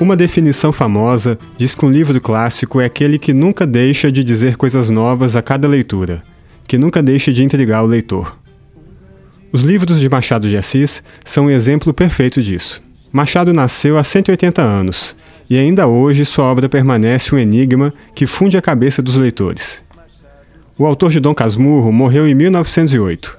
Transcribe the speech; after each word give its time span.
Uma 0.00 0.16
definição 0.16 0.72
famosa 0.72 1.38
diz 1.58 1.74
que 1.74 1.84
um 1.84 1.90
livro 1.90 2.18
clássico 2.22 2.80
é 2.80 2.86
aquele 2.86 3.18
que 3.18 3.34
nunca 3.34 3.66
deixa 3.66 4.10
de 4.10 4.24
dizer 4.24 4.56
coisas 4.56 4.88
novas 4.88 5.36
a 5.36 5.42
cada 5.42 5.68
leitura, 5.68 6.22
que 6.66 6.78
nunca 6.78 7.02
deixa 7.02 7.30
de 7.30 7.44
intrigar 7.44 7.84
o 7.84 7.86
leitor. 7.86 8.34
Os 9.52 9.60
livros 9.60 10.00
de 10.00 10.08
Machado 10.08 10.48
de 10.48 10.56
Assis 10.56 11.02
são 11.22 11.44
um 11.46 11.50
exemplo 11.50 11.92
perfeito 11.92 12.42
disso. 12.42 12.82
Machado 13.12 13.52
nasceu 13.52 13.98
há 13.98 14.02
180 14.02 14.62
anos 14.62 15.14
e 15.50 15.58
ainda 15.58 15.86
hoje 15.86 16.24
sua 16.24 16.46
obra 16.46 16.66
permanece 16.66 17.34
um 17.34 17.38
enigma 17.38 17.92
que 18.14 18.26
funde 18.26 18.56
a 18.56 18.62
cabeça 18.62 19.02
dos 19.02 19.16
leitores. 19.16 19.84
O 20.78 20.86
autor 20.86 21.10
de 21.10 21.20
Dom 21.20 21.34
Casmurro 21.34 21.92
morreu 21.92 22.26
em 22.26 22.34
1908. 22.34 23.38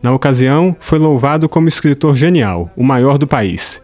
Na 0.00 0.12
ocasião, 0.14 0.76
foi 0.78 1.00
louvado 1.00 1.48
como 1.48 1.66
escritor 1.66 2.14
genial, 2.14 2.70
o 2.76 2.84
maior 2.84 3.18
do 3.18 3.26
país, 3.26 3.80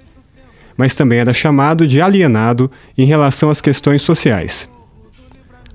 mas 0.82 0.96
também 0.96 1.20
era 1.20 1.32
chamado 1.32 1.86
de 1.86 2.00
alienado 2.00 2.68
em 2.98 3.06
relação 3.06 3.48
às 3.50 3.60
questões 3.60 4.02
sociais. 4.02 4.68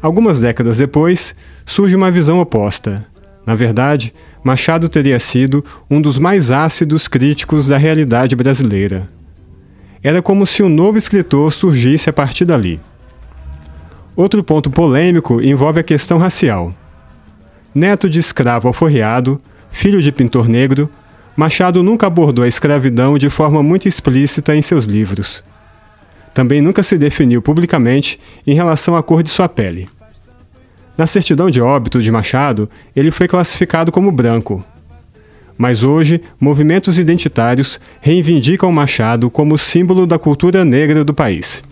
Algumas 0.01 0.37
décadas 0.37 0.79
depois, 0.79 1.33
surge 1.65 1.95
uma 1.95 2.11
visão 2.11 2.39
oposta. 2.39 3.07
Na 3.45 3.55
verdade, 3.55 4.13
Machado 4.43 4.89
teria 4.89 5.17
sido 5.17 5.63
um 5.89 6.01
dos 6.01 6.19
mais 6.19 6.51
ácidos 6.51 7.07
críticos 7.07 7.69
da 7.69 7.77
realidade 7.77 8.35
brasileira. 8.35 9.07
Era 10.03 10.21
como 10.21 10.45
se 10.45 10.61
um 10.61 10.67
novo 10.67 10.97
escritor 10.97 11.53
surgisse 11.53 12.09
a 12.09 12.13
partir 12.13 12.43
dali. 12.43 12.77
Outro 14.13 14.43
ponto 14.43 14.69
polêmico 14.69 15.41
envolve 15.41 15.79
a 15.79 15.83
questão 15.83 16.17
racial. 16.17 16.73
Neto 17.73 18.09
de 18.09 18.19
escravo 18.19 18.67
alforreado, 18.67 19.39
filho 19.71 20.01
de 20.01 20.11
pintor 20.11 20.49
negro, 20.49 20.89
Machado 21.37 21.83
nunca 21.83 22.07
abordou 22.07 22.43
a 22.43 22.47
escravidão 22.47 23.15
de 23.15 23.29
forma 23.29 23.61
muito 23.61 23.87
explícita 23.87 24.55
em 24.55 24.61
seus 24.63 24.85
livros. 24.85 25.43
Também 26.33 26.63
nunca 26.63 26.81
se 26.81 26.97
definiu 26.97 27.43
publicamente 27.43 28.19
em 28.45 28.55
relação 28.55 28.95
à 28.95 29.03
cor 29.03 29.21
de 29.21 29.29
sua 29.29 29.47
pele. 29.47 29.87
Na 30.97 31.05
certidão 31.05 31.51
de 31.51 31.61
óbito 31.61 32.01
de 32.01 32.11
Machado, 32.11 32.67
ele 32.95 33.11
foi 33.11 33.27
classificado 33.27 33.91
como 33.91 34.11
branco. 34.11 34.65
Mas 35.55 35.83
hoje, 35.83 36.23
movimentos 36.39 36.97
identitários 36.97 37.79
reivindicam 38.01 38.71
Machado 38.71 39.29
como 39.29 39.59
símbolo 39.59 40.07
da 40.07 40.17
cultura 40.17 40.65
negra 40.65 41.03
do 41.03 41.13
país. 41.13 41.63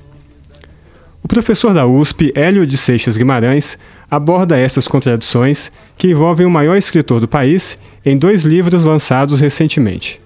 Professor 1.35 1.73
da 1.73 1.85
USP, 1.85 2.31
Hélio 2.33 2.65
de 2.65 2.77
Seixas 2.77 3.17
Guimarães, 3.17 3.77
aborda 4.09 4.57
essas 4.57 4.87
contradições 4.87 5.69
que 5.97 6.07
envolvem 6.07 6.45
o 6.45 6.49
maior 6.49 6.77
escritor 6.77 7.19
do 7.19 7.27
país 7.27 7.77
em 8.05 8.17
dois 8.17 8.43
livros 8.43 8.85
lançados 8.85 9.41
recentemente. 9.41 10.21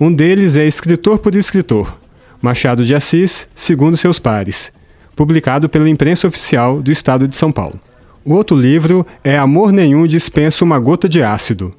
Um 0.00 0.12
deles 0.12 0.56
é 0.56 0.66
Escritor 0.66 1.20
por 1.20 1.36
Escritor, 1.36 1.96
Machado 2.42 2.84
de 2.84 2.96
Assis, 2.96 3.46
segundo 3.54 3.96
seus 3.96 4.18
pares, 4.18 4.72
publicado 5.14 5.68
pela 5.68 5.88
imprensa 5.88 6.26
oficial 6.26 6.82
do 6.82 6.90
estado 6.90 7.28
de 7.28 7.36
São 7.36 7.52
Paulo. 7.52 7.78
O 8.24 8.34
outro 8.34 8.56
livro 8.56 9.06
é 9.22 9.38
Amor 9.38 9.70
Nenhum 9.70 10.04
Dispensa 10.04 10.64
uma 10.64 10.80
Gota 10.80 11.08
de 11.08 11.22
Ácido, 11.22 11.72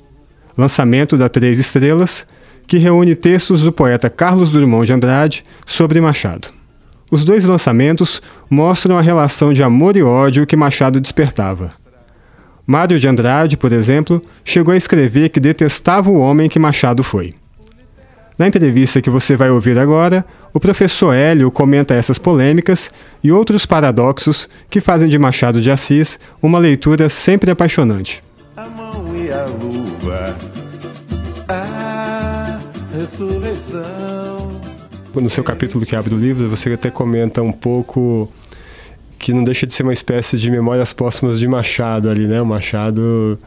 lançamento 0.57 1.17
da 1.17 1.27
Três 1.27 1.59
Estrelas, 1.59 2.25
que 2.65 2.77
reúne 2.77 3.15
textos 3.15 3.63
do 3.63 3.73
poeta 3.73 4.09
Carlos 4.09 4.53
Drummond 4.53 4.85
de 4.85 4.93
Andrade 4.93 5.43
sobre 5.65 5.99
Machado. 5.99 6.57
Os 7.11 7.25
dois 7.25 7.45
lançamentos 7.45 8.21
mostram 8.49 8.97
a 8.97 9.01
relação 9.01 9.51
de 9.51 9.63
amor 9.63 9.97
e 9.97 10.03
ódio 10.03 10.45
que 10.45 10.55
Machado 10.55 10.99
despertava. 10.99 11.71
Mário 12.65 12.99
de 12.99 13.07
Andrade, 13.07 13.57
por 13.57 13.71
exemplo, 13.71 14.21
chegou 14.45 14.73
a 14.73 14.77
escrever 14.77 15.29
que 15.29 15.39
detestava 15.39 16.09
o 16.09 16.19
homem 16.19 16.47
que 16.47 16.59
Machado 16.59 17.03
foi. 17.03 17.33
Na 18.37 18.47
entrevista 18.47 19.01
que 19.01 19.09
você 19.09 19.35
vai 19.35 19.49
ouvir 19.49 19.77
agora, 19.77 20.23
o 20.53 20.59
professor 20.59 21.13
Hélio 21.13 21.51
comenta 21.51 21.95
essas 21.95 22.17
polêmicas 22.17 22.91
e 23.23 23.31
outros 23.31 23.65
paradoxos 23.65 24.47
que 24.69 24.79
fazem 24.79 25.09
de 25.09 25.17
Machado 25.17 25.59
de 25.61 25.71
Assis 25.71 26.19
uma 26.41 26.59
leitura 26.59 27.09
sempre 27.09 27.49
apaixonante. 27.51 28.23
A 28.55 28.67
mão 28.67 29.13
e 29.15 29.31
a 29.31 29.45
luva, 29.45 30.37
a 31.49 32.59
ressurreição 32.95 33.48
no 35.21 35.29
seu 35.29 35.43
capítulo 35.43 35.85
que 35.85 35.95
abre 35.95 36.13
o 36.13 36.17
livro, 36.17 36.49
você 36.49 36.73
até 36.73 36.89
comenta 36.89 37.41
um 37.41 37.51
pouco 37.51 38.31
que 39.17 39.33
não 39.33 39.43
deixa 39.43 39.67
de 39.67 39.73
ser 39.73 39.83
uma 39.83 39.93
espécie 39.93 40.37
de 40.37 40.49
memórias 40.49 40.93
póstumas 40.93 41.39
de 41.39 41.47
Machado 41.47 42.09
ali, 42.09 42.25
né? 42.25 42.41
O 42.41 42.45
Machado 42.45 43.37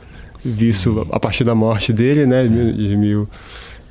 visto 0.44 1.06
a 1.10 1.18
partir 1.18 1.44
da 1.44 1.54
morte 1.54 1.92
dele, 1.92 2.26
né? 2.26 2.46
De 2.46 2.96
mil, 2.96 3.28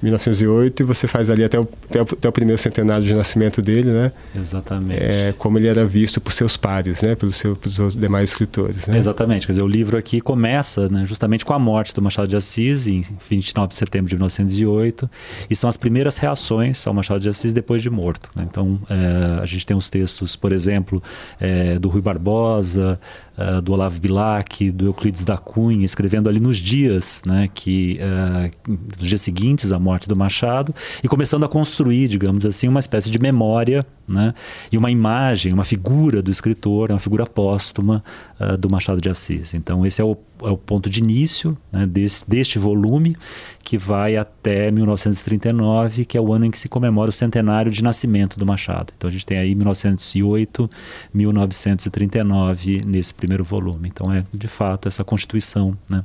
1908 0.02 0.82
e 0.82 0.86
você 0.86 1.08
faz 1.08 1.30
ali 1.30 1.44
até 1.44 1.60
o, 1.60 1.68
até 1.90 2.00
o, 2.00 2.04
até 2.04 2.30
o, 2.30 2.32
primeiro 2.32 2.62
centenário 2.62 3.06
de 3.06 3.14
nascimento 3.14 3.62
dele, 3.62 3.92
né? 3.92 4.12
Exatamente. 4.36 5.02
É, 5.02 5.34
como 5.38 5.58
ele 5.58 5.68
era 5.68 5.86
visto 5.86 6.20
por 6.20 6.34
seus 6.34 6.58
pares, 6.58 7.02
né? 7.02 7.16
Pelos, 7.16 7.36
seu, 7.36 7.56
pelos 7.56 7.96
demais 7.96 8.30
escritores, 8.32 8.88
né? 8.88 8.98
Exatamente. 8.98 9.46
Quer 9.46 9.54
dizer, 9.54 9.64
o 9.64 9.68
livro 9.68 9.98
aqui 9.98 10.20
começa 10.20 10.90
né, 10.90 11.06
justamente 11.06 11.46
com 11.46 11.54
a 11.54 11.60
morte 11.60 11.94
do 11.94 12.02
Machado 12.02 12.28
de 12.28 12.36
Assis 12.36 12.88
em 12.88 13.02
29 13.30 13.70
de 13.70 13.76
setembro 13.76 14.10
de 14.10 14.16
1908 14.16 15.10
e 15.50 15.56
são 15.56 15.70
as 15.70 15.78
primeiras 15.78 16.18
reações 16.18 16.86
ao 16.88 16.94
Machado 16.94 17.20
de 17.20 17.30
Assis 17.30 17.54
depois 17.54 17.82
de 17.82 17.90
morto. 17.90 18.30
Né? 18.36 18.46
Então, 18.50 18.80
é, 18.90 19.42
a 19.42 19.46
gente 19.46 19.66
tem 19.66 19.76
os 19.76 19.90
textos, 19.90 20.36
por 20.36 20.52
exemplo, 20.52 21.02
é, 21.40 21.78
do 21.78 21.90
Rui 21.90 22.02
Barbosa, 22.02 23.00
uh, 23.38 23.62
do 23.62 23.74
Olavo 23.74 24.00
Bilac, 24.00 24.72
do 24.72 24.86
Euclides 24.86 25.24
da 25.24 25.38
Cunha, 25.38 25.86
escrevendo 25.86 26.30
ali 26.30 26.40
nos 26.40 26.58
dias, 26.58 27.22
né, 27.26 27.50
que, 27.54 28.00
uh, 28.02 28.72
nos 29.00 29.08
dias 29.08 29.22
seguintes 29.22 29.72
à 29.72 29.80
morte 29.80 29.91
do 30.00 30.16
Machado, 30.16 30.74
e 31.04 31.08
começando 31.08 31.44
a 31.44 31.48
construir, 31.48 32.08
digamos 32.08 32.46
assim, 32.46 32.68
uma 32.68 32.80
espécie 32.80 33.10
de 33.10 33.20
memória 33.20 33.86
né, 34.08 34.34
e 34.72 34.78
uma 34.78 34.92
imagem, 34.92 35.54
uma 35.54 35.64
figura 35.64 36.22
do 36.22 36.32
escritor, 36.32 36.92
uma 36.92 37.00
figura 37.00 37.26
póstuma 37.26 38.04
uh, 38.40 38.58
do 38.58 38.70
Machado 38.70 39.00
de 39.00 39.10
Assis. 39.10 39.54
Então, 39.54 39.86
esse 39.86 40.02
é 40.02 40.06
o 40.06 40.18
é 40.44 40.50
o 40.50 40.58
ponto 40.58 40.90
de 40.90 41.00
início 41.00 41.58
né, 41.72 41.88
deste 42.28 42.58
volume, 42.58 43.16
que 43.64 43.78
vai 43.78 44.18
até 44.18 44.72
1939, 44.72 46.06
que 46.06 46.18
é 46.18 46.22
o 46.22 46.34
ano 46.34 46.46
em 46.46 46.52
que 46.52 46.58
se 46.58 46.68
comemora 46.68 47.10
o 47.10 47.14
centenário 47.14 47.72
de 47.72 47.84
nascimento 47.84 48.40
do 48.40 48.46
Machado. 48.46 48.92
Então 48.98 49.08
a 49.08 49.12
gente 49.12 49.26
tem 49.26 49.38
aí 49.38 49.54
1908, 49.54 50.70
1939 51.14 52.82
nesse 52.86 53.14
primeiro 53.14 53.44
volume. 53.44 53.90
Então 53.90 54.12
é 54.12 54.24
de 54.36 54.48
fato 54.48 54.88
essa 54.88 55.04
constituição 55.04 55.78
né, 55.90 56.04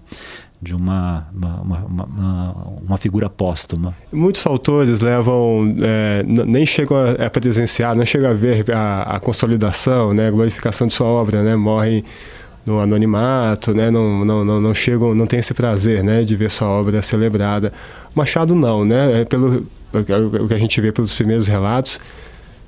de 0.61 0.75
uma, 0.75 1.28
uma, 1.34 1.84
uma, 1.84 2.56
uma, 2.83 2.97
figura 2.97 3.28
póstuma. 3.28 3.94
Muitos 4.12 4.47
autores 4.47 5.00
levam, 5.00 5.77
é, 5.83 6.25
nem 6.25 6.65
chegam 6.65 6.97
a, 6.97 7.27
a 7.27 7.31
presenciar, 7.31 7.94
não 7.94 8.06
chegam 8.06 8.31
a 8.31 8.34
ver 8.34 8.65
a, 8.72 9.03
a 9.03 9.21
consolidação, 9.21 10.15
né, 10.15 10.28
a 10.28 10.31
glorificação 10.31 10.87
de 10.87 10.94
sua 10.94 11.06
obra, 11.06 11.43
né, 11.43 11.55
morrem 11.55 12.03
no 12.65 12.81
anonimato, 12.81 13.72
né? 13.72 13.93
Não, 13.93 14.25
não, 14.25 14.44
não, 14.44 14.61
não 14.61 14.75
chegam, 14.75 15.15
não 15.15 15.27
tem 15.27 15.39
esse 15.39 15.55
prazer, 15.55 16.03
né? 16.03 16.25
De 16.25 16.34
ver 16.34 16.50
sua 16.50 16.67
obra 16.67 17.00
celebrada. 17.00 17.73
Machado 18.12 18.56
não, 18.56 18.84
né? 18.84 19.21
É 19.21 19.25
pelo 19.25 19.65
o 19.93 20.49
que 20.49 20.55
a 20.55 20.59
gente 20.59 20.81
vê 20.81 20.93
pelos 20.93 21.15
primeiros 21.15 21.47
relatos, 21.47 22.00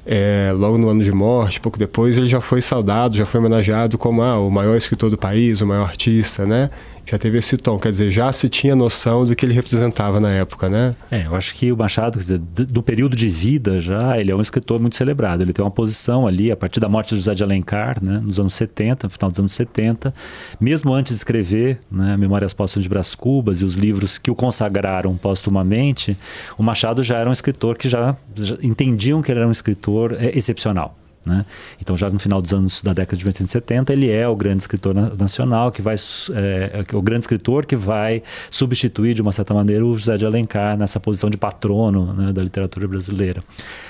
é, 0.06 0.53
logo 0.56 0.78
no 0.78 0.88
ano 0.88 1.03
de 1.03 1.12
morte, 1.12 1.60
pouco 1.60 1.78
depois, 1.78 2.16
ele 2.16 2.26
já 2.26 2.41
foi 2.41 2.62
saudado, 2.62 3.16
já 3.16 3.26
foi 3.26 3.41
homenageado 3.41 3.99
como 3.99 4.22
ah, 4.22 4.38
o 4.38 4.50
maior 4.50 4.76
escritor 4.76 5.10
do 5.10 5.19
país, 5.19 5.60
o 5.60 5.66
maior 5.66 5.84
artista, 5.84 6.47
né? 6.47 6.70
Já 7.10 7.16
teve 7.16 7.38
esse 7.38 7.56
tom, 7.56 7.78
quer 7.78 7.91
dizer, 7.91 8.10
já 8.10 8.30
se 8.32 8.50
tinha 8.50 8.76
noção 8.76 9.24
do 9.24 9.34
que 9.34 9.46
ele 9.46 9.54
representava 9.54 10.20
na 10.20 10.30
época, 10.30 10.69
né? 10.69 10.94
É, 11.10 11.26
eu 11.26 11.34
acho 11.34 11.54
que 11.54 11.72
o 11.72 11.76
Machado, 11.76 12.19
dizer, 12.19 12.38
do 12.38 12.82
período 12.82 13.16
de 13.16 13.28
vida 13.28 13.80
já, 13.80 14.19
ele 14.19 14.30
é 14.30 14.36
um 14.36 14.42
escritor 14.42 14.78
muito 14.78 14.94
celebrado. 14.94 15.42
Ele 15.42 15.52
tem 15.52 15.64
uma 15.64 15.70
posição 15.70 16.26
ali, 16.26 16.52
a 16.52 16.56
partir 16.56 16.80
da 16.80 16.88
morte 16.88 17.10
de 17.10 17.16
José 17.16 17.34
de 17.34 17.42
Alencar, 17.42 17.96
né, 18.04 18.20
nos 18.22 18.38
anos 18.38 18.52
70, 18.52 19.06
no 19.06 19.10
final 19.10 19.30
dos 19.30 19.38
anos 19.38 19.52
70, 19.52 20.12
mesmo 20.60 20.92
antes 20.92 21.12
de 21.12 21.16
escrever 21.16 21.80
né, 21.91 22.14
Memórias 22.16 22.52
Póstumas 22.52 22.82
de 22.82 22.88
Brás 22.91 23.14
Cubas 23.14 23.62
e 23.62 23.64
os 23.64 23.75
livros 23.75 24.19
que 24.19 24.30
o 24.30 24.34
consagraram 24.34 25.16
póstumamente, 25.16 26.16
o 26.58 26.62
Machado 26.62 27.02
já 27.02 27.16
era 27.16 27.30
um 27.30 27.32
escritor 27.32 27.78
que 27.78 27.88
já, 27.88 28.14
já 28.34 28.56
entendiam 28.62 29.22
que 29.22 29.32
ele 29.32 29.40
era 29.40 29.49
um 29.49 29.52
escritor 29.52 30.12
é, 30.12 30.37
excepcional. 30.37 30.94
Né? 31.28 31.44
Então, 31.80 31.96
já 31.96 32.08
no 32.08 32.19
final 32.19 32.40
dos 32.40 32.54
anos 32.54 32.80
da 32.80 32.94
década 32.94 33.16
de 33.16 33.25
1970, 33.25 33.92
ele 33.92 34.10
é 34.10 34.26
o 34.26 34.34
grande 34.34 34.62
escritor 34.62 34.94
nacional 34.94 35.70
que 35.70 35.82
vai 35.82 35.94
é, 36.34 36.84
é, 36.90 36.96
o 36.96 37.02
grande 37.02 37.25
escritor 37.25 37.66
que 37.66 37.76
vai 37.76 38.22
substituir 38.50 39.14
de 39.14 39.20
uma 39.20 39.32
certa 39.32 39.52
maneira 39.52 39.84
o 39.84 39.94
José 39.94 40.16
de 40.16 40.25
Alencar 40.25 40.76
nessa 40.76 40.98
posição 40.98 41.28
de 41.28 41.36
patrono 41.36 42.14
né, 42.14 42.32
da 42.32 42.42
literatura 42.42 42.88
brasileira. 42.88 43.42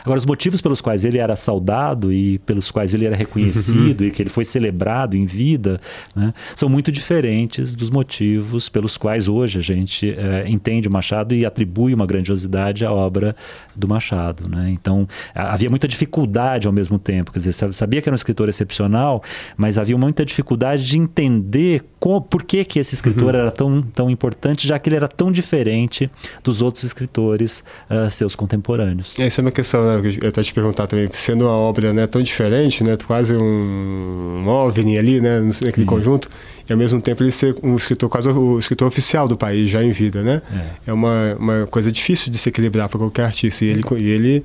Agora, 0.02 0.18
os 0.18 0.26
motivos 0.26 0.60
pelos 0.60 0.80
quais 0.80 1.04
ele 1.04 1.18
era 1.18 1.36
saudado 1.36 2.12
e 2.12 2.38
pelos 2.40 2.70
quais 2.70 2.92
ele 2.92 3.06
era 3.06 3.14
reconhecido 3.14 4.04
e 4.04 4.10
que 4.10 4.20
ele 4.20 4.30
foi 4.30 4.44
celebrado 4.44 5.16
em 5.16 5.24
vida 5.24 5.80
né, 6.16 6.34
são 6.56 6.68
muito 6.68 6.90
diferentes 6.90 7.74
dos 7.76 7.90
motivos 7.90 8.68
pelos 8.68 8.96
quais 8.96 9.28
hoje 9.28 9.58
a 9.58 9.62
gente 9.62 10.10
é, 10.10 10.48
entende 10.48 10.88
o 10.88 10.90
Machado 10.90 11.34
e 11.34 11.46
atribui 11.46 11.94
uma 11.94 12.06
grandiosidade 12.06 12.84
à 12.84 12.92
obra 12.92 13.36
do 13.76 13.86
Machado. 13.86 14.48
Né? 14.48 14.70
Então, 14.70 15.06
havia 15.34 15.70
muita 15.70 15.86
dificuldade 15.86 16.66
ao 16.66 16.72
mesmo 16.72 16.98
tempo 16.98 17.27
tempo. 17.28 17.32
Quer 17.32 17.38
dizer, 17.38 17.72
sabia 17.72 18.02
que 18.02 18.08
era 18.08 18.14
um 18.14 18.16
escritor 18.16 18.48
excepcional, 18.48 19.22
mas 19.56 19.78
havia 19.78 19.96
muita 19.96 20.24
dificuldade 20.24 20.84
de 20.84 20.98
entender 20.98 21.84
por 22.00 22.42
que, 22.42 22.64
que 22.64 22.78
esse 22.78 22.94
escritor 22.94 23.34
uhum. 23.34 23.40
era 23.40 23.50
tão, 23.50 23.82
tão 23.82 24.10
importante, 24.10 24.66
já 24.66 24.78
que 24.78 24.88
ele 24.88 24.96
era 24.96 25.08
tão 25.08 25.30
diferente 25.30 26.10
dos 26.42 26.62
outros 26.62 26.84
escritores 26.84 27.62
uh, 27.90 28.08
seus 28.08 28.34
contemporâneos. 28.34 29.14
Essa 29.18 29.40
é 29.40 29.42
uma 29.42 29.52
questão, 29.52 29.84
né, 29.84 30.10
eu 30.22 30.28
até 30.28 30.42
te 30.42 30.52
perguntar 30.52 30.86
também, 30.86 31.08
sendo 31.12 31.44
uma 31.44 31.54
obra 31.54 31.92
né, 31.92 32.06
tão 32.06 32.22
diferente, 32.22 32.82
né, 32.84 32.96
quase 33.06 33.34
um, 33.34 33.42
um 33.42 34.48
OVNI 34.48 34.98
ali, 34.98 35.20
né, 35.20 35.40
naquele 35.40 35.72
Sim. 35.72 35.84
conjunto, 35.84 36.30
e 36.68 36.72
ao 36.72 36.78
mesmo 36.78 37.00
tempo 37.00 37.22
ele 37.22 37.30
ser 37.30 37.54
um 37.62 37.76
escritor, 37.76 38.08
quase 38.08 38.28
o 38.28 38.58
escritor 38.58 38.86
oficial 38.88 39.26
do 39.26 39.36
país, 39.36 39.70
já 39.70 39.82
em 39.82 39.90
vida, 39.90 40.22
né? 40.22 40.42
É, 40.86 40.90
é 40.90 40.92
uma, 40.92 41.36
uma 41.38 41.66
coisa 41.66 41.90
difícil 41.90 42.30
de 42.30 42.38
se 42.38 42.48
equilibrar 42.48 42.88
para 42.88 42.98
qualquer 42.98 43.24
artista. 43.24 43.64
E 43.64 43.68
ele, 43.68 43.82
e 43.98 44.10
ele 44.10 44.44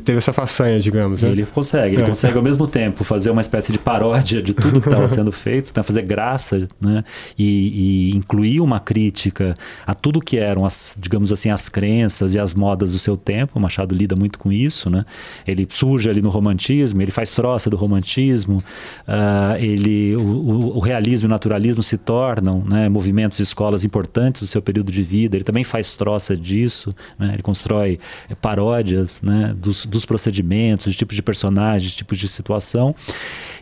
teve 0.00 0.18
essa 0.18 0.32
façanha, 0.32 0.78
digamos. 0.78 1.22
Né? 1.22 1.30
Ele 1.30 1.46
consegue, 1.46 1.96
ele 1.96 2.02
é. 2.02 2.06
consegue 2.06 2.36
ao 2.36 2.42
mesmo 2.42 2.66
tempo 2.66 3.02
fazer 3.02 3.30
uma 3.30 3.40
espécie 3.40 3.72
de 3.72 3.78
paródia 3.78 4.42
de 4.42 4.52
tudo 4.52 4.80
que 4.80 4.88
estava 4.88 5.08
sendo 5.08 5.32
feito, 5.32 5.72
né? 5.74 5.82
fazer 5.82 6.02
graça, 6.02 6.68
né? 6.80 7.02
E, 7.38 8.10
e, 8.12 8.16
incluir 8.16 8.60
uma 8.60 8.78
crítica 8.78 9.54
a 9.86 9.94
tudo 9.94 10.20
que 10.20 10.38
eram 10.38 10.64
as, 10.64 10.96
digamos 10.98 11.32
assim, 11.32 11.50
as 11.50 11.68
crenças 11.68 12.34
e 12.34 12.38
as 12.38 12.54
modas 12.54 12.92
do 12.92 12.98
seu 12.98 13.16
tempo. 13.16 13.58
O 13.58 13.60
Machado 13.60 13.94
lida 13.94 14.14
muito 14.14 14.38
com 14.38 14.52
isso, 14.52 14.88
né? 14.88 15.02
Ele 15.46 15.66
surge 15.68 16.08
ali 16.08 16.22
no 16.22 16.30
romantismo, 16.30 17.00
ele 17.02 17.10
faz 17.10 17.32
troça 17.32 17.68
do 17.68 17.76
romantismo, 17.76 18.58
uh, 18.58 19.56
ele, 19.58 20.14
o, 20.16 20.76
o, 20.76 20.80
realismo 20.80 21.26
e 21.26 21.30
se 21.82 21.98
tornam 21.98 22.62
né, 22.64 22.88
movimentos 22.88 23.40
e 23.40 23.42
escolas 23.42 23.84
importantes 23.84 24.42
do 24.42 24.46
seu 24.46 24.62
período 24.62 24.92
de 24.92 25.02
vida. 25.02 25.36
Ele 25.36 25.44
também 25.44 25.64
faz 25.64 25.94
troça 25.94 26.36
disso, 26.36 26.94
né? 27.18 27.30
ele 27.34 27.42
constrói 27.42 27.98
paródias, 28.40 29.20
né? 29.22 29.54
Do 29.58 29.72
dos, 29.72 29.86
dos 29.86 30.06
procedimentos, 30.06 30.92
de 30.92 30.98
tipos 30.98 31.16
de 31.16 31.22
personagens, 31.22 31.90
de 31.90 31.96
tipos 31.96 32.18
de 32.18 32.28
situação. 32.28 32.94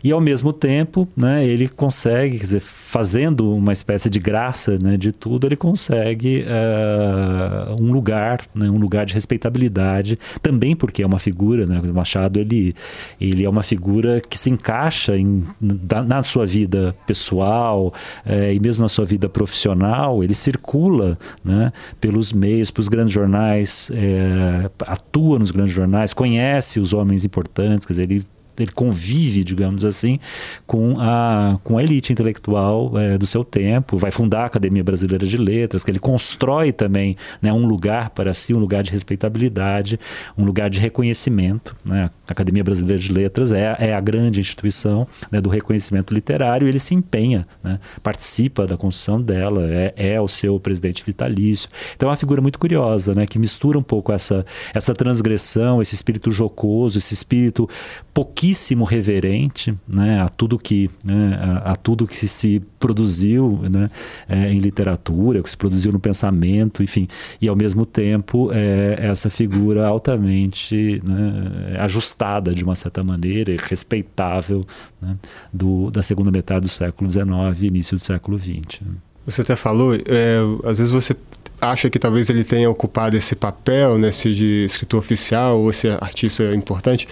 E 0.03 0.11
ao 0.11 0.19
mesmo 0.19 0.51
tempo, 0.51 1.07
né, 1.15 1.45
ele 1.45 1.67
consegue, 1.67 2.37
quer 2.37 2.43
dizer, 2.43 2.59
fazendo 2.59 3.55
uma 3.55 3.71
espécie 3.71 4.09
de 4.09 4.19
graça 4.19 4.77
né, 4.77 4.97
de 4.97 5.11
tudo, 5.11 5.47
ele 5.47 5.55
consegue 5.55 6.43
uh, 6.43 7.81
um 7.81 7.91
lugar, 7.91 8.41
né, 8.53 8.69
um 8.69 8.77
lugar 8.77 9.05
de 9.05 9.13
respeitabilidade, 9.13 10.19
também 10.41 10.75
porque 10.75 11.01
é 11.01 11.05
uma 11.05 11.19
figura, 11.19 11.65
o 11.65 11.93
Machado 11.93 12.39
ele, 12.39 12.75
ele 13.19 13.45
é 13.45 13.49
uma 13.49 13.63
figura 13.63 14.21
que 14.21 14.37
se 14.37 14.49
encaixa 14.49 15.17
em, 15.17 15.45
na, 15.59 16.03
na 16.03 16.23
sua 16.23 16.45
vida 16.45 16.95
pessoal 17.07 17.80
uh, 17.87 18.53
e 18.53 18.59
mesmo 18.59 18.83
na 18.83 18.89
sua 18.89 19.05
vida 19.05 19.27
profissional, 19.29 20.23
ele 20.23 20.33
circula 20.33 21.17
né, 21.43 21.71
pelos 21.99 22.31
meios, 22.31 22.71
pelos 22.71 22.87
grandes 22.87 23.13
jornais, 23.13 23.89
uh, 23.91 24.71
atua 24.85 25.39
nos 25.39 25.51
grandes 25.51 25.73
jornais, 25.73 26.13
conhece 26.13 26.79
os 26.79 26.93
homens 26.93 27.25
importantes, 27.25 27.85
quer 27.85 27.93
dizer, 27.93 28.03
ele 28.11 28.25
ele 28.63 28.71
convive, 28.71 29.43
digamos 29.43 29.85
assim, 29.85 30.19
com 30.65 30.99
a, 30.99 31.59
com 31.63 31.77
a 31.77 31.83
elite 31.83 32.11
intelectual 32.11 32.97
é, 32.97 33.17
do 33.17 33.27
seu 33.27 33.43
tempo, 33.43 33.97
vai 33.97 34.11
fundar 34.11 34.43
a 34.43 34.45
Academia 34.45 34.83
Brasileira 34.83 35.25
de 35.25 35.37
Letras, 35.37 35.83
que 35.83 35.91
ele 35.91 35.99
constrói 35.99 36.71
também 36.71 37.15
né, 37.41 37.51
um 37.51 37.65
lugar 37.65 38.09
para 38.11 38.33
si, 38.33 38.53
um 38.53 38.59
lugar 38.59 38.83
de 38.83 38.91
respeitabilidade, 38.91 39.99
um 40.37 40.43
lugar 40.43 40.69
de 40.69 40.79
reconhecimento. 40.79 41.75
Né? 41.83 42.09
A 42.27 42.31
Academia 42.31 42.63
Brasileira 42.63 43.01
de 43.01 43.11
Letras 43.11 43.51
é, 43.51 43.75
é 43.79 43.93
a 43.93 43.99
grande 43.99 44.39
instituição 44.39 45.07
né, 45.31 45.41
do 45.41 45.49
reconhecimento 45.49 46.13
literário 46.13 46.67
ele 46.67 46.79
se 46.79 46.93
empenha, 46.93 47.47
né, 47.63 47.79
participa 48.01 48.65
da 48.65 48.77
construção 48.77 49.21
dela, 49.21 49.67
é, 49.69 49.93
é 49.95 50.21
o 50.21 50.27
seu 50.27 50.59
presidente 50.59 51.03
vitalício. 51.05 51.69
Então 51.95 52.07
é 52.07 52.11
uma 52.11 52.17
figura 52.17 52.41
muito 52.41 52.59
curiosa, 52.59 53.13
né, 53.13 53.25
que 53.25 53.37
mistura 53.37 53.77
um 53.77 53.83
pouco 53.83 54.11
essa, 54.11 54.45
essa 54.73 54.93
transgressão, 54.93 55.81
esse 55.81 55.95
espírito 55.95 56.31
jocoso, 56.31 56.97
esse 56.97 57.13
espírito 57.13 57.69
pouquíssimo 58.13 58.50
pouquíssimo 58.51 58.83
reverente 58.83 59.73
né, 59.87 60.21
a 60.21 60.27
tudo 60.27 60.59
que 60.59 60.89
né, 61.05 61.39
a, 61.41 61.71
a, 61.71 61.75
tudo 61.75 62.05
que 62.05 62.27
se 62.27 62.61
produziu 62.77 63.61
né, 63.69 63.89
é, 64.27 64.51
em 64.51 64.59
literatura, 64.59 65.41
que 65.41 65.49
se 65.49 65.55
produziu 65.55 65.91
no 65.91 65.99
pensamento, 65.99 66.83
enfim, 66.83 67.07
e 67.41 67.47
ao 67.47 67.55
mesmo 67.55 67.85
tempo 67.85 68.51
é, 68.51 68.97
essa 68.99 69.29
figura 69.29 69.87
altamente 69.87 71.01
né, 71.03 71.77
ajustada 71.79 72.53
de 72.53 72.63
uma 72.63 72.75
certa 72.75 73.03
maneira, 73.03 73.55
respeitável 73.57 74.65
né, 75.01 75.15
do, 75.53 75.89
da 75.89 76.03
segunda 76.03 76.29
metade 76.29 76.65
do 76.65 76.69
século 76.69 77.09
XIX 77.09 77.31
início 77.61 77.95
do 77.95 78.01
século 78.01 78.37
XX. 78.37 78.81
Você 79.25 79.41
até 79.41 79.55
falou, 79.55 79.95
é, 79.95 80.39
às 80.65 80.77
vezes 80.77 80.91
você 80.91 81.15
acha 81.61 81.89
que 81.89 81.99
talvez 81.99 82.29
ele 82.29 82.43
tenha 82.43 82.69
ocupado 82.69 83.15
esse 83.15 83.35
papel, 83.35 83.97
né, 83.97 84.09
de 84.09 84.65
escritor 84.65 84.99
oficial 84.99 85.59
ou 85.59 85.69
esse 85.69 85.87
artista 85.87 86.53
importante, 86.53 87.07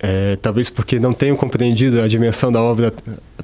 é, 0.00 0.36
talvez 0.36 0.70
porque 0.70 0.98
não 1.00 1.12
tenham 1.12 1.36
compreendido 1.36 2.00
a 2.00 2.06
dimensão 2.06 2.52
da 2.52 2.62
obra, 2.62 2.92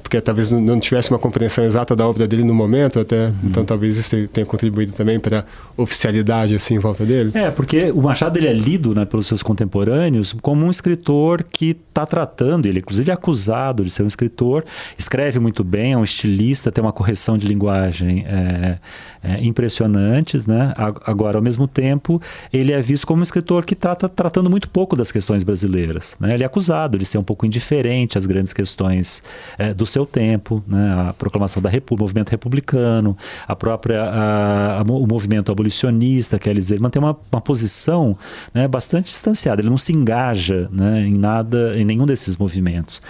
porque 0.01 0.21
talvez 0.21 0.49
não 0.49 0.79
tivesse 0.79 1.09
uma 1.09 1.19
compreensão 1.19 1.65
exata 1.65 1.95
da 1.95 2.07
obra 2.07 2.27
dele 2.27 2.43
no 2.43 2.53
momento, 2.53 2.99
até. 2.99 3.27
Uhum. 3.27 3.33
Então 3.45 3.65
talvez 3.65 3.97
isso 3.97 4.27
tenha 4.29 4.45
contribuído 4.45 4.93
também 4.93 5.19
para 5.19 5.39
a 5.39 5.81
oficialidade 5.81 6.55
assim 6.55 6.75
em 6.75 6.79
volta 6.79 7.05
dele. 7.05 7.31
É, 7.33 7.51
porque 7.51 7.91
o 7.91 8.01
Machado 8.01 8.37
ele 8.37 8.47
é 8.47 8.53
lido 8.53 8.95
né, 8.95 9.05
pelos 9.05 9.27
seus 9.27 9.43
contemporâneos 9.43 10.33
como 10.41 10.65
um 10.65 10.69
escritor 10.69 11.43
que 11.43 11.71
está 11.71 12.05
tratando, 12.05 12.65
ele 12.67 12.79
inclusive 12.79 13.11
é 13.11 13.13
acusado 13.13 13.83
de 13.83 13.89
ser 13.89 14.03
um 14.03 14.07
escritor, 14.07 14.63
escreve 14.97 15.39
muito 15.39 15.63
bem, 15.63 15.93
é 15.93 15.97
um 15.97 16.03
estilista, 16.03 16.71
tem 16.71 16.83
uma 16.83 16.93
correção 16.93 17.37
de 17.37 17.47
linguagem 17.47 18.25
é, 18.27 18.77
é, 19.25 19.43
impressionantes, 19.43 20.45
né? 20.45 20.73
Agora, 21.05 21.37
ao 21.37 21.43
mesmo 21.43 21.67
tempo, 21.67 22.21
ele 22.53 22.71
é 22.71 22.81
visto 22.81 23.07
como 23.07 23.21
um 23.21 23.23
escritor 23.23 23.65
que 23.65 23.75
trata 23.75 24.07
tratando 24.07 24.49
muito 24.49 24.69
pouco 24.69 24.95
das 24.95 25.11
questões 25.11 25.43
brasileiras, 25.43 26.15
né? 26.19 26.33
Ele 26.33 26.43
é 26.43 26.45
acusado 26.45 26.97
de 26.97 27.05
ser 27.05 27.17
um 27.17 27.23
pouco 27.23 27.45
indiferente 27.45 28.17
às 28.17 28.25
grandes 28.25 28.53
questões 28.53 29.23
é, 29.57 29.73
do 29.73 29.85
seu 29.85 30.05
tempo, 30.05 30.63
né? 30.67 31.09
a 31.09 31.13
proclamação 31.13 31.61
da 31.61 31.69
República, 31.69 32.03
o 32.03 32.03
movimento 32.03 32.29
republicano, 32.29 33.17
a 33.47 33.55
própria 33.55 34.03
a, 34.03 34.79
a, 34.79 34.81
o 34.83 35.07
movimento 35.07 35.51
abolicionista, 35.51 36.37
quer 36.37 36.53
dizer, 36.53 36.75
ele 36.75 36.83
mantém 36.83 37.01
uma, 37.01 37.17
uma 37.31 37.41
posição 37.41 38.17
né, 38.53 38.67
bastante 38.67 39.11
distanciada, 39.11 39.61
ele 39.61 39.69
não 39.69 39.77
se 39.77 39.91
engaja 39.93 40.69
né, 40.71 41.01
em 41.01 41.13
nada, 41.13 41.73
em 41.77 41.85
nenhum 41.85 42.05
desses 42.05 42.37
movimentos. 42.37 43.01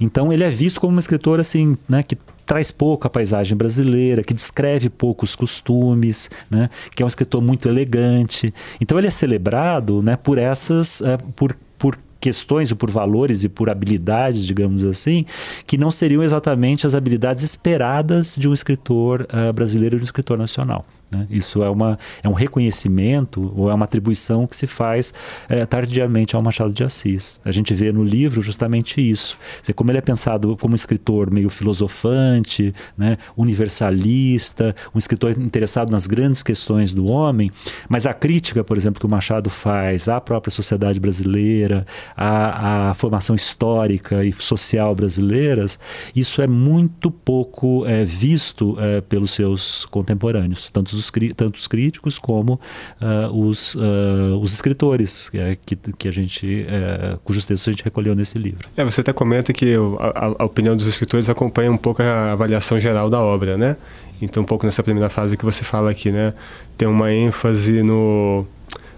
Então 0.00 0.32
ele 0.32 0.44
é 0.44 0.50
visto 0.50 0.80
como 0.80 0.94
um 0.94 0.98
escritor 0.98 1.40
assim, 1.40 1.76
né, 1.88 2.02
que 2.02 2.16
traz 2.46 2.70
pouco 2.70 3.06
a 3.06 3.10
paisagem 3.10 3.56
brasileira, 3.56 4.22
que 4.22 4.32
descreve 4.32 4.88
pouco 4.88 5.24
os 5.24 5.34
costumes, 5.34 6.30
né? 6.48 6.70
que 6.94 7.02
é 7.02 7.04
um 7.04 7.08
escritor 7.08 7.42
muito 7.42 7.68
elegante. 7.68 8.54
Então 8.80 8.96
ele 8.96 9.08
é 9.08 9.10
celebrado 9.10 10.00
né, 10.00 10.16
por 10.16 10.38
essas, 10.38 11.00
uh, 11.00 11.18
por, 11.34 11.56
por 11.76 11.98
questões, 12.20 12.72
por 12.72 12.90
valores 12.90 13.44
e 13.44 13.48
por 13.48 13.68
habilidades, 13.68 14.46
digamos 14.46 14.84
assim, 14.84 15.26
que 15.66 15.76
não 15.76 15.90
seriam 15.90 16.22
exatamente 16.22 16.86
as 16.86 16.94
habilidades 16.94 17.42
esperadas 17.42 18.36
de 18.38 18.48
um 18.48 18.54
escritor 18.54 19.26
uh, 19.32 19.52
brasileiro 19.52 19.96
e 19.96 19.98
de 19.98 20.02
um 20.02 20.04
escritor 20.04 20.38
nacional. 20.38 20.86
Né? 21.10 21.26
Isso 21.30 21.62
é, 21.62 21.70
uma, 21.70 21.98
é 22.22 22.28
um 22.28 22.32
reconhecimento 22.32 23.52
ou 23.56 23.70
é 23.70 23.74
uma 23.74 23.84
atribuição 23.84 24.46
que 24.46 24.56
se 24.56 24.66
faz 24.66 25.14
é, 25.48 25.64
tardiamente 25.64 26.34
ao 26.34 26.42
Machado 26.42 26.72
de 26.72 26.82
Assis. 26.82 27.40
A 27.44 27.52
gente 27.52 27.72
vê 27.74 27.92
no 27.92 28.02
livro 28.02 28.42
justamente 28.42 29.00
isso. 29.00 29.38
Dizer, 29.60 29.72
como 29.74 29.90
ele 29.90 29.98
é 29.98 30.02
pensado 30.02 30.56
como 30.56 30.72
um 30.72 30.74
escritor 30.74 31.30
meio 31.30 31.48
filosofante, 31.48 32.74
né? 32.96 33.16
universalista, 33.36 34.74
um 34.94 34.98
escritor 34.98 35.30
interessado 35.32 35.90
nas 35.90 36.06
grandes 36.06 36.42
questões 36.42 36.92
do 36.92 37.06
homem, 37.06 37.50
mas 37.88 38.06
a 38.06 38.14
crítica, 38.14 38.64
por 38.64 38.76
exemplo, 38.76 38.98
que 38.98 39.06
o 39.06 39.08
Machado 39.08 39.48
faz 39.48 40.08
à 40.08 40.20
própria 40.20 40.50
sociedade 40.50 40.98
brasileira, 40.98 41.86
à, 42.16 42.90
à 42.90 42.94
formação 42.94 43.36
histórica 43.36 44.24
e 44.24 44.32
social 44.32 44.94
brasileiras, 44.94 45.78
isso 46.14 46.42
é 46.42 46.46
muito 46.46 47.10
pouco 47.10 47.86
é, 47.86 48.04
visto 48.04 48.76
é, 48.80 49.00
pelos 49.00 49.30
seus 49.30 49.84
contemporâneos, 49.86 50.70
tanto 50.70 50.95
os, 50.98 51.12
tanto 51.34 51.56
os 51.56 51.66
críticos 51.66 52.18
como 52.18 52.60
uh, 53.00 53.46
os, 53.46 53.74
uh, 53.74 54.38
os 54.40 54.52
escritores 54.52 55.30
é, 55.34 55.56
que, 55.64 55.76
que 55.76 56.08
a 56.08 56.10
gente, 56.10 56.66
uh, 56.66 57.18
cujos 57.18 57.44
textos 57.44 57.68
a 57.68 57.72
gente 57.72 57.84
recolheu 57.84 58.14
nesse 58.14 58.38
livro. 58.38 58.68
É, 58.76 58.84
você 58.84 59.00
até 59.00 59.12
comenta 59.12 59.52
que 59.52 59.74
a, 59.98 60.34
a, 60.38 60.44
opinião 60.44 60.76
dos 60.76 60.86
escritores 60.86 61.28
acompanha 61.28 61.70
um 61.70 61.76
pouco 61.76 62.02
a 62.02 62.32
avaliação 62.32 62.78
geral 62.78 63.08
da 63.10 63.20
obra, 63.20 63.56
né? 63.56 63.76
Então, 64.20 64.42
um 64.42 64.46
pouco 64.46 64.64
nessa 64.64 64.82
primeira 64.82 65.10
fase 65.10 65.36
que 65.36 65.44
você 65.44 65.62
fala 65.62 65.90
aqui, 65.90 66.10
né? 66.10 66.32
Tem 66.76 66.88
uma 66.88 67.12
ênfase 67.12 67.82
no 67.82 68.46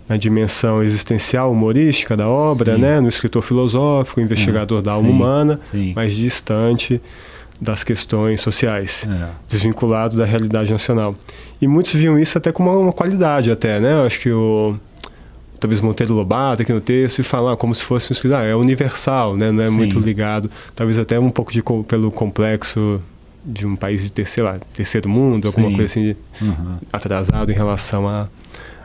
na 0.08 0.16
dimensão 0.16 0.82
existencial, 0.82 1.52
humorística 1.52 2.16
da 2.16 2.26
obra, 2.26 2.76
sim. 2.76 2.80
né? 2.80 2.98
No 2.98 3.08
escritor 3.08 3.42
filosófico, 3.42 4.20
investigador 4.20 4.80
da 4.80 4.92
alma 4.92 5.08
sim, 5.08 5.14
humana, 5.14 5.60
sim. 5.62 5.92
mais 5.94 6.14
distante 6.14 6.98
das 7.60 7.82
questões 7.82 8.40
sociais, 8.40 9.06
é. 9.10 9.28
desvinculado 9.48 10.16
da 10.16 10.24
realidade 10.24 10.72
nacional. 10.72 11.14
E 11.60 11.66
muitos 11.66 11.92
viam 11.92 12.18
isso 12.18 12.38
até 12.38 12.52
como 12.52 12.70
uma 12.78 12.92
qualidade 12.92 13.50
até, 13.50 13.80
né? 13.80 13.94
Eu 13.94 14.06
acho 14.06 14.20
que 14.20 14.30
o 14.30 14.76
talvez 15.58 15.80
Monteiro 15.80 16.14
Lobato 16.14 16.62
aqui 16.62 16.72
no 16.72 16.80
texto 16.80 17.18
e 17.18 17.22
falar 17.24 17.56
como 17.56 17.74
se 17.74 17.82
fosse 17.82 18.12
um 18.12 18.14
escritor, 18.14 18.38
ah, 18.38 18.44
é 18.44 18.54
universal, 18.54 19.36
né? 19.36 19.50
Não 19.50 19.62
é 19.62 19.68
Sim. 19.68 19.76
muito 19.76 19.98
ligado, 19.98 20.50
talvez 20.74 20.98
até 20.98 21.18
um 21.18 21.30
pouco 21.30 21.52
de 21.52 21.62
pelo 21.86 22.10
complexo 22.12 23.02
de 23.44 23.66
um 23.66 23.74
país 23.74 24.02
de 24.02 24.12
terceiro, 24.12 24.50
lá, 24.50 24.60
terceiro 24.72 25.08
mundo, 25.08 25.48
alguma 25.48 25.68
Sim. 25.68 25.74
coisa 25.74 25.90
assim 25.90 26.16
uhum. 26.40 26.76
atrasado 26.92 27.50
em 27.50 27.54
relação 27.54 28.06
a 28.06 28.28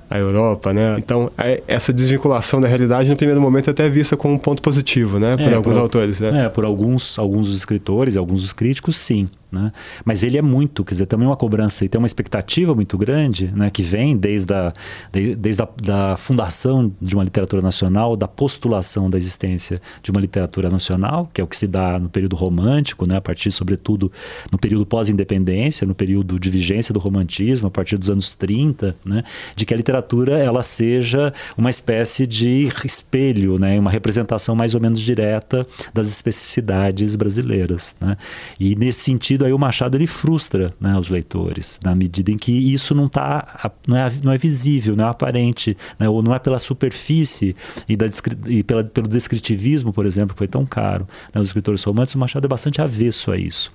a 0.09 0.17
Europa, 0.17 0.73
né? 0.73 0.95
Então, 0.97 1.31
é, 1.37 1.61
essa 1.67 1.91
desvinculação 1.91 2.61
da 2.61 2.67
realidade, 2.67 3.09
no 3.09 3.15
primeiro 3.15 3.41
momento, 3.41 3.69
é 3.69 3.71
até 3.71 3.89
vista 3.89 4.15
como 4.15 4.33
um 4.33 4.37
ponto 4.37 4.61
positivo, 4.61 5.19
né? 5.19 5.35
Por 5.35 5.51
é, 5.51 5.55
alguns 5.55 5.73
por, 5.73 5.81
autores, 5.81 6.19
né? 6.19 6.45
É, 6.45 6.49
por 6.49 6.65
alguns, 6.65 7.17
alguns 7.17 7.47
dos 7.47 7.55
escritores, 7.55 8.15
alguns 8.15 8.41
dos 8.41 8.53
críticos, 8.53 8.95
sim. 8.95 9.29
Né? 9.53 9.71
Mas 10.03 10.23
ele 10.23 10.35
é 10.35 10.41
muito, 10.41 10.83
quer 10.83 10.95
dizer, 10.95 11.05
também 11.05 11.27
uma 11.27 11.37
cobrança 11.37 11.85
e 11.85 11.87
tem 11.87 11.99
uma 11.99 12.07
expectativa 12.07 12.73
muito 12.73 12.97
grande, 12.97 13.51
né, 13.55 13.69
que 13.69 13.83
vem 13.83 14.17
desde 14.17 14.51
a, 14.51 14.73
de, 15.11 15.35
desde 15.35 15.61
a 15.61 15.69
da 15.83 16.17
fundação 16.17 16.91
de 16.99 17.13
uma 17.13 17.23
literatura 17.23 17.61
nacional, 17.61 18.17
da 18.17 18.27
postulação 18.27 19.11
da 19.11 19.17
existência 19.17 19.79
de 20.01 20.09
uma 20.09 20.19
literatura 20.19 20.71
nacional, 20.71 21.29
que 21.31 21.39
é 21.39 21.43
o 21.43 21.47
que 21.47 21.55
se 21.55 21.67
dá 21.67 21.99
no 21.99 22.09
período 22.09 22.35
romântico, 22.35 23.05
né, 23.05 23.17
a 23.17 23.21
partir, 23.21 23.51
sobretudo, 23.51 24.11
no 24.51 24.57
período 24.57 24.87
pós-independência, 24.87 25.85
no 25.85 25.93
período 25.93 26.39
de 26.39 26.49
vigência 26.49 26.91
do 26.91 26.99
romantismo, 26.99 27.67
a 27.67 27.71
partir 27.71 27.97
dos 27.97 28.09
anos 28.09 28.35
30, 28.35 28.95
né, 29.05 29.23
de 29.55 29.67
que 29.67 29.73
a 29.73 29.77
literatura 29.77 30.39
ela 30.39 30.63
seja 30.63 31.31
uma 31.55 31.69
espécie 31.69 32.25
de 32.25 32.69
espelho, 32.83 33.59
né, 33.59 33.79
uma 33.79 33.91
representação 33.91 34.55
mais 34.55 34.73
ou 34.73 34.81
menos 34.81 34.99
direta 34.99 35.67
das 35.93 36.07
especificidades 36.07 37.15
brasileiras. 37.15 37.95
Né? 38.01 38.17
E 38.59 38.75
nesse 38.75 39.01
sentido, 39.01 39.42
sentido, 39.43 39.45
aí 39.45 39.53
o 39.53 39.59
Machado 39.59 39.97
ele 39.97 40.07
frustra 40.07 40.73
né, 40.79 40.97
os 40.97 41.09
leitores, 41.09 41.79
na 41.83 41.95
medida 41.95 42.31
em 42.31 42.37
que 42.37 42.51
isso 42.51 42.95
não, 42.95 43.07
tá, 43.07 43.71
não, 43.87 43.97
é, 43.97 44.11
não 44.23 44.31
é 44.31 44.37
visível, 44.37 44.95
não 44.95 45.05
é 45.05 45.09
aparente, 45.09 45.77
né, 45.99 46.07
ou 46.07 46.21
não 46.23 46.33
é 46.33 46.39
pela 46.39 46.59
superfície 46.59 47.55
e, 47.87 47.95
da, 47.95 48.07
e 48.47 48.63
pela, 48.63 48.83
pelo 48.83 49.07
descritivismo, 49.07 49.91
por 49.91 50.05
exemplo, 50.05 50.33
que 50.33 50.37
foi 50.37 50.47
tão 50.47 50.65
caro. 50.65 51.07
Né, 51.33 51.41
os 51.41 51.47
escritores 51.47 51.83
românticos, 51.83 52.15
o 52.15 52.19
Machado 52.19 52.45
é 52.45 52.49
bastante 52.49 52.81
avesso 52.81 53.31
a 53.31 53.37
isso. 53.37 53.71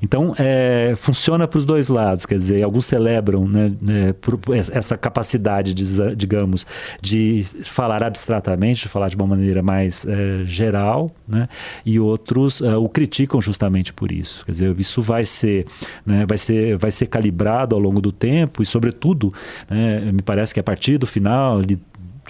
Então, 0.00 0.34
é, 0.38 0.94
funciona 0.96 1.46
para 1.46 1.58
os 1.58 1.66
dois 1.66 1.88
lados, 1.88 2.26
quer 2.26 2.38
dizer, 2.38 2.62
alguns 2.62 2.86
celebram 2.86 3.46
né, 3.46 3.72
por, 4.20 4.38
essa 4.54 4.96
capacidade, 4.96 5.74
de, 5.74 6.16
digamos, 6.16 6.66
de 7.00 7.44
falar 7.64 8.02
abstratamente, 8.02 8.82
de 8.82 8.88
falar 8.88 9.08
de 9.08 9.16
uma 9.16 9.26
maneira 9.26 9.62
mais 9.62 10.06
é, 10.06 10.44
geral, 10.44 11.10
né, 11.26 11.48
e 11.84 12.00
outros 12.00 12.60
é, 12.60 12.76
o 12.76 12.88
criticam 12.88 13.40
justamente 13.40 13.92
por 13.92 14.10
isso. 14.10 14.44
Quer 14.44 14.52
dizer, 14.52 14.78
isso 14.78 15.01
vai 15.02 15.24
ser, 15.24 15.66
né, 16.06 16.24
vai 16.26 16.38
ser, 16.38 16.76
vai 16.78 16.90
ser 16.90 17.06
calibrado 17.06 17.74
ao 17.74 17.80
longo 17.80 18.00
do 18.00 18.12
tempo 18.12 18.62
e, 18.62 18.66
sobretudo, 18.66 19.32
né, 19.68 20.12
me 20.12 20.22
parece 20.22 20.54
que 20.54 20.60
a 20.60 20.62
partir 20.62 20.98
do 20.98 21.06
final, 21.06 21.60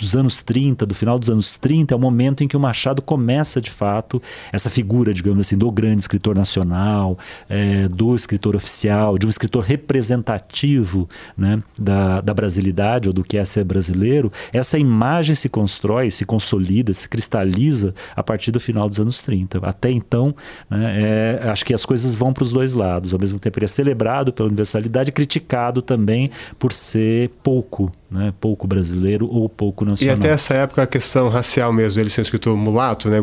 dos 0.03 0.17
anos 0.17 0.43
30, 0.43 0.85
do 0.85 0.95
final 0.95 1.17
dos 1.17 1.31
anos 1.31 1.57
30, 1.57 1.95
é 1.95 1.97
o 1.97 2.01
momento 2.01 2.43
em 2.43 2.49
que 2.49 2.57
o 2.57 2.61
Machado 2.61 3.01
começa, 3.01 3.61
de 3.61 3.71
fato, 3.71 4.21
essa 4.53 4.69
figura, 4.69 5.15
digamos 5.15 5.47
assim, 5.47 5.57
do 5.57 5.71
grande 5.71 6.01
escritor 6.01 6.35
nacional, 6.35 7.17
é, 7.49 7.87
do 7.87 8.17
escritor 8.17 8.57
oficial, 8.57 9.17
de 9.17 9.27
um 9.27 9.29
escritor 9.29 9.63
representativo 9.63 11.09
né, 11.37 11.63
da, 11.79 12.21
da 12.21 12.35
brasilidade 12.35 13.09
ou 13.09 13.15
do 13.15 13.23
que 13.23 13.39
é 13.39 13.45
ser 13.45 13.65
brasileiro. 13.65 14.33
Essa 14.53 14.77
imagem 14.77 15.37
se 15.37 15.49
constrói, 15.49 16.11
se 16.11 16.25
consolida, 16.25 16.93
se 16.93 17.09
cristaliza 17.09 17.95
a 18.17 18.23
partir 18.25 18.51
do 18.51 18.59
final 18.59 18.89
dos 18.89 18.99
anos 18.99 19.23
30. 19.23 19.59
Até 19.59 19.91
então, 19.91 20.35
né, 20.69 21.41
é, 21.43 21.49
acho 21.49 21.65
que 21.65 21.73
as 21.73 21.87
coisas 21.87 22.15
vão 22.15 22.33
para 22.33 22.43
os 22.43 22.53
dois 22.53 22.73
lados. 22.73 23.13
Ao 23.15 23.21
mesmo 23.21 23.39
tempo, 23.39 23.59
ele 23.59 23.67
é 23.67 23.69
celebrado 23.69 24.33
pela 24.33 24.49
universalidade, 24.49 25.13
criticado 25.13 25.81
também 25.81 26.29
por 26.59 26.73
ser 26.73 27.31
pouco 27.43 27.93
né? 28.12 28.33
pouco 28.38 28.66
brasileiro 28.66 29.26
ou 29.28 29.49
pouco 29.49 29.85
nacional. 29.85 30.14
E 30.14 30.19
até 30.19 30.28
essa 30.28 30.54
época 30.54 30.83
a 30.83 30.87
questão 30.87 31.28
racial 31.28 31.73
mesmo, 31.73 32.00
ele 32.00 32.11
ser 32.11 32.21
um 32.21 32.23
escritor 32.23 32.57
mulato, 32.57 33.09
né, 33.09 33.19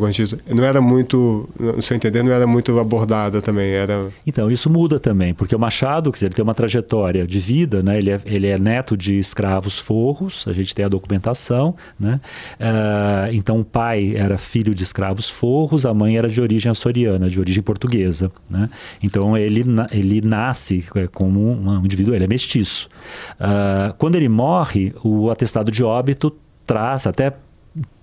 não 0.48 0.64
era 0.64 0.82
muito, 0.82 1.48
no 1.60 1.82
seu 1.82 1.96
entender, 1.96 2.24
não 2.24 2.32
era 2.32 2.48
muito 2.48 2.78
abordada 2.80 3.42
também, 3.42 3.72
era... 3.72 4.10
Então, 4.26 4.50
isso 4.50 4.70
muda 4.70 5.00
também, 5.00 5.34
porque 5.34 5.56
o 5.56 5.60
Machado, 5.60 6.12
quer 6.12 6.16
dizer, 6.16 6.26
ele 6.28 6.36
tem 6.36 6.44
uma 6.44 6.56
trajetória 6.56 7.28
de 7.28 7.40
vida, 7.40 7.84
né, 7.84 7.98
ele 7.98 8.12
é, 8.12 8.22
ele 8.26 8.48
é 8.48 8.58
neto 8.58 8.98
de 8.98 9.20
escravos 9.20 9.78
forros, 9.78 10.46
a 10.48 10.54
gente 10.54 10.74
tem 10.74 10.86
a 10.86 10.90
documentação, 10.90 11.76
né, 12.00 12.20
uh, 12.60 13.34
então 13.34 13.60
o 13.60 13.66
pai 13.66 14.14
era 14.16 14.38
filho 14.38 14.74
de 14.74 14.84
escravos 14.84 15.30
forros, 15.30 15.86
a 15.86 15.94
mãe 15.94 16.18
era 16.18 16.28
de 16.28 16.42
origem 16.42 16.72
açoriana, 16.72 17.30
de 17.30 17.40
origem 17.40 17.62
portuguesa, 17.62 18.32
né, 18.50 18.70
então 19.04 19.38
ele, 19.38 19.64
ele 19.92 20.22
nasce 20.22 20.84
é, 20.96 21.08
como 21.08 21.52
um 21.52 21.86
indivíduo, 21.86 22.16
ele 22.16 22.26
é 22.26 22.28
mestiço. 22.28 22.90
Uh, 23.40 23.94
quando 23.98 24.16
ele 24.16 24.30
morre, 24.30 24.79
o 25.04 25.30
atestado 25.30 25.72
de 25.72 25.84
óbito 25.84 26.36
traz 26.66 27.08
até 27.08 27.36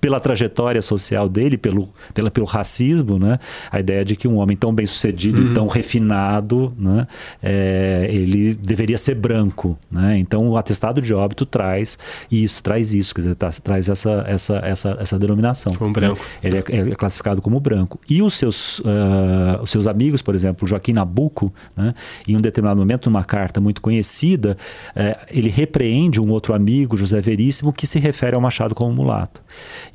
pela 0.06 0.20
trajetória 0.20 0.80
social 0.80 1.28
dele, 1.28 1.58
pelo, 1.58 1.88
pela, 2.14 2.30
pelo 2.30 2.46
racismo, 2.46 3.18
né? 3.18 3.40
A 3.72 3.80
ideia 3.80 4.04
de 4.04 4.14
que 4.14 4.28
um 4.28 4.36
homem 4.36 4.56
tão 4.56 4.72
bem 4.72 4.86
sucedido 4.86 5.42
uhum. 5.42 5.50
e 5.50 5.52
tão 5.52 5.66
refinado, 5.66 6.72
né? 6.78 7.08
É, 7.42 8.06
ele 8.08 8.54
deveria 8.54 8.96
ser 8.96 9.16
branco, 9.16 9.76
né? 9.90 10.16
Então 10.16 10.48
o 10.48 10.56
atestado 10.56 11.02
de 11.02 11.12
óbito 11.12 11.44
traz 11.44 11.98
isso, 12.30 12.62
traz 12.62 12.94
isso, 12.94 13.12
quer 13.12 13.22
dizer, 13.22 13.34
tá, 13.34 13.50
traz 13.50 13.88
essa, 13.88 14.24
essa, 14.28 14.56
essa, 14.58 14.96
essa 15.00 15.18
denominação. 15.18 15.74
Como 15.74 15.92
branco. 15.92 16.24
Ele 16.40 16.58
é, 16.58 16.60
é, 16.60 16.94
classificado 16.94 17.42
como 17.42 17.58
branco. 17.58 17.98
E 18.08 18.22
os 18.22 18.34
seus, 18.34 18.78
uh, 18.78 19.60
os 19.60 19.70
seus 19.70 19.88
amigos, 19.88 20.22
por 20.22 20.36
exemplo, 20.36 20.68
Joaquim 20.68 20.92
Nabuco, 20.92 21.52
né? 21.76 21.94
em 22.28 22.36
um 22.36 22.40
determinado 22.40 22.78
momento, 22.78 23.10
numa 23.10 23.24
carta 23.24 23.60
muito 23.60 23.82
conhecida, 23.82 24.56
uh, 24.94 25.26
ele 25.28 25.50
repreende 25.50 26.20
um 26.20 26.30
outro 26.30 26.54
amigo, 26.54 26.96
José 26.96 27.20
Veríssimo, 27.20 27.72
que 27.72 27.88
se 27.88 27.98
refere 27.98 28.36
ao 28.36 28.40
Machado 28.40 28.72
como 28.72 28.94
mulato. 28.94 29.42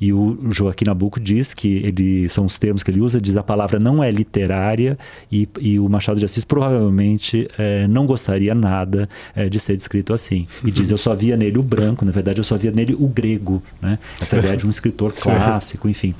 E 0.02 0.12
o 0.12 0.36
Joaquim 0.50 0.86
Nabuco 0.86 1.20
diz 1.20 1.54
que 1.54 1.76
ele 1.76 2.28
são 2.28 2.44
os 2.44 2.58
termos 2.58 2.82
que 2.82 2.90
ele 2.90 3.00
usa, 3.00 3.20
diz 3.20 3.36
a 3.36 3.42
palavra 3.42 3.78
não 3.78 4.02
é 4.02 4.10
literária 4.10 4.98
e, 5.30 5.48
e 5.60 5.78
o 5.78 5.88
Machado 5.88 6.18
de 6.18 6.24
Assis 6.24 6.44
provavelmente 6.44 7.46
é, 7.56 7.86
não 7.86 8.04
gostaria 8.04 8.52
nada 8.52 9.08
é, 9.32 9.48
de 9.48 9.60
ser 9.60 9.76
descrito 9.76 10.12
assim. 10.12 10.48
E 10.64 10.72
diz 10.72 10.90
eu 10.90 10.98
só 10.98 11.14
via 11.14 11.36
nele 11.36 11.56
o 11.56 11.62
branco, 11.62 12.04
na 12.04 12.10
verdade 12.10 12.40
eu 12.40 12.44
só 12.44 12.56
via 12.56 12.72
nele 12.72 12.96
o 12.98 13.06
grego, 13.06 13.62
né? 13.80 13.96
Essa 14.20 14.38
ideia 14.38 14.56
de 14.56 14.66
um 14.66 14.70
escritor 14.70 15.12
clássico, 15.14 15.88
enfim. 15.88 16.16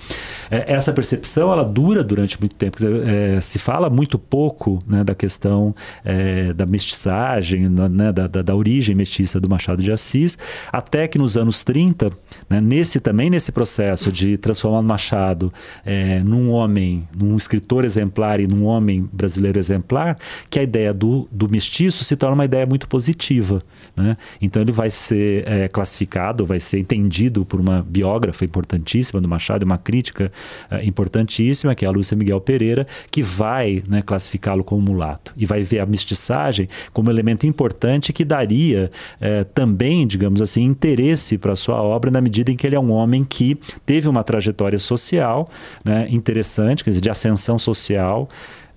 É, 0.49 0.75
essa 0.75 0.93
percepção 0.93 1.51
ela 1.51 1.65
dura 1.65 2.05
durante 2.05 2.39
muito 2.39 2.55
tempo. 2.55 2.77
Dizer, 2.77 3.43
se 3.43 3.59
fala 3.59 3.91
muito 3.91 4.17
pouco 4.17 4.79
né, 4.87 5.03
da 5.03 5.15
questão 5.17 5.75
da 6.55 6.65
mestiçagem, 6.65 7.69
né, 7.69 8.13
da, 8.13 8.29
da, 8.29 8.43
da 8.43 8.55
origem 8.55 8.95
mestiça 8.95 9.41
do 9.41 9.49
Machado 9.49 9.83
de 9.83 9.91
Assis, 9.91 10.39
até 10.73 11.09
que 11.09 11.19
nos 11.19 11.37
anos 11.37 11.65
30, 11.65 12.13
né, 12.49 12.61
nesse 12.61 13.01
também 13.01 13.29
nesse 13.29 13.51
processo 13.51 13.72
de 14.11 14.37
transformar 14.37 14.83
Machado 14.83 15.53
é, 15.85 16.21
num 16.21 16.51
homem, 16.51 17.07
num 17.17 17.37
escritor 17.37 17.85
exemplar 17.85 18.41
e 18.41 18.47
num 18.47 18.65
homem 18.65 19.09
brasileiro 19.13 19.59
exemplar, 19.59 20.19
que 20.51 20.59
a 20.59 20.63
ideia 20.63 20.93
do, 20.93 21.29
do 21.31 21.49
mestiço 21.49 22.05
se 22.05 22.17
torna 22.17 22.35
uma 22.35 22.45
ideia 22.45 22.67
muito 22.67 22.89
positiva. 22.89 23.63
Né? 23.97 24.17
Então 24.41 24.63
ele 24.63 24.73
vai 24.73 24.91
ser 24.91 25.47
é, 25.47 25.69
classificado, 25.69 26.45
vai 26.45 26.61
ser 26.61 26.79
entendido 26.79 27.45
por 27.45 27.61
uma 27.61 27.83
biógrafa 27.83 28.45
importantíssima 28.45 29.21
do 29.21 29.29
Machado, 29.29 29.65
uma 29.65 29.79
crítica 29.79 30.31
é, 30.71 30.85
importantíssima, 30.85 31.75
que 31.75 31.85
é 31.85 31.89
a 31.89 31.91
Lúcia 31.91 32.17
Miguel 32.17 32.41
Pereira, 32.41 32.87
que 33.11 33.23
vai 33.23 33.83
né, 33.87 34.03
classificá-lo 34.03 34.65
como 34.65 34.83
mulato 34.83 35.33
e 35.37 35.47
vai 35.47 35.63
ver 35.63 35.81
a 35.81 35.87
mestiçagem 35.87 36.69
como 36.93 37.11
elemento 37.11 37.47
importante 37.47 38.13
que 38.13 38.25
daria 38.25 38.91
é, 39.21 39.45
também, 39.45 40.07
digamos 40.07 40.41
assim, 40.41 40.63
interesse 40.63 41.39
para 41.39 41.53
a 41.53 41.57
sua 41.57 41.83
obra 41.83 42.11
na 42.11 42.21
medida 42.21 42.51
em 42.51 42.57
que 42.57 42.67
ele 42.67 42.77
é 42.77 42.81
um 42.81 42.91
homem 42.91 43.25
que 43.25 43.52
teve 43.87 44.09
uma 44.09 44.23
trajetória 44.23 44.79
social 44.79 45.49
né, 45.85 46.07
interessante, 46.11 46.85
quer 46.85 46.91
dizer, 46.91 47.01
de 47.01 47.11
ascensão 47.11 47.59
social, 47.59 48.29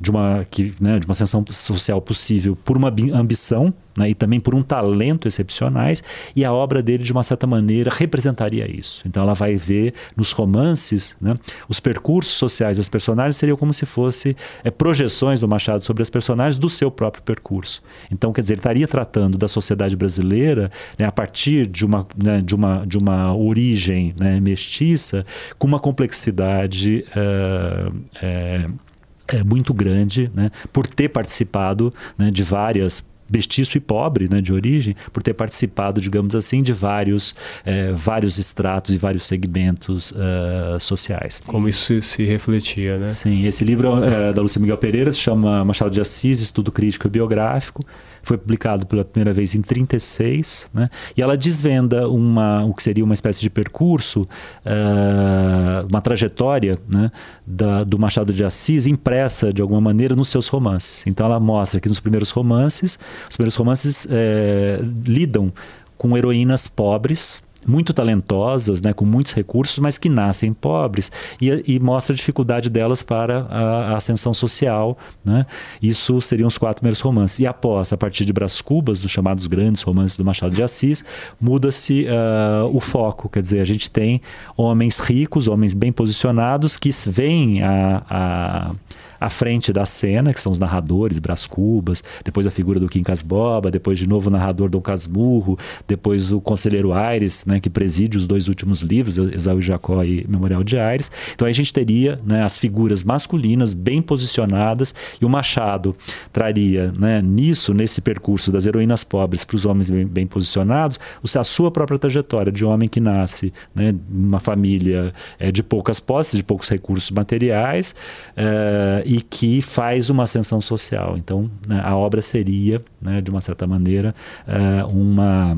de 0.06 0.12
uma, 0.12 0.46
que, 0.52 0.72
né, 0.80 1.00
de 1.00 1.08
uma 1.08 1.14
ascensão 1.14 1.44
social 1.50 2.00
possível 2.00 2.56
por 2.56 2.78
uma 2.78 2.94
ambição 3.12 3.74
né, 3.98 4.10
e 4.10 4.14
também 4.14 4.40
por 4.40 4.54
um 4.54 4.62
talento 4.62 5.28
excepcionais, 5.28 6.04
e 6.36 6.46
a 6.46 6.54
obra 6.54 6.84
dele, 6.84 7.04
de 7.04 7.12
uma 7.12 7.24
certa 7.24 7.48
maneira, 7.48 7.90
representaria 7.92 8.70
isso. 8.70 9.02
Então 9.08 9.24
ela 9.24 9.34
vai 9.34 9.56
ver 9.56 9.94
nos 10.16 10.32
romances 10.32 11.16
né, 11.20 11.36
os 11.68 11.80
percursos 11.80 12.34
sociais 12.34 12.78
das 12.78 12.88
personagens 12.88 13.38
seriam 13.38 13.58
como 13.58 13.74
se 13.74 13.86
fossem 13.86 14.36
é, 14.64 14.70
projeções 14.70 15.40
do 15.40 15.48
Machado 15.48 15.84
sobre 15.84 16.04
as 16.04 16.10
personagens 16.10 16.60
do 16.60 16.70
seu 16.70 16.92
próprio 16.92 17.24
percurso. 17.24 17.82
Então, 18.12 18.32
quer 18.32 18.42
dizer, 18.42 18.54
ele 18.54 18.60
estaria 18.60 18.88
tratando 18.88 19.38
da 19.40 19.48
sociedade 19.48 19.96
brasileira 19.96 20.70
né, 21.00 21.06
a 21.06 21.12
partir 21.12 21.66
de 21.66 21.84
uma, 21.84 22.06
né, 22.22 22.42
de 22.42 22.54
uma, 22.54 22.86
de 22.86 22.98
uma 22.98 23.36
origem 23.36 24.14
né, 24.20 24.40
mestiça 24.40 25.26
com 25.58 25.66
uma 25.66 25.80
complexidade. 25.80 27.04
Uh, 27.16 27.90
uh, 27.90 28.85
é, 29.28 29.44
muito 29.44 29.74
grande, 29.74 30.32
né, 30.34 30.52
por 30.72 30.88
ter 30.88 31.10
participado 31.10 31.94
né, 32.18 32.30
de 32.32 32.44
várias 32.44 33.04
mestiço 33.30 33.78
e 33.78 33.80
pobre 33.80 34.28
né, 34.30 34.42
de 34.42 34.54
origem, 34.54 34.96
por 35.12 35.24
ter 35.24 35.34
participado, 35.34 36.00
digamos 36.00 36.36
assim, 36.36 36.62
de 36.62 36.72
vários, 36.72 37.36
é, 37.66 37.92
vários 37.92 38.38
estratos 38.38 38.94
e 38.94 38.98
vários 38.98 39.26
segmentos 39.26 40.12
uh, 40.12 40.80
sociais. 40.80 41.42
Como 41.46 41.68
isso 41.68 41.86
se, 41.86 42.02
se, 42.02 42.24
refletia, 42.24 42.98
né? 42.98 43.10
Sim, 43.10 43.46
esse 43.46 43.64
livro 43.64 44.04
é, 44.04 44.34
da 44.34 44.42
Lúcia 44.42 44.60
Miguel 44.60 44.78
Pereira 44.78 45.12
se 45.12 45.20
chama 45.20 45.64
Machado 45.66 45.92
de 45.92 46.02
Assis, 46.02 46.40
Estudo 46.40 46.72
Crítico 46.72 47.08
e 47.08 47.10
Biográfico 47.10 47.86
foi 48.26 48.38
publicado 48.38 48.86
pela 48.88 49.06
primeira 49.06 49.32
vez 49.32 49.54
em 49.54 49.62
36, 49.62 50.70
né? 50.74 50.90
e 51.16 51.22
ela 51.22 51.38
desvenda 51.38 52.10
uma, 52.10 52.66
o 52.66 52.74
que 52.74 52.82
seria 52.82 53.04
uma 53.04 53.14
espécie 53.14 53.40
de 53.40 53.50
percurso, 53.50 54.22
uh, 54.22 55.88
uma 55.90 56.02
trajetória 56.02 56.78
né? 56.90 57.12
da, 57.46 57.84
do 57.84 58.00
Machado 58.00 58.34
de 58.34 58.44
Assis 58.44 58.88
impressa 58.88 59.54
de 59.54 59.62
alguma 59.62 59.80
maneira 59.80 60.16
nos 60.16 60.30
seus 60.30 60.48
romances. 60.48 61.04
Então 61.06 61.28
ela 61.28 61.40
mostra 61.40 61.80
que 61.80 61.88
nos 61.88 62.00
primeiros 62.00 62.32
romances, 62.32 62.98
os 63.30 63.36
primeiros 63.36 63.56
romances 63.56 64.08
é, 64.10 64.80
lidam 65.06 65.52
com 65.98 66.18
heroínas 66.18 66.68
pobres, 66.68 67.42
muito 67.68 67.94
talentosas, 67.94 68.82
né, 68.82 68.94
com 68.94 69.06
muitos 69.06 69.34
recursos, 69.34 69.80
mas 69.80 69.98
que 69.98 70.08
nascem 70.08 70.54
pobres 70.54 71.12
e, 71.42 71.76
e 71.76 71.80
mostra 71.80 72.14
a 72.14 72.16
dificuldade 72.16 72.70
delas 72.70 73.02
para 73.02 73.48
a, 73.50 73.94
a 73.94 73.98
ascensão 73.98 74.34
social. 74.34 74.98
Né? 75.24 75.46
Isso 75.82 76.22
seriam 76.22 76.48
os 76.48 76.58
quatro 76.58 76.82
primeiros 76.82 77.00
romances. 77.00 77.40
E 77.40 77.48
após, 77.48 77.92
a 77.92 77.98
partir 77.98 78.26
de 78.26 78.32
Brás 78.32 78.62
Cubas, 78.62 79.00
dos 79.00 79.12
chamados 79.12 79.48
grandes 79.48 79.82
romances 79.82 80.16
do 80.16 80.24
Machado 80.24 80.54
de 80.54 80.62
Assis, 80.62 81.04
muda-se 81.42 82.06
uh, 82.06 82.76
o 82.76 82.80
foco. 82.80 83.28
Quer 83.28 83.42
dizer, 83.42 83.62
a 83.62 83.66
gente 83.66 83.90
tem 83.90 84.22
homens 84.56 85.00
ricos, 85.00 85.48
homens 85.48 85.74
bem 85.74 85.92
posicionados 85.92 86.78
que 86.78 86.92
veem 87.10 87.64
a, 87.64 88.04
a 88.10 88.72
à 89.20 89.30
frente 89.30 89.72
da 89.72 89.86
cena, 89.86 90.34
que 90.34 90.40
são 90.40 90.52
os 90.52 90.60
narradores, 90.60 91.20
Brás 91.20 91.46
Cubas, 91.46 92.04
depois 92.24 92.46
a 92.46 92.52
figura 92.52 92.80
do 92.80 92.88
Quincas 92.88 93.22
Boba, 93.22 93.72
depois 93.72 93.98
de 93.98 94.08
novo 94.08 94.30
o 94.30 94.32
narrador 94.32 94.70
Dom 94.70 94.82
Casmurro, 94.82 95.58
depois 95.88 96.32
o 96.32 96.42
conselheiro 96.42 96.94
Aires, 96.94 97.46
né, 97.46 97.60
que 97.60 97.70
preside 97.70 98.18
os 98.18 98.28
dois 98.28 98.48
últimos 98.48 98.82
livros, 98.82 99.18
Esaú 99.18 99.60
e 99.60 99.62
Jacó 99.62 100.04
e 100.04 100.26
Memorial 100.28 100.64
de 100.64 100.78
Aires. 100.78 101.12
Então 101.34 101.48
a 101.48 101.52
gente 101.52 101.74
teria 101.74 102.20
né, 102.26 102.44
as 102.44 102.58
figuras 102.58 103.04
masculinas 103.04 103.74
bem 103.74 104.02
posicionadas 104.02 104.94
e 105.22 105.26
o 105.26 105.30
Machado 105.30 105.96
traria 106.32 106.92
né, 106.98 107.22
nisso, 107.22 107.74
nesse 107.74 108.02
percurso 108.02 108.52
das 108.52 108.66
heroínas 108.66 109.04
pobres 109.04 109.44
para 109.44 109.56
os 109.56 109.66
homens 109.66 109.90
bem, 109.90 110.06
bem, 110.06 110.28
posicionados, 110.28 111.00
a 111.36 111.44
sua 111.44 111.70
própria 111.70 112.00
trajetória 112.00 112.52
de 112.52 112.64
homem 112.64 112.88
que 112.88 113.00
nasce 113.00 113.52
né, 113.74 113.94
numa 114.10 114.40
família 114.40 115.14
é, 115.38 115.52
de 115.52 115.62
poucas 115.62 116.00
posses, 116.00 116.38
de 116.38 116.44
poucos 116.44 116.70
recursos 116.70 117.12
materiais, 117.12 117.94
é, 118.36 119.04
e 119.06 119.22
que 119.22 119.62
faz 119.62 120.10
uma 120.10 120.24
ascensão 120.24 120.60
social. 120.60 121.16
Então, 121.18 121.50
né, 121.68 121.82
a 121.84 121.96
obra 121.96 122.22
seria, 122.22 122.82
né, 123.02 123.22
de 123.22 123.30
uma 123.30 123.42
certa 123.42 123.68
maneira, 123.68 124.14
uh, 124.48 124.88
uma 124.88 125.58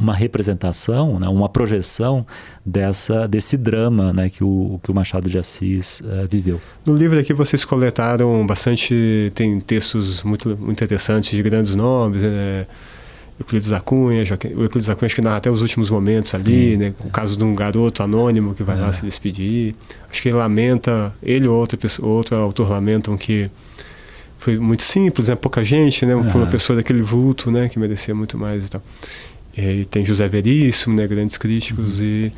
uma 0.00 0.14
representação, 0.14 1.18
né, 1.18 1.28
uma 1.28 1.48
projeção 1.48 2.26
dessa, 2.64 3.28
desse 3.28 3.56
drama 3.58 4.12
né, 4.12 4.30
que, 4.30 4.42
o, 4.42 4.80
que 4.82 4.90
o 4.90 4.94
Machado 4.94 5.28
de 5.28 5.38
Assis 5.38 6.00
uh, 6.00 6.26
viveu. 6.30 6.60
No 6.84 6.94
livro 6.94 7.18
aqui 7.18 7.34
vocês 7.34 7.62
coletaram 7.64 8.46
bastante, 8.46 9.30
tem 9.34 9.60
textos 9.60 10.22
muito, 10.22 10.48
muito 10.56 10.72
interessantes 10.72 11.30
de 11.30 11.42
grandes 11.42 11.74
nomes, 11.74 12.22
né, 12.22 12.66
Euclides 13.42 13.70
da 13.70 13.80
Cunha, 13.80 14.24
o 14.54 14.62
Euclides 14.62 14.86
da 14.86 14.94
Cunha 14.94 15.06
acho 15.06 15.14
que 15.14 15.20
narra 15.20 15.36
até 15.36 15.50
os 15.50 15.60
últimos 15.60 15.90
momentos 15.90 16.34
ali, 16.34 16.72
Sim, 16.72 16.76
né? 16.76 16.94
O 17.00 17.10
caso 17.10 17.36
de 17.36 17.44
um 17.44 17.54
garoto 17.54 18.02
anônimo 18.02 18.54
que 18.54 18.62
vai 18.62 18.78
é. 18.78 18.80
lá 18.80 18.92
se 18.92 19.04
despedir. 19.04 19.74
Acho 20.10 20.22
que 20.22 20.28
ele 20.28 20.36
lamenta, 20.36 21.14
ele 21.22 21.46
ou 21.46 21.56
outra 21.58 21.76
pessoa, 21.76 22.08
outro 22.08 22.36
autor 22.36 22.70
lamentam 22.70 23.16
que 23.16 23.50
foi 24.38 24.58
muito 24.58 24.82
simples, 24.82 25.28
né? 25.28 25.34
Pouca 25.34 25.64
gente, 25.64 26.06
né? 26.06 26.14
Uma 26.14 26.46
pessoa 26.46 26.76
daquele 26.76 27.02
vulto, 27.02 27.50
né? 27.50 27.68
Que 27.68 27.78
merecia 27.78 28.14
muito 28.14 28.38
mais 28.38 28.66
e 28.66 28.70
tal. 28.70 28.82
E 29.56 29.84
tem 29.84 30.04
José 30.04 30.28
Veríssimo, 30.28 30.96
né? 30.96 31.06
Grandes 31.06 31.36
críticos 31.36 32.00
uhum. 32.00 32.06
e 32.06 32.32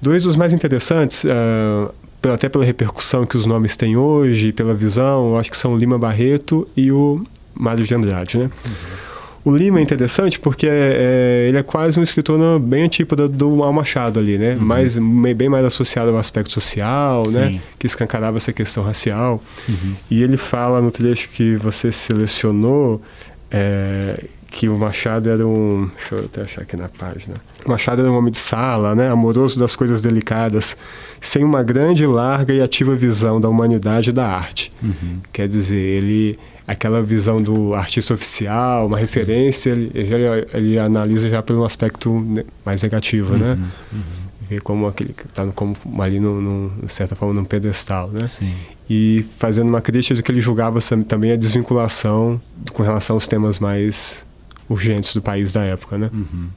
dois 0.00 0.22
dos 0.22 0.36
mais 0.36 0.52
interessantes, 0.52 1.24
uh, 1.24 1.92
até 2.32 2.48
pela 2.48 2.64
repercussão 2.64 3.26
que 3.26 3.36
os 3.36 3.46
nomes 3.46 3.76
têm 3.76 3.96
hoje, 3.96 4.52
pela 4.52 4.74
visão, 4.74 5.36
acho 5.36 5.50
que 5.50 5.56
são 5.56 5.74
o 5.74 5.76
Lima 5.76 5.98
Barreto 5.98 6.68
e 6.76 6.90
o 6.90 7.24
Mário 7.54 7.84
de 7.84 7.94
Andrade, 7.94 8.38
né? 8.38 8.44
Uhum. 8.44 9.11
O 9.44 9.50
Lima 9.50 9.80
é 9.80 9.82
interessante 9.82 10.38
porque 10.38 10.66
é, 10.66 10.70
é, 10.70 11.48
ele 11.48 11.58
é 11.58 11.62
quase 11.62 11.98
um 11.98 12.02
escritor 12.02 12.60
bem 12.60 12.84
antípoda 12.84 13.28
do 13.28 13.56
Mal 13.56 13.72
Machado 13.72 14.20
ali, 14.20 14.38
né? 14.38 14.54
Uhum. 14.54 14.64
Mais, 14.64 14.98
bem 14.98 15.48
mais 15.48 15.64
associado 15.64 16.10
ao 16.10 16.18
aspecto 16.18 16.52
social, 16.52 17.28
né? 17.28 17.48
Sim. 17.48 17.54
né? 17.54 17.60
Que 17.78 17.86
escancarava 17.86 18.36
essa 18.36 18.52
questão 18.52 18.84
racial. 18.84 19.42
Uhum. 19.68 19.94
E 20.08 20.22
ele 20.22 20.36
fala 20.36 20.80
no 20.80 20.92
trecho 20.92 21.28
que 21.30 21.56
você 21.56 21.90
selecionou 21.90 23.02
é, 23.50 24.24
que 24.48 24.68
o 24.68 24.78
Machado 24.78 25.28
era 25.28 25.44
um... 25.44 25.90
Deixa 25.96 26.14
eu 26.14 26.24
até 26.24 26.42
achar 26.42 26.62
aqui 26.62 26.76
na 26.76 26.88
página. 26.88 27.40
O 27.64 27.70
Machado 27.70 28.00
era 28.00 28.12
um 28.12 28.16
homem 28.16 28.30
de 28.30 28.38
sala, 28.38 28.94
né? 28.94 29.10
Amoroso 29.10 29.58
das 29.58 29.74
coisas 29.74 30.00
delicadas, 30.02 30.76
sem 31.20 31.42
uma 31.42 31.64
grande, 31.64 32.06
larga 32.06 32.54
e 32.54 32.60
ativa 32.60 32.94
visão 32.94 33.40
da 33.40 33.48
humanidade 33.48 34.10
e 34.10 34.12
da 34.12 34.28
arte. 34.28 34.70
Uhum. 34.80 35.18
Quer 35.32 35.48
dizer, 35.48 35.80
ele 35.80 36.38
aquela 36.72 37.02
visão 37.02 37.40
do 37.40 37.74
artista 37.74 38.14
oficial, 38.14 38.86
uma 38.86 38.98
Sim. 38.98 39.04
referência, 39.04 39.70
ele, 39.70 39.90
ele, 39.94 40.46
ele, 40.54 40.78
analisa 40.78 41.28
já 41.30 41.42
pelo 41.42 41.64
aspecto 41.64 42.44
mais 42.64 42.82
negativo, 42.82 43.36
né? 43.36 43.52
uhum, 43.52 43.56
né? 43.56 43.70
Uhum. 43.92 44.22
Vê 44.48 44.60
como 44.60 44.86
aquele 44.86 45.10
está 45.10 45.46
como 45.48 45.76
ali 46.00 46.20
no, 46.20 46.40
no, 46.40 46.86
de 46.86 46.92
certa 46.92 47.14
forma 47.14 47.32
num 47.32 47.44
pedestal, 47.44 48.08
né? 48.08 48.26
Sim. 48.26 48.52
E 48.90 49.24
fazendo 49.38 49.68
uma 49.68 49.80
crítica 49.80 50.14
do 50.14 50.22
que 50.22 50.30
ele 50.30 50.40
julgava 50.40 50.80
também 51.06 51.32
a 51.32 51.36
desvinculação 51.36 52.40
com 52.72 52.82
relação 52.82 53.16
aos 53.16 53.26
temas 53.26 53.58
mais 53.58 54.26
urgentes 54.68 55.14
do 55.14 55.22
país 55.22 55.52
da 55.52 55.62
época, 55.62 55.96
né? 55.96 56.10
Uhum. 56.12 56.48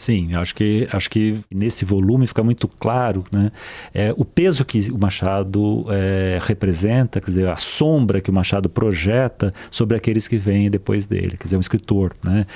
Sim, 0.00 0.34
acho 0.34 0.54
que, 0.54 0.88
acho 0.90 1.10
que 1.10 1.38
nesse 1.50 1.84
volume 1.84 2.26
fica 2.26 2.42
muito 2.42 2.66
claro 2.66 3.22
né, 3.30 3.52
é, 3.92 4.14
o 4.16 4.24
peso 4.24 4.64
que 4.64 4.90
o 4.90 4.96
Machado 4.96 5.84
é, 5.90 6.38
representa, 6.40 7.20
quer 7.20 7.26
dizer, 7.26 7.46
a 7.46 7.58
sombra 7.58 8.18
que 8.18 8.30
o 8.30 8.32
Machado 8.32 8.70
projeta 8.70 9.52
sobre 9.70 9.98
aqueles 9.98 10.26
que 10.26 10.38
vêm 10.38 10.70
depois 10.70 11.04
dele, 11.04 11.36
quer 11.36 11.44
dizer, 11.44 11.58
um 11.58 11.60
escritor. 11.60 12.16
Né? 12.24 12.46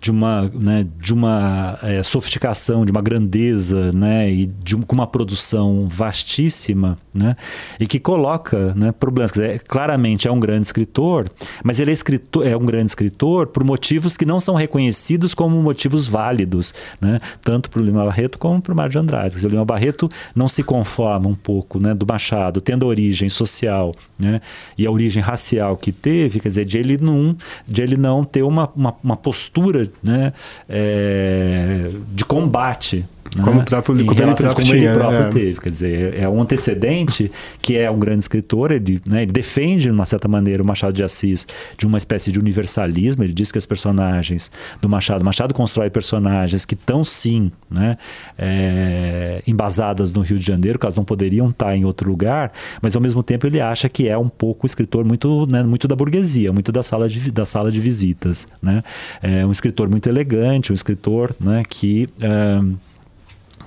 De 0.00 0.10
uma, 0.10 0.50
né, 0.54 0.86
de 0.98 1.12
uma 1.12 1.78
é, 1.82 2.02
sofisticação, 2.02 2.86
de 2.86 2.90
uma 2.90 3.02
grandeza, 3.02 3.92
né, 3.92 4.30
e 4.30 4.46
de 4.46 4.74
com 4.76 4.94
uma 4.94 5.06
produção 5.06 5.86
vastíssima, 5.86 6.96
né, 7.12 7.36
e 7.78 7.86
que 7.86 8.00
coloca 8.00 8.74
né, 8.74 8.92
problemas. 8.92 9.30
Quer 9.30 9.40
dizer, 9.40 9.62
claramente 9.64 10.26
é 10.26 10.32
um 10.32 10.40
grande 10.40 10.66
escritor, 10.66 11.30
mas 11.62 11.78
ele 11.78 11.90
é, 11.90 11.92
escritor, 11.92 12.46
é 12.46 12.56
um 12.56 12.64
grande 12.64 12.86
escritor 12.86 13.48
por 13.48 13.62
motivos 13.62 14.16
que 14.16 14.24
não 14.24 14.40
são 14.40 14.54
reconhecidos 14.54 15.34
como 15.34 15.60
motivos 15.62 16.08
válidos, 16.08 16.72
né, 16.98 17.20
tanto 17.42 17.68
para 17.68 17.82
o 17.82 17.84
Lima 17.84 18.04
Barreto 18.04 18.38
como 18.38 18.62
para 18.62 18.72
o 18.72 18.76
Mário 18.76 18.92
de 18.92 18.98
Andrade. 18.98 19.34
Dizer, 19.34 19.48
o 19.48 19.50
Lima 19.50 19.66
Barreto 19.66 20.08
não 20.34 20.48
se 20.48 20.62
conforma 20.62 21.28
um 21.28 21.34
pouco 21.34 21.78
né, 21.78 21.94
do 21.94 22.06
Machado, 22.06 22.62
tendo 22.62 22.86
a 22.86 22.88
origem 22.88 23.28
social 23.28 23.94
né, 24.18 24.40
e 24.78 24.86
a 24.86 24.90
origem 24.90 25.22
racial 25.22 25.76
que 25.76 25.92
teve, 25.92 26.40
quer 26.40 26.48
dizer, 26.48 26.64
de 26.64 26.78
ele 26.78 26.96
não, 26.96 27.36
de 27.68 27.82
ele 27.82 27.98
não 27.98 28.24
ter 28.24 28.42
uma, 28.42 28.70
uma, 28.74 28.94
uma 29.04 29.16
postura 29.16 29.89
né, 30.02 30.32
é, 30.68 31.90
de 32.12 32.24
combate? 32.24 33.06
Como 33.38 33.60
o 33.60 33.64
próprio, 33.64 33.94
como 34.04 34.20
ele 34.20 34.34
próprio, 34.34 34.54
como 34.54 34.74
ele 34.74 34.92
próprio 34.92 35.20
é. 35.20 35.30
teve. 35.30 35.60
Quer 35.60 35.70
dizer, 35.70 36.14
é 36.18 36.28
um 36.28 36.40
antecedente 36.40 37.30
que 37.62 37.76
é 37.76 37.90
um 37.90 37.98
grande 37.98 38.20
escritor, 38.20 38.72
ele, 38.72 39.00
né, 39.06 39.22
ele 39.22 39.32
defende, 39.32 39.84
de 39.84 39.90
uma 39.90 40.06
certa 40.06 40.26
maneira, 40.26 40.62
o 40.62 40.66
Machado 40.66 40.92
de 40.92 41.04
Assis 41.04 41.46
de 41.78 41.86
uma 41.86 41.96
espécie 41.96 42.32
de 42.32 42.38
universalismo. 42.38 43.22
Ele 43.22 43.32
diz 43.32 43.52
que 43.52 43.58
as 43.58 43.66
personagens 43.66 44.50
do 44.80 44.88
Machado, 44.88 45.24
Machado 45.24 45.54
constrói 45.54 45.90
personagens 45.90 46.64
que 46.64 46.74
estão, 46.74 47.04
sim, 47.04 47.52
né, 47.70 47.96
é, 48.36 49.42
embasadas 49.46 50.12
no 50.12 50.22
Rio 50.22 50.38
de 50.38 50.44
Janeiro, 50.44 50.78
que 50.78 50.86
elas 50.86 50.96
não 50.96 51.04
poderiam 51.04 51.50
estar 51.50 51.76
em 51.76 51.84
outro 51.84 52.10
lugar, 52.10 52.52
mas 52.82 52.96
ao 52.96 53.02
mesmo 53.02 53.22
tempo 53.22 53.46
ele 53.46 53.60
acha 53.60 53.88
que 53.88 54.08
é 54.08 54.18
um 54.18 54.28
pouco 54.28 54.66
escritor 54.66 55.04
muito, 55.04 55.46
né, 55.46 55.62
muito 55.62 55.86
da 55.86 55.94
burguesia, 55.94 56.52
muito 56.52 56.72
da 56.72 56.82
sala 56.82 57.08
de, 57.08 57.30
da 57.30 57.46
sala 57.46 57.70
de 57.70 57.80
visitas. 57.80 58.48
Né? 58.60 58.82
É 59.22 59.46
um 59.46 59.52
escritor 59.52 59.88
muito 59.88 60.08
elegante, 60.08 60.72
um 60.72 60.74
escritor 60.74 61.34
né, 61.38 61.62
que. 61.68 62.08
Uh, 62.18 62.89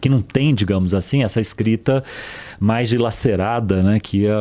que 0.04 0.10
não 0.10 0.20
tem, 0.20 0.54
digamos 0.54 0.94
assim, 0.94 1.24
essa 1.24 1.40
escrita 1.40 2.04
mais 2.60 2.90
dilacerada, 2.90 3.82
né, 3.82 4.02
que 4.02 4.28
é, 4.28 4.34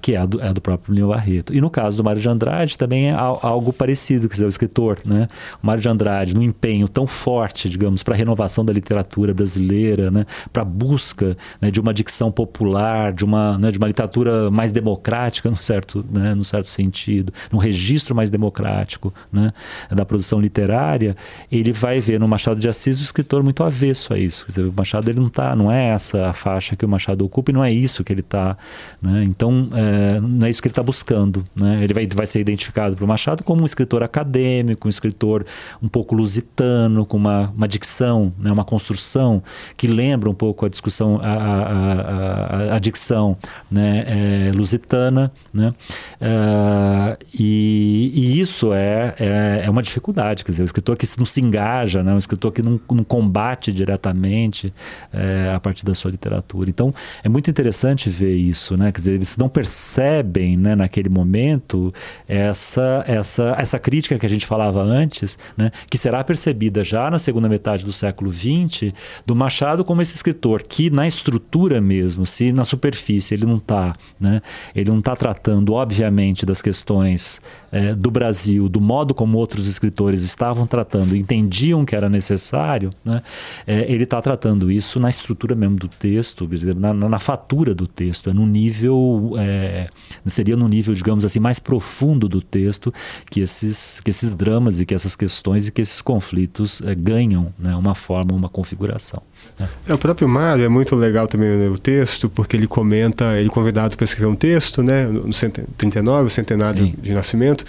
que 0.00 0.14
é, 0.14 0.16
a 0.16 0.24
do, 0.24 0.40
é 0.40 0.50
do 0.50 0.62
próprio 0.62 0.94
Lima 0.94 1.08
Barreto. 1.08 1.54
E 1.54 1.60
no 1.60 1.68
caso 1.68 1.98
do 1.98 2.02
Mário 2.02 2.22
de 2.22 2.26
Andrade 2.26 2.78
também 2.78 3.10
é 3.10 3.12
algo 3.12 3.70
parecido, 3.70 4.28
quer 4.30 4.34
dizer, 4.36 4.46
o 4.46 4.48
escritor, 4.48 4.98
né, 5.04 5.26
o 5.62 5.66
Mário 5.66 5.82
de 5.82 5.88
Andrade, 5.90 6.34
num 6.34 6.40
empenho 6.40 6.88
tão 6.88 7.06
forte, 7.06 7.68
digamos, 7.68 8.02
para 8.02 8.14
a 8.14 8.16
renovação 8.16 8.64
da 8.64 8.72
literatura 8.72 9.34
brasileira, 9.34 10.10
né, 10.10 10.24
para 10.50 10.62
a 10.62 10.64
busca 10.64 11.36
né, 11.60 11.70
de 11.70 11.78
uma 11.78 11.92
dicção 11.92 12.32
popular, 12.32 13.12
de 13.12 13.22
uma, 13.22 13.58
né, 13.58 13.70
de 13.70 13.76
uma 13.76 13.88
literatura 13.88 14.50
mais 14.50 14.72
democrática, 14.72 15.50
no 15.50 15.56
certo, 15.56 16.02
né, 16.10 16.34
no 16.34 16.44
certo 16.44 16.68
sentido, 16.68 17.30
num 17.52 17.58
registro 17.58 18.14
mais 18.14 18.30
democrático 18.30 19.12
né, 19.30 19.52
da 19.90 20.06
produção 20.06 20.40
literária, 20.40 21.14
ele 21.52 21.72
vai 21.72 22.00
ver 22.00 22.18
no 22.18 22.26
Machado 22.26 22.58
de 22.58 22.70
Assis 22.70 22.98
o 22.98 23.02
escritor 23.02 23.42
muito 23.42 23.62
avesso 23.62 24.14
a 24.14 24.18
isso. 24.18 24.46
Quer 24.46 24.52
dizer, 24.52 24.66
o 24.66 24.72
Machado 24.74 25.09
ele 25.10 25.20
não 25.20 25.28
tá, 25.28 25.54
não 25.54 25.70
é 25.70 25.88
essa 25.88 26.28
a 26.28 26.32
faixa 26.32 26.76
que 26.76 26.84
o 26.84 26.88
Machado 26.88 27.24
ocupa 27.24 27.50
e 27.50 27.54
não 27.54 27.64
é 27.64 27.72
isso 27.72 28.02
que 28.02 28.12
ele 28.12 28.20
está. 28.20 28.56
Né? 29.00 29.24
Então, 29.24 29.68
é, 29.72 30.20
não 30.20 30.46
é 30.46 30.50
isso 30.50 30.62
que 30.62 30.68
ele 30.68 30.72
está 30.72 30.82
buscando. 30.82 31.44
Né? 31.54 31.82
Ele 31.84 31.92
vai, 31.92 32.06
vai 32.06 32.26
ser 32.26 32.40
identificado 32.40 32.96
por 32.96 33.06
Machado 33.06 33.42
como 33.44 33.62
um 33.62 33.66
escritor 33.66 34.02
acadêmico, 34.02 34.86
um 34.86 34.90
escritor 34.90 35.44
um 35.82 35.88
pouco 35.88 36.14
lusitano, 36.14 37.04
com 37.04 37.16
uma, 37.16 37.52
uma 37.56 37.68
dicção, 37.68 38.32
né? 38.38 38.50
uma 38.50 38.64
construção 38.64 39.42
que 39.76 39.86
lembra 39.86 40.30
um 40.30 40.34
pouco 40.34 40.66
a 40.66 40.68
discussão, 40.68 41.20
a, 41.22 41.32
a, 41.32 42.72
a, 42.72 42.76
a 42.76 42.78
dicção 42.78 43.36
né? 43.70 44.04
É, 44.06 44.52
lusitana. 44.54 45.32
Né? 45.52 45.74
É, 46.20 47.18
e, 47.38 48.12
e, 48.14 48.40
isso 48.40 48.72
é, 48.72 49.14
é, 49.18 49.62
é, 49.64 49.70
uma 49.70 49.82
dificuldade, 49.82 50.44
quer 50.44 50.52
dizer, 50.52 50.62
o 50.62 50.64
escritor 50.64 50.96
que 50.96 51.06
não 51.18 51.26
se 51.26 51.40
engaja, 51.40 52.02
né? 52.02 52.14
um 52.14 52.18
escritor 52.18 52.52
que 52.52 52.62
não, 52.62 52.80
não 52.90 53.04
combate 53.04 53.72
diretamente 53.72 54.72
é, 55.12 55.52
a 55.54 55.60
partir 55.60 55.84
da 55.84 55.94
sua 55.94 56.10
literatura. 56.10 56.70
Então, 56.70 56.94
é 57.22 57.28
muito 57.28 57.50
interessante 57.50 58.08
ver 58.08 58.34
isso, 58.34 58.76
né? 58.76 58.90
Quer 58.92 58.98
dizer, 58.98 59.12
eles 59.14 59.36
não 59.36 59.48
percebem, 59.48 60.56
né, 60.56 60.74
naquele 60.74 61.08
momento, 61.08 61.92
essa, 62.26 63.04
essa, 63.06 63.54
essa 63.56 63.78
crítica 63.78 64.18
que 64.18 64.26
a 64.26 64.28
gente 64.28 64.46
falava 64.46 64.82
antes, 64.82 65.38
né, 65.56 65.70
que 65.88 65.96
será 65.96 66.24
percebida 66.24 66.82
já 66.82 67.10
na 67.10 67.18
segunda 67.18 67.48
metade 67.48 67.84
do 67.84 67.92
século 67.92 68.32
XX, 68.32 68.92
do 69.24 69.36
Machado 69.36 69.84
como 69.84 70.02
esse 70.02 70.14
escritor 70.14 70.62
que, 70.62 70.90
na 70.90 71.06
estrutura 71.06 71.80
mesmo, 71.80 72.26
se 72.26 72.52
na 72.52 72.64
superfície 72.64 73.34
ele 73.34 73.46
não 73.46 73.56
está, 73.56 73.92
né, 74.18 74.40
ele 74.74 74.90
não 74.90 74.98
está 74.98 75.14
tratando, 75.14 75.74
obviamente, 75.74 76.44
das 76.44 76.60
questões 76.62 77.40
é, 77.70 77.94
do 77.94 78.10
Brasil, 78.10 78.68
do 78.68 78.80
modo 78.80 79.14
como 79.14 79.38
outros 79.38 79.66
escritores 79.66 80.22
estavam 80.22 80.66
tratando, 80.66 81.16
entendiam 81.16 81.84
que 81.84 81.94
era 81.94 82.08
necessário, 82.08 82.90
né, 83.04 83.22
é, 83.66 83.90
ele 83.90 84.04
está 84.04 84.20
tratando 84.20 84.70
isso 84.70 84.89
na 84.98 85.08
estrutura 85.08 85.54
mesmo 85.54 85.76
do 85.76 85.88
texto, 85.88 86.48
na, 86.76 86.92
na, 86.94 87.18
fatura 87.18 87.74
do 87.74 87.86
texto, 87.86 88.30
é 88.30 88.32
no 88.32 88.46
nível, 88.46 89.34
é, 89.38 89.88
seria 90.26 90.56
no 90.56 90.66
nível, 90.66 90.94
digamos 90.94 91.24
assim, 91.24 91.38
mais 91.38 91.58
profundo 91.58 92.28
do 92.28 92.40
texto 92.40 92.92
que 93.30 93.40
esses, 93.40 94.00
que 94.00 94.10
esses 94.10 94.34
dramas 94.34 94.80
e 94.80 94.86
que 94.86 94.94
essas 94.94 95.14
questões 95.14 95.68
e 95.68 95.70
que 95.70 95.80
esses 95.80 96.00
conflitos 96.00 96.80
é, 96.82 96.94
ganham 96.94 97.52
né, 97.58 97.76
uma 97.76 97.94
forma, 97.94 98.32
uma 98.32 98.48
configuração. 98.48 99.22
Né. 99.58 99.68
É, 99.86 99.94
o 99.94 99.98
próprio 99.98 100.28
Mário 100.28 100.64
é 100.64 100.68
muito 100.68 100.96
legal 100.96 101.26
também 101.26 101.56
né, 101.56 101.68
o 101.68 101.78
texto, 101.78 102.28
porque 102.28 102.56
ele 102.56 102.66
comenta, 102.66 103.38
ele 103.38 103.48
é 103.48 103.52
convidado 103.52 103.96
para 103.96 104.04
escrever 104.04 104.30
um 104.30 104.36
texto, 104.36 104.82
né, 104.82 105.04
no 105.06 105.30
39, 105.76 106.26
o 106.26 106.30
centenário 106.30 106.86
Sim. 106.86 106.94
de 107.00 107.12
nascimento. 107.12 107.64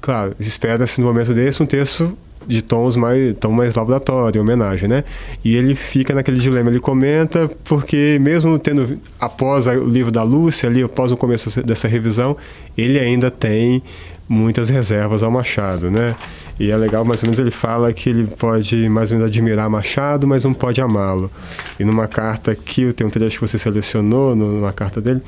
Claro, 0.00 0.34
espera-se 0.38 1.00
no 1.00 1.06
momento 1.08 1.34
desse 1.34 1.62
um 1.62 1.66
texto 1.66 2.16
de 2.48 2.62
tons 2.62 2.96
mais, 2.96 3.34
tom 3.38 3.52
mais 3.52 3.74
laboratório, 3.74 4.40
homenagem, 4.40 4.88
né? 4.88 5.04
E 5.44 5.54
ele 5.54 5.74
fica 5.74 6.14
naquele 6.14 6.38
dilema, 6.38 6.70
ele 6.70 6.80
comenta, 6.80 7.48
porque 7.62 8.18
mesmo 8.20 8.58
tendo, 8.58 8.98
após 9.20 9.66
o 9.66 9.84
livro 9.84 10.10
da 10.10 10.22
Lúcia, 10.22 10.68
ali, 10.68 10.82
após 10.82 11.12
o 11.12 11.16
começo 11.16 11.62
dessa 11.62 11.86
revisão, 11.86 12.36
ele 12.76 12.98
ainda 12.98 13.30
tem 13.30 13.82
muitas 14.28 14.68
reservas 14.68 15.22
ao 15.22 15.30
Machado, 15.30 15.90
né? 15.90 16.16
E 16.58 16.70
é 16.70 16.76
legal, 16.76 17.04
mais 17.04 17.22
ou 17.22 17.26
menos, 17.26 17.38
ele 17.38 17.50
fala 17.50 17.92
que 17.92 18.10
ele 18.10 18.26
pode 18.26 18.88
mais 18.88 19.10
ou 19.10 19.16
menos 19.16 19.30
admirar 19.30 19.70
Machado, 19.70 20.26
mas 20.26 20.44
não 20.44 20.52
pode 20.52 20.80
amá-lo. 20.80 21.30
E 21.78 21.84
numa 21.84 22.08
carta 22.08 22.54
que 22.54 22.92
tem 22.92 23.06
um 23.06 23.10
trecho 23.10 23.38
que 23.38 23.46
você 23.46 23.58
selecionou, 23.58 24.34
numa 24.34 24.72
carta 24.72 25.00
dele, 25.00 25.22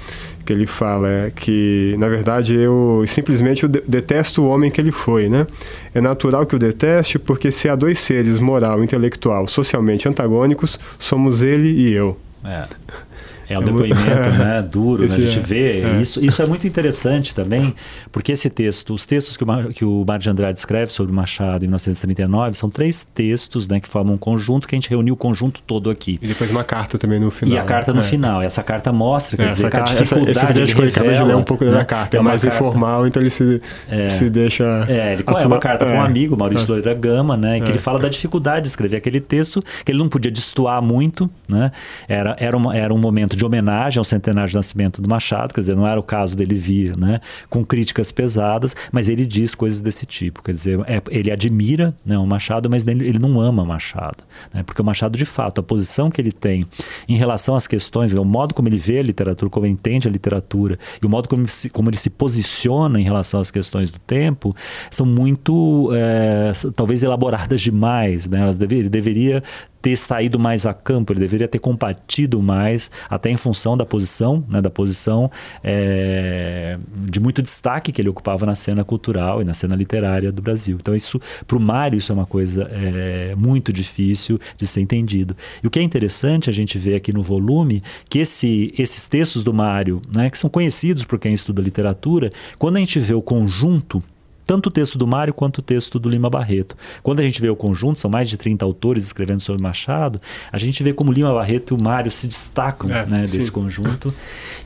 que 0.45 0.53
ele 0.53 0.67
fala 0.67 1.09
é 1.09 1.31
que, 1.31 1.95
na 1.99 2.09
verdade, 2.09 2.55
eu 2.55 3.05
simplesmente 3.07 3.69
detesto 3.69 4.43
o 4.43 4.49
homem 4.49 4.71
que 4.71 4.81
ele 4.81 4.91
foi, 4.91 5.29
né? 5.29 5.47
É 5.95 6.01
natural 6.01 6.45
que 6.47 6.57
o 6.57 6.59
deteste, 6.59 7.19
porque 7.19 7.53
se 7.53 7.69
há 7.69 7.77
dois 7.77 7.99
seres, 7.99 8.41
moral 8.41 8.83
intelectual, 8.83 9.47
socialmente 9.47 10.09
antagônicos, 10.09 10.81
somos 10.99 11.43
ele 11.43 11.69
e 11.69 11.93
eu. 11.93 12.17
É. 12.45 12.63
É 13.51 13.59
um 13.59 13.65
depoimento 13.65 14.31
né, 14.31 14.63
duro, 14.71 15.03
né? 15.03 15.09
a 15.13 15.21
gente 15.21 15.39
é, 15.41 15.43
vê. 15.43 15.81
É. 15.81 16.01
Isso, 16.01 16.25
isso 16.25 16.41
é 16.41 16.47
muito 16.47 16.69
interessante 16.69 17.35
também, 17.35 17.75
porque 18.13 18.31
esse 18.31 18.49
texto, 18.49 18.95
os 18.95 19.05
textos 19.05 19.37
que 19.37 19.43
o, 19.43 19.73
que 19.75 19.85
o 19.85 20.05
Mário 20.07 20.23
de 20.23 20.31
Andrade 20.31 20.57
escreve 20.57 20.93
sobre 20.93 21.13
Machado 21.13 21.65
em 21.65 21.67
1939, 21.67 22.57
são 22.57 22.71
três 22.71 23.03
textos 23.03 23.67
né, 23.67 23.81
que 23.81 23.89
formam 23.89 24.15
um 24.15 24.19
conjunto 24.19 24.69
que 24.69 24.77
a 24.77 24.79
gente 24.79 24.89
reuniu 24.89 25.15
o 25.15 25.17
conjunto 25.17 25.61
todo 25.67 25.91
aqui. 25.91 26.17
E 26.23 26.29
depois 26.29 26.49
uma 26.53 26.63
carta 26.63 26.97
também 26.97 27.19
no 27.19 27.29
final. 27.33 27.57
E 27.57 27.59
a 27.59 27.65
carta 27.65 27.93
no 27.93 27.99
é. 27.99 28.05
final. 28.05 28.41
E 28.41 28.47
essa 28.47 28.63
carta 28.63 28.93
mostra, 28.93 29.37
quer 29.37 29.49
dizer, 29.49 29.67
essa, 29.67 29.79
a 29.79 29.81
dificuldade 29.81 30.31
essa, 30.31 30.45
esse 30.45 30.79
ele 30.79 30.91
revela, 30.93 31.17
de 31.17 31.25
ler 31.25 31.37
um 31.37 31.43
pouco 31.43 31.65
né? 31.65 31.73
da 31.73 31.85
carta, 31.85 32.17
é, 32.17 32.21
é 32.21 32.23
mais 32.23 32.45
carta, 32.45 32.57
informal, 32.57 33.05
então 33.05 33.21
ele 33.21 33.31
se, 33.31 33.61
é, 33.89 34.09
se 34.09 34.31
deixa... 34.31 34.87
É, 34.89 35.15
ele 35.15 35.25
é 35.27 35.47
uma 35.47 35.59
carta 35.59 35.87
com 35.87 35.93
um 35.93 36.01
amigo, 36.01 36.37
Maurício 36.37 36.67
é. 36.67 36.69
Loira 36.69 36.95
Gama, 36.95 37.37
né, 37.37 37.59
em 37.59 37.63
que 37.65 37.71
ele 37.71 37.79
fala 37.81 37.99
da 37.99 38.09
dificuldade 38.09 38.63
de 38.63 38.69
escrever 38.69 38.97
aquele 38.97 39.21
texto, 39.21 39.61
que 39.85 39.91
ele 39.91 39.99
não 39.99 40.09
podia 40.09 40.31
destoar 40.31 40.81
muito, 40.81 41.29
né, 41.49 41.73
era, 42.07 42.37
era, 42.39 42.57
uma, 42.57 42.77
era 42.77 42.95
um 42.95 42.99
momento 42.99 43.40
de 43.41 43.45
homenagem 43.47 43.99
ao 43.99 44.05
centenário 44.05 44.51
de 44.51 44.55
nascimento 44.55 45.01
do 45.01 45.09
Machado, 45.09 45.55
quer 45.55 45.61
dizer, 45.61 45.75
não 45.75 45.87
era 45.87 45.99
o 45.99 46.03
caso 46.03 46.37
dele 46.37 46.55
vir 46.55 46.95
né, 46.97 47.21
com 47.49 47.65
críticas 47.65 48.13
pesadas, 48.13 48.77
mas 48.93 49.09
ele 49.09 49.25
diz 49.25 49.55
coisas 49.55 49.81
desse 49.81 50.05
tipo, 50.05 50.43
quer 50.43 50.53
dizer, 50.53 50.79
é, 50.81 51.01
ele 51.09 51.31
admira 51.31 51.95
né, 52.05 52.19
o 52.19 52.27
Machado, 52.27 52.69
mas 52.69 52.87
ele, 52.87 53.19
não 53.19 53.41
ama 53.41 53.65
Machado, 53.65 54.25
né, 54.53 54.63
porque 54.63 54.83
o 54.83 54.85
Machado, 54.85 55.17
de 55.17 55.25
fato, 55.25 55.59
a 55.59 55.63
posição 55.63 56.11
que 56.11 56.21
ele 56.21 56.33
tem 56.33 56.67
em 57.09 57.17
relação 57.17 57.57
às 57.57 57.67
questões, 57.67 58.13
o 58.13 58.25
modo 58.25 58.53
como 58.53 58.69
ele 58.69 58.77
vê 58.77 58.99
a 58.99 59.03
literatura, 59.03 59.51
como 59.51 59.65
ele 59.65 59.73
entende 59.73 60.07
a 60.07 60.11
literatura, 60.11 60.79
e 61.03 61.07
o 61.07 61.09
modo 61.09 61.27
como 61.27 61.43
ele 61.43 61.51
se, 61.51 61.71
como 61.71 61.89
ele 61.89 61.97
se 61.97 62.11
posiciona 62.11 63.01
em 63.01 63.05
relação 63.05 63.41
às 63.41 63.51
questões 63.51 63.91
do 63.91 63.99
tempo, 64.01 64.55
são 64.91 65.07
muito, 65.07 65.91
é, 65.95 66.53
talvez, 66.77 67.03
elaboradas 67.03 67.63
demais, 67.63 68.29
né, 68.29 68.41
elas 68.41 68.59
deve, 68.59 68.77
ele 68.77 68.91
deveria 68.91 69.43
ter 69.81 69.97
saído 69.97 70.39
mais 70.39 70.67
a 70.67 70.75
campo, 70.75 71.13
ele 71.13 71.21
deveria 71.21 71.49
ter 71.49 71.59
combatido 71.59 72.43
mais, 72.43 72.91
até 73.09 73.31
em 73.31 73.37
função 73.37 73.77
da 73.77 73.87
posição, 73.87 74.45
né, 74.49 74.61
da 74.61 74.71
posição 74.71 75.31
é, 75.63 76.79
de 77.09 77.21
muito 77.21 77.43
destaque 77.43 77.93
que 77.93 78.01
ele 78.01 78.09
ocupava 78.09 78.45
na 78.45 78.55
cena 78.55 78.85
cultural 78.85 79.41
e 79.41 79.45
na 79.45 79.55
cena 79.55 79.75
literária 79.75 80.31
do 80.31 80.43
Brasil. 80.43 80.77
Então 80.81 80.95
isso, 80.95 81.21
para 81.47 81.57
o 81.57 81.61
Mário, 81.61 81.97
isso 81.97 82.13
é 82.13 82.15
uma 82.15 82.27
coisa 82.27 82.69
é, 82.71 83.35
muito 83.37 83.73
difícil 83.73 84.39
de 84.57 84.67
ser 84.67 84.81
entendido. 84.81 85.37
E 85.63 85.67
o 85.67 85.71
que 85.71 85.79
é 85.79 85.83
interessante 85.83 86.51
a 86.51 86.53
gente 86.53 86.79
ver 86.79 86.95
aqui 86.95 87.13
no 87.13 87.23
volume, 87.23 87.83
que 88.09 88.19
esse, 88.19 88.73
esses 88.77 89.07
textos 89.07 89.43
do 89.43 89.53
Mário, 89.53 90.03
né, 90.13 90.31
que 90.31 90.39
são 90.39 90.51
conhecidos 90.51 91.05
por 91.05 91.19
quem 91.19 91.33
estuda 91.33 91.63
literatura, 91.63 92.33
quando 92.59 92.77
a 92.77 92.81
gente 92.81 92.99
vê 92.99 93.15
o 93.15 93.23
conjunto 93.23 94.03
tanto 94.51 94.67
o 94.67 94.71
texto 94.73 94.99
do 94.99 95.07
Mário 95.07 95.33
quanto 95.33 95.59
o 95.59 95.63
texto 95.63 96.01
do 96.01 96.09
Lima 96.09 96.29
Barreto. 96.29 96.77
Quando 97.05 97.21
a 97.21 97.23
gente 97.23 97.41
vê 97.41 97.49
o 97.49 97.55
conjunto, 97.55 98.01
são 98.01 98.11
mais 98.11 98.29
de 98.29 98.37
30 98.37 98.65
autores 98.65 99.05
escrevendo 99.05 99.41
sobre 99.41 99.63
Machado, 99.63 100.21
a 100.51 100.59
gente 100.59 100.83
vê 100.83 100.93
como 100.93 101.13
Lima 101.13 101.33
Barreto 101.33 101.73
e 101.73 101.79
o 101.79 101.81
Mário 101.81 102.11
se 102.11 102.27
destacam 102.27 102.91
é, 102.91 103.07
né, 103.07 103.27
desse 103.29 103.49
conjunto. 103.49 104.13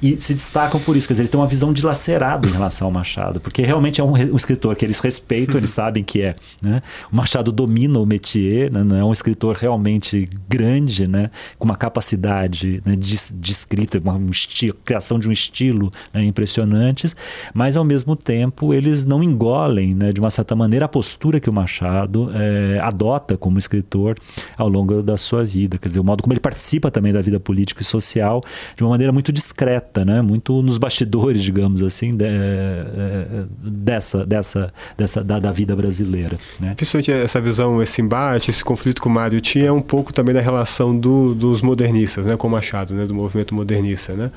E 0.02 0.18
se 0.18 0.32
destacam 0.32 0.80
por 0.80 0.96
isso, 0.96 1.06
quer 1.06 1.12
dizer, 1.12 1.24
eles 1.24 1.30
têm 1.30 1.38
uma 1.38 1.46
visão 1.46 1.70
dilacerada 1.70 2.46
em 2.46 2.50
relação 2.50 2.86
ao 2.86 2.90
Machado, 2.90 3.40
porque 3.40 3.60
realmente 3.60 4.00
é 4.00 4.04
um, 4.04 4.12
um 4.12 4.36
escritor 4.36 4.74
que 4.74 4.86
eles 4.86 4.98
respeitam, 5.00 5.58
eles 5.58 5.70
sabem 5.70 6.02
que 6.02 6.22
é. 6.22 6.34
Né? 6.62 6.80
O 7.12 7.16
Machado 7.16 7.52
domina 7.52 7.98
o 7.98 8.06
métier, 8.06 8.72
né? 8.72 9.00
é 9.00 9.04
um 9.04 9.12
escritor 9.12 9.54
realmente 9.54 10.30
grande, 10.48 11.06
né? 11.06 11.30
com 11.58 11.66
uma 11.66 11.76
capacidade 11.76 12.82
né, 12.86 12.96
de, 12.96 13.18
de, 13.34 13.52
escrita, 13.52 13.98
uma 13.98 14.14
um 14.14 14.30
estilo, 14.30 14.78
criação 14.82 15.18
de 15.18 15.28
um 15.28 15.32
estilo 15.32 15.92
né, 16.10 16.24
impressionantes, 16.24 17.14
mas 17.52 17.76
ao 17.76 17.84
mesmo 17.84 18.16
tempo 18.16 18.72
eles 18.72 19.04
não 19.04 19.22
engolem 19.22 19.73
né, 19.94 20.12
de 20.12 20.20
uma 20.20 20.30
certa 20.30 20.54
maneira, 20.54 20.84
a 20.84 20.88
postura 20.88 21.40
que 21.40 21.48
o 21.48 21.52
Machado 21.52 22.30
é, 22.34 22.78
adota 22.80 23.36
como 23.36 23.58
escritor 23.58 24.16
ao 24.56 24.68
longo 24.68 25.02
da 25.02 25.16
sua 25.16 25.44
vida. 25.44 25.78
Quer 25.78 25.88
dizer, 25.88 26.00
o 26.00 26.04
modo 26.04 26.22
como 26.22 26.32
ele 26.32 26.40
participa 26.40 26.90
também 26.90 27.12
da 27.12 27.20
vida 27.20 27.40
política 27.40 27.82
e 27.82 27.84
social 27.84 28.42
de 28.76 28.82
uma 28.82 28.90
maneira 28.90 29.12
muito 29.12 29.32
discreta, 29.32 30.04
né, 30.04 30.22
muito 30.22 30.62
nos 30.62 30.78
bastidores, 30.78 31.42
digamos 31.42 31.82
assim, 31.82 32.16
de, 32.16 32.24
é, 32.24 33.44
dessa, 33.58 34.24
dessa, 34.24 34.72
dessa 34.96 35.24
da, 35.24 35.38
da, 35.38 35.50
vida 35.50 35.74
brasileira. 35.74 36.36
Né? 36.60 36.74
Principalmente 36.74 37.12
essa 37.12 37.40
visão, 37.40 37.82
esse 37.82 38.00
embate, 38.00 38.50
esse 38.50 38.64
conflito 38.64 39.00
com 39.00 39.08
o 39.08 39.12
Mário 39.12 39.40
tinha 39.40 39.72
um 39.72 39.82
pouco 39.82 40.12
também 40.12 40.34
da 40.34 40.40
relação 40.40 40.96
do, 40.96 41.34
dos 41.34 41.62
modernistas 41.62 42.26
né, 42.26 42.36
com 42.36 42.46
o 42.46 42.50
Machado, 42.50 42.94
né, 42.94 43.06
do 43.06 43.14
movimento 43.14 43.54
modernista. 43.54 44.14
Né? 44.14 44.30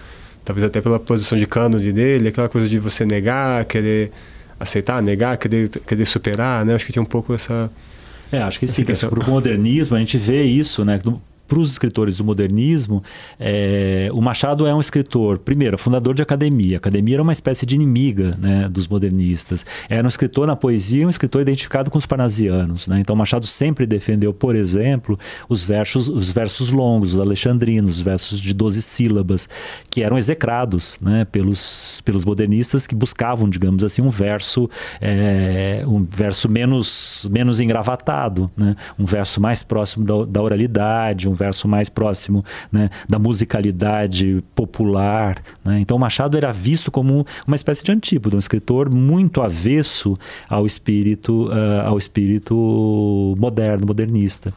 Talvez 0.44 0.66
até 0.66 0.80
pela 0.80 1.00
posição 1.00 1.38
de 1.38 1.46
cânone 1.46 1.92
dele, 1.92 2.30
aquela 2.30 2.48
coisa 2.48 2.70
de 2.70 2.80
você 2.80 3.06
negar, 3.06 3.66
querer 3.66 4.12
aceitar, 4.60 5.02
negar, 5.02 5.38
querer, 5.38 5.70
querer 5.70 6.06
superar, 6.06 6.66
né? 6.66 6.76
Acho 6.76 6.86
que 6.86 6.94
tinha 6.94 7.02
um 7.02 7.06
pouco 7.06 7.34
essa... 7.34 7.70
É, 8.32 8.42
acho 8.42 8.60
que 8.60 8.68
sim. 8.68 8.84
Para 8.84 9.20
o 9.20 9.30
modernismo, 9.30 9.96
a 9.96 10.00
gente 10.00 10.18
vê 10.18 10.44
isso, 10.44 10.84
né? 10.84 11.00
Para 11.48 11.60
os 11.60 11.72
escritores 11.72 12.18
do 12.18 12.24
modernismo, 12.24 13.02
é, 13.40 14.10
o 14.12 14.22
Machado 14.22 14.68
é 14.68 14.76
um 14.76 14.80
escritor, 14.80 15.40
primeiro, 15.40 15.78
fundador 15.78 16.14
de 16.14 16.22
academia. 16.22 16.76
A 16.76 16.80
academia 16.80 17.16
era 17.16 17.24
uma 17.24 17.32
espécie 17.32 17.66
de 17.66 17.76
inimiga 17.76 18.36
né, 18.38 18.68
dos 18.70 18.88
modernistas. 18.88 19.66
Era 19.90 20.06
um 20.06 20.10
escritor 20.10 20.46
na 20.46 20.56
poesia, 20.56 21.08
um 21.08 21.10
escritor 21.10 21.42
identificado 21.42 21.90
com 21.90 21.98
os 21.98 22.06
parnasianos. 22.06 22.88
Né? 22.88 23.00
Então, 23.00 23.16
Machado 23.16 23.48
sempre 23.48 23.86
defendeu, 23.86 24.34
por 24.34 24.56
exemplo, 24.56 25.18
os 25.48 25.64
versos, 25.64 26.08
os 26.08 26.32
versos 26.32 26.70
longos, 26.70 27.14
os 27.14 27.20
alexandrinos, 27.20 27.98
os 27.98 28.04
versos 28.04 28.42
de 28.42 28.54
12 28.54 28.82
sílabas, 28.82 29.48
que 29.90 30.04
eram 30.04 30.18
execrados 30.18 31.00
né, 31.02 31.26
pelos, 31.26 32.02
pelos 32.02 32.26
modernistas 32.26 32.86
que 32.86 32.96
buscavam, 32.96 33.50
digamos 33.50 33.84
assim, 33.84 34.02
um 34.02 34.10
verso, 34.10 34.70
é, 35.00 35.84
um 35.88 36.04
verso 36.04 36.50
menos, 36.50 37.28
menos 37.32 37.60
engravatado, 37.60 38.52
né? 38.58 38.76
um 38.98 39.06
verso 39.06 39.40
mais 39.40 39.64
próximo 39.64 40.06
da, 40.06 40.26
da 40.26 40.42
oralidade, 40.42 41.30
um 41.30 41.34
verso 41.38 41.68
mais 41.68 41.90
próximo 41.90 42.44
né, 42.72 42.90
da 43.08 43.18
musicalidade 43.20 44.44
popular. 44.56 45.42
Né? 45.64 45.80
Então 45.80 45.98
Machado 45.98 46.38
era 46.38 46.52
visto 46.52 46.92
como 46.92 47.26
uma 47.46 47.56
espécie 47.56 47.84
de 47.84 47.92
antípodo, 47.92 48.36
um 48.36 48.40
escritor 48.40 48.90
muito 48.90 49.42
avesso 49.42 50.18
ao 50.50 50.66
espírito, 50.66 51.48
uh, 51.48 51.88
ao 51.88 51.98
espírito 51.98 53.36
moderno, 53.38 53.86
modernista. 53.88 54.54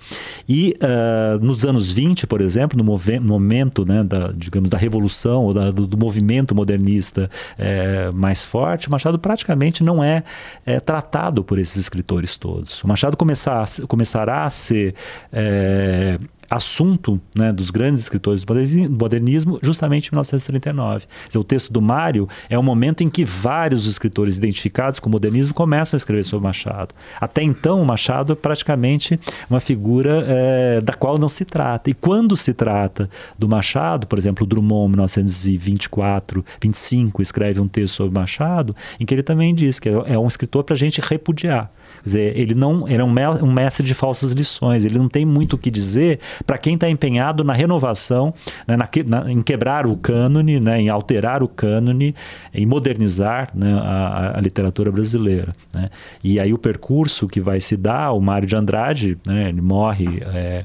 E 0.48 0.74
uh, 0.82 1.44
nos 1.44 1.64
anos 1.64 1.92
20, 1.92 2.26
por 2.26 2.40
exemplo, 2.40 2.76
no 2.76 2.84
momento 3.20 3.84
né, 3.84 4.02
da, 4.02 4.32
digamos, 4.32 4.70
da 4.70 4.78
revolução 4.78 5.44
ou 5.44 5.54
da, 5.54 5.70
do, 5.70 5.86
do, 5.86 5.96
movimento 5.96 6.54
modernista 6.54 7.30
é, 7.58 8.10
mais 8.12 8.42
forte, 8.42 8.90
Machado 8.90 9.18
praticamente 9.18 9.82
não 9.82 10.02
é, 10.02 10.22
é, 10.64 10.80
tratado 10.80 11.44
por 11.44 11.58
esses 11.58 11.76
escritores 11.76 12.36
todos. 12.36 12.82
O 12.82 12.88
Machado 12.88 13.16
começar, 13.16 13.66
começará 13.86 14.44
a 14.44 14.50
ser 14.50 14.94
é, 15.32 16.18
assunto 16.50 17.20
né, 17.32 17.52
dos 17.52 17.70
grandes 17.70 18.02
escritores 18.02 18.44
do 18.44 18.90
modernismo 18.90 19.58
justamente 19.62 20.08
em 20.08 20.10
1939. 20.10 21.06
Dizer, 21.28 21.38
o 21.38 21.44
texto 21.44 21.72
do 21.72 21.80
Mário 21.80 22.28
é 22.48 22.58
o 22.58 22.62
momento 22.62 23.02
em 23.02 23.08
que 23.08 23.24
vários 23.24 23.86
escritores 23.86 24.36
identificados 24.36 24.98
com 24.98 25.08
o 25.08 25.12
modernismo 25.12 25.54
começam 25.54 25.96
a 25.96 25.98
escrever 25.98 26.24
sobre 26.24 26.48
Machado. 26.48 26.92
Até 27.20 27.42
então, 27.42 27.80
o 27.80 27.86
Machado 27.86 28.32
é 28.32 28.36
praticamente 28.36 29.18
uma 29.48 29.60
figura 29.60 30.24
é, 30.26 30.80
da 30.80 30.92
qual 30.92 31.18
não 31.18 31.28
se 31.28 31.44
trata. 31.44 31.88
E 31.88 31.94
quando 31.94 32.36
se 32.36 32.52
trata 32.52 33.08
do 33.38 33.48
Machado, 33.48 34.08
por 34.08 34.18
exemplo, 34.18 34.44
Drummond, 34.44 34.88
em 34.88 34.90
1924, 34.90 36.44
25, 36.60 37.22
escreve 37.22 37.60
um 37.60 37.68
texto 37.68 37.94
sobre 37.94 38.18
Machado, 38.18 38.74
em 38.98 39.06
que 39.06 39.14
ele 39.14 39.22
também 39.22 39.54
diz 39.54 39.78
que 39.78 39.88
é 39.88 40.18
um 40.18 40.26
escritor 40.26 40.64
para 40.64 40.74
a 40.74 40.78
gente 40.78 41.00
repudiar. 41.00 41.70
Quer 42.02 42.04
dizer, 42.04 42.38
ele 42.38 42.54
não 42.54 42.88
era 42.88 43.04
um 43.04 43.52
mestre 43.52 43.84
de 43.84 43.94
falsas 43.94 44.32
lições, 44.32 44.84
ele 44.84 44.98
não 44.98 45.08
tem 45.08 45.24
muito 45.24 45.54
o 45.54 45.58
que 45.58 45.70
dizer 45.70 46.18
para 46.46 46.58
quem 46.58 46.74
está 46.74 46.88
empenhado 46.88 47.44
na 47.44 47.52
renovação, 47.52 48.34
né, 48.66 48.76
na, 48.76 48.88
na, 49.06 49.32
em 49.32 49.42
quebrar 49.42 49.86
o 49.86 49.96
cânone, 49.96 50.60
né, 50.60 50.80
em 50.80 50.88
alterar 50.88 51.42
o 51.42 51.48
cânone, 51.48 52.14
em 52.52 52.66
modernizar 52.66 53.50
né, 53.54 53.72
a, 53.82 54.38
a, 54.38 54.40
literatura 54.40 54.90
brasileira. 54.90 55.54
Né? 55.72 55.90
E 56.22 56.40
aí 56.40 56.52
o 56.52 56.58
percurso 56.58 57.26
que 57.26 57.40
vai 57.40 57.60
se 57.60 57.76
dar, 57.76 58.12
o 58.12 58.20
Mário 58.20 58.46
de 58.46 58.56
Andrade, 58.56 59.18
né, 59.24 59.48
ele 59.48 59.60
morre 59.60 60.22
é, 60.32 60.64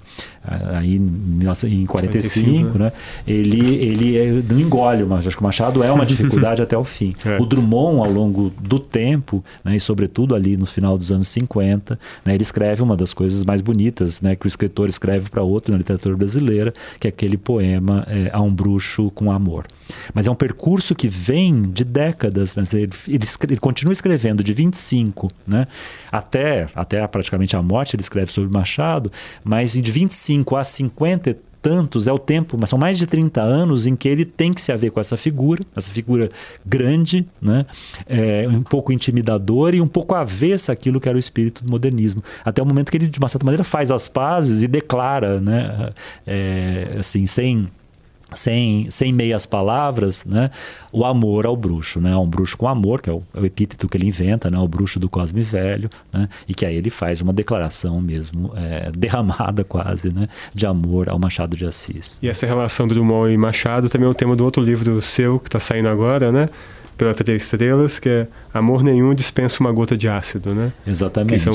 aí 0.77 0.95
em 0.95 1.85
45, 1.85 1.91
45 1.91 2.77
né? 2.77 2.91
ele, 3.27 3.75
ele 3.75 4.17
é, 4.17 4.43
não 4.51 4.59
engole, 4.59 5.03
mas 5.03 5.27
acho 5.27 5.35
que 5.35 5.41
o 5.41 5.45
Machado 5.45 5.83
é 5.83 5.91
uma 5.91 6.05
dificuldade 6.05 6.61
até 6.63 6.77
o 6.77 6.83
fim. 6.83 7.13
É. 7.25 7.39
O 7.39 7.45
Drummond, 7.45 7.99
ao 7.99 8.11
longo 8.11 8.51
do 8.59 8.79
tempo, 8.79 9.43
né, 9.63 9.75
e 9.75 9.79
sobretudo 9.79 10.35
ali 10.35 10.57
no 10.57 10.65
final 10.65 10.97
dos 10.97 11.11
anos 11.11 11.27
50, 11.29 11.99
né, 12.23 12.33
ele 12.33 12.43
escreve 12.43 12.81
uma 12.81 12.95
das 12.95 13.13
coisas 13.13 13.43
mais 13.43 13.61
bonitas 13.61 14.21
né, 14.21 14.35
que 14.35 14.45
o 14.45 14.47
escritor 14.47 14.89
escreve 14.89 15.29
para 15.29 15.41
outro 15.41 15.64
na 15.71 15.77
literatura 15.77 16.15
brasileira, 16.15 16.73
que 16.99 17.07
é 17.07 17.09
aquele 17.09 17.37
poema 17.37 18.05
é, 18.07 18.29
A 18.33 18.41
um 18.41 18.53
Bruxo 18.53 19.11
com 19.11 19.31
Amor. 19.31 19.65
Mas 20.13 20.27
é 20.27 20.31
um 20.31 20.35
percurso 20.35 20.95
que 20.95 21.07
vem 21.07 21.61
de 21.61 21.83
décadas. 21.83 22.55
Né? 22.55 22.63
Ele, 22.73 22.89
ele, 23.07 23.25
ele, 23.49 23.59
continua 23.59 23.93
escrevendo 23.93 24.43
de 24.43 24.53
25 24.53 25.29
né? 25.45 25.67
até, 26.11 26.67
até 26.75 27.05
praticamente 27.07 27.55
a 27.55 27.61
morte, 27.61 27.95
ele 27.95 28.01
escreve 28.01 28.31
sobre 28.31 28.51
Machado, 28.51 29.11
mas 29.43 29.73
de 29.73 29.91
25 29.91 30.55
a 30.55 30.63
50 30.63 31.37
tantos, 31.65 32.07
é 32.07 32.13
o 32.13 32.19
tempo, 32.19 32.59
mas 32.59 32.69
são 32.69 32.77
mais 32.77 32.95
de 32.95 33.07
30 33.07 33.41
anos 33.41 33.87
em 33.87 33.95
que 33.95 34.07
ele 34.07 34.23
tem 34.23 34.53
que 34.53 34.61
se 34.61 34.71
haver 34.71 34.91
com 34.91 34.99
essa 34.99 35.17
figura, 35.17 35.65
essa 35.75 35.89
figura 35.89 36.29
grande, 36.63 37.27
né? 37.41 37.65
É, 38.05 38.47
um 38.47 38.61
pouco 38.61 38.93
intimidadora 38.93 39.75
e 39.75 39.81
um 39.81 39.87
pouco 39.87 40.13
avessa 40.13 40.71
aquilo 40.71 40.99
que 40.99 41.09
era 41.09 41.15
o 41.15 41.19
espírito 41.19 41.63
do 41.63 41.71
modernismo. 41.71 42.23
Até 42.43 42.61
o 42.61 42.65
momento 42.67 42.91
que 42.91 42.97
ele, 42.97 43.07
de 43.07 43.17
uma 43.17 43.27
certa 43.27 43.43
maneira, 43.43 43.63
faz 43.63 43.89
as 43.89 44.07
pazes 44.07 44.61
e 44.61 44.67
declara, 44.67 45.41
né? 45.41 45.89
É, 46.27 46.97
assim, 46.99 47.25
sem 47.25 47.67
sem, 48.33 48.89
sem 48.89 49.13
meias 49.13 49.45
palavras, 49.45 50.25
né, 50.25 50.49
o 50.91 51.05
amor 51.05 51.45
ao 51.45 51.55
bruxo, 51.55 51.99
né, 52.01 52.15
um 52.15 52.27
bruxo 52.27 52.57
com 52.57 52.67
amor, 52.67 53.01
que 53.01 53.09
é 53.09 53.13
o, 53.13 53.23
é 53.33 53.39
o 53.39 53.45
epíteto 53.45 53.87
que 53.87 53.97
ele 53.97 54.07
inventa, 54.07 54.49
né, 54.49 54.57
o 54.57 54.67
bruxo 54.67 54.99
do 54.99 55.07
Cosme 55.07 55.41
Velho, 55.41 55.89
né, 56.11 56.27
e 56.47 56.53
que 56.53 56.65
aí 56.65 56.75
ele 56.75 56.89
faz 56.89 57.21
uma 57.21 57.31
declaração 57.31 58.01
mesmo, 58.01 58.51
é, 58.55 58.91
derramada 58.97 59.63
quase, 59.63 60.13
né, 60.13 60.27
de 60.53 60.65
amor 60.65 61.09
ao 61.09 61.19
Machado 61.19 61.55
de 61.55 61.65
Assis. 61.65 62.19
E 62.21 62.27
essa 62.27 62.45
relação 62.45 62.87
do 62.87 62.93
Drummond 62.95 63.31
e 63.31 63.37
Machado 63.37 63.89
também 63.89 64.07
é 64.07 64.11
o 64.11 64.15
tema 64.15 64.35
do 64.35 64.43
outro 64.43 64.63
livro 64.63 65.01
seu, 65.01 65.39
que 65.39 65.47
está 65.47 65.59
saindo 65.59 65.87
agora, 65.87 66.31
né, 66.31 66.49
pela 66.97 67.13
Três 67.13 67.43
Estrelas, 67.43 67.99
que 67.99 68.09
é 68.09 68.27
Amor 68.53 68.83
Nenhum 68.83 69.13
Dispensa 69.13 69.59
Uma 69.59 69.71
Gota 69.71 69.97
de 69.97 70.07
Ácido, 70.07 70.53
né? 70.53 70.71
Exatamente. 70.87 71.33
Que 71.33 71.39
são 71.39 71.53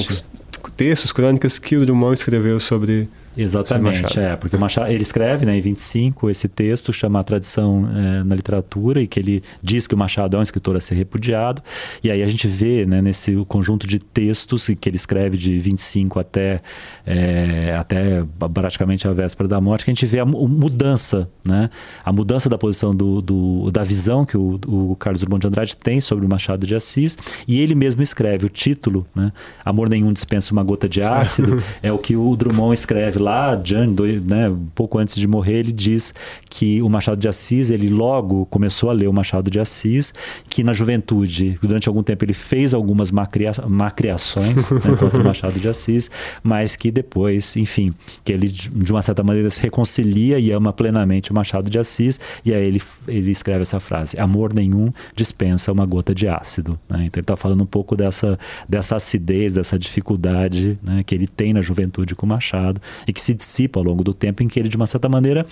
textos, 0.77 1.13
crônicas 1.13 1.59
que 1.59 1.77
o 1.77 1.85
Drummond 1.85 2.15
escreveu 2.15 2.61
sobre 2.61 3.09
Exatamente, 3.37 4.19
é, 4.19 4.35
porque 4.35 4.57
o 4.57 4.59
Machado, 4.59 4.90
ele 4.90 5.03
escreve 5.03 5.47
né, 5.47 5.57
em 5.57 5.61
25 5.61 6.31
esse 6.31 6.49
texto, 6.49 6.93
chama 6.93 7.21
A 7.21 7.23
Tradição 7.23 7.88
é, 7.88 8.25
na 8.25 8.35
Literatura, 8.35 9.01
e 9.01 9.07
que 9.07 9.21
ele 9.21 9.43
diz 9.62 9.87
que 9.87 9.95
o 9.95 9.99
Machado 9.99 10.37
é 10.37 10.40
um 10.40 10.43
escritor 10.43 10.77
a 10.77 10.81
ser 10.81 10.97
repudiado, 10.97 11.62
e 12.03 12.11
aí 12.11 12.23
a 12.23 12.27
gente 12.27 12.49
vê 12.49 12.85
né, 12.85 13.01
nesse 13.01 13.37
conjunto 13.47 13.87
de 13.87 14.01
textos 14.01 14.69
que 14.81 14.88
ele 14.88 14.97
escreve 14.97 15.37
de 15.37 15.59
25 15.59 16.19
até, 16.19 16.61
é, 17.07 17.77
até 17.79 18.25
praticamente 18.53 19.07
a 19.07 19.12
véspera 19.12 19.49
da 19.49 19.61
morte, 19.61 19.85
que 19.85 19.90
a 19.93 19.95
gente 19.95 20.07
vê 20.07 20.19
a 20.19 20.25
mudança, 20.25 21.31
né, 21.45 21.71
a 22.05 22.12
mudança 22.12 22.49
da 22.49 22.59
posição 22.59 22.93
do, 22.93 23.23
do 23.23 23.71
da 23.71 23.85
visão 23.85 24.25
que 24.25 24.37
o, 24.37 24.59
o 24.66 24.97
Carlos 24.97 25.21
Drummond 25.21 25.43
de 25.43 25.47
Andrade 25.47 25.77
tem 25.77 26.01
sobre 26.01 26.27
o 26.27 26.29
Machado 26.29 26.66
de 26.66 26.75
Assis, 26.75 27.16
e 27.47 27.61
ele 27.61 27.77
mesmo 27.77 28.03
escreve 28.03 28.45
o 28.45 28.49
título, 28.49 29.07
né, 29.14 29.33
Amor 29.64 29.88
Nenhum 29.88 30.12
Dispensa 30.12 30.53
Uma 30.53 30.64
Gota 30.64 30.88
de 30.88 31.01
Ácido, 31.01 31.62
é 31.81 31.93
o 31.93 31.99
que 31.99 32.16
o 32.16 32.35
Drummond 32.35 32.75
escreve 32.75 33.20
lá, 33.21 33.61
Jan, 33.63 33.95
né, 34.25 34.49
um 34.49 34.67
pouco 34.75 34.99
antes 34.99 35.15
de 35.15 35.29
morrer, 35.29 35.59
ele 35.59 35.73
diz 35.73 36.13
que 36.49 36.83
o 36.83 36.89
Machado 36.89 37.21
de 37.21 37.29
Assis, 37.29 37.71
ele 37.71 37.89
logo 37.89 38.47
começou 38.47 38.91
a 38.91 38.93
ler 38.93 39.09
o 39.09 39.13
Machado 39.13 39.51
de 39.51 39.61
Assis, 39.61 40.13
que 40.49 40.65
na 40.65 40.73
juventude, 40.73 41.59
durante 41.63 41.89
algum 41.89 42.03
tempo, 42.03 42.25
ele 42.25 42.35
fez 42.35 42.75
algumas 42.75 43.11
macria 43.11 43.53
macriações 43.69 44.71
né, 44.71 44.81
contra 44.99 45.21
o 45.21 45.25
Machado 45.25 45.59
de 45.59 45.69
Assis, 45.69 46.11
mas 46.43 46.75
que 46.77 46.91
depois, 46.91 47.57
enfim, 47.57 47.93
que 48.25 48.33
ele 48.33 48.49
de 48.49 48.93
uma 48.93 49.03
certa 49.03 49.23
maneira 49.23 49.51
se 49.51 49.61
reconcilia 49.61 50.39
e 50.39 50.51
ama 50.51 50.73
plenamente 50.73 51.31
o 51.31 51.35
Machado 51.35 51.71
de 51.71 51.79
Assis, 51.79 52.19
e 52.45 52.53
aí 52.53 52.65
ele, 52.65 52.83
ele 53.07 53.31
escreve 53.31 53.63
essa 53.63 53.79
frase: 53.79 54.19
Amor 54.19 54.53
nenhum 54.53 54.93
dispensa 55.15 55.73
uma 55.73 55.87
gota 55.87 56.15
de 56.15 56.29
ácido. 56.29 56.79
Né? 56.89 57.05
Então 57.07 57.21
ele 57.21 57.25
está 57.25 57.37
falando 57.37 57.63
um 57.63 57.67
pouco 57.67 57.95
dessa, 57.95 58.39
dessa 58.69 58.97
acidez, 58.97 59.53
dessa 59.53 59.79
dificuldade 59.79 60.79
né, 60.83 61.03
que 61.05 61.15
ele 61.15 61.27
tem 61.27 61.53
na 61.53 61.61
juventude 61.61 62.15
com 62.15 62.27
o 62.27 62.29
Machado 62.29 62.81
e 63.11 63.12
que 63.12 63.20
se 63.20 63.35
dissipa 63.35 63.79
ao 63.79 63.85
longo 63.85 64.03
do 64.03 64.14
tempo, 64.14 64.42
em 64.42 64.49
que 64.49 64.59
ele, 64.59 64.68
de 64.68 64.77
uma 64.77 64.87
certa 64.87 65.09
maneira, 65.09 65.46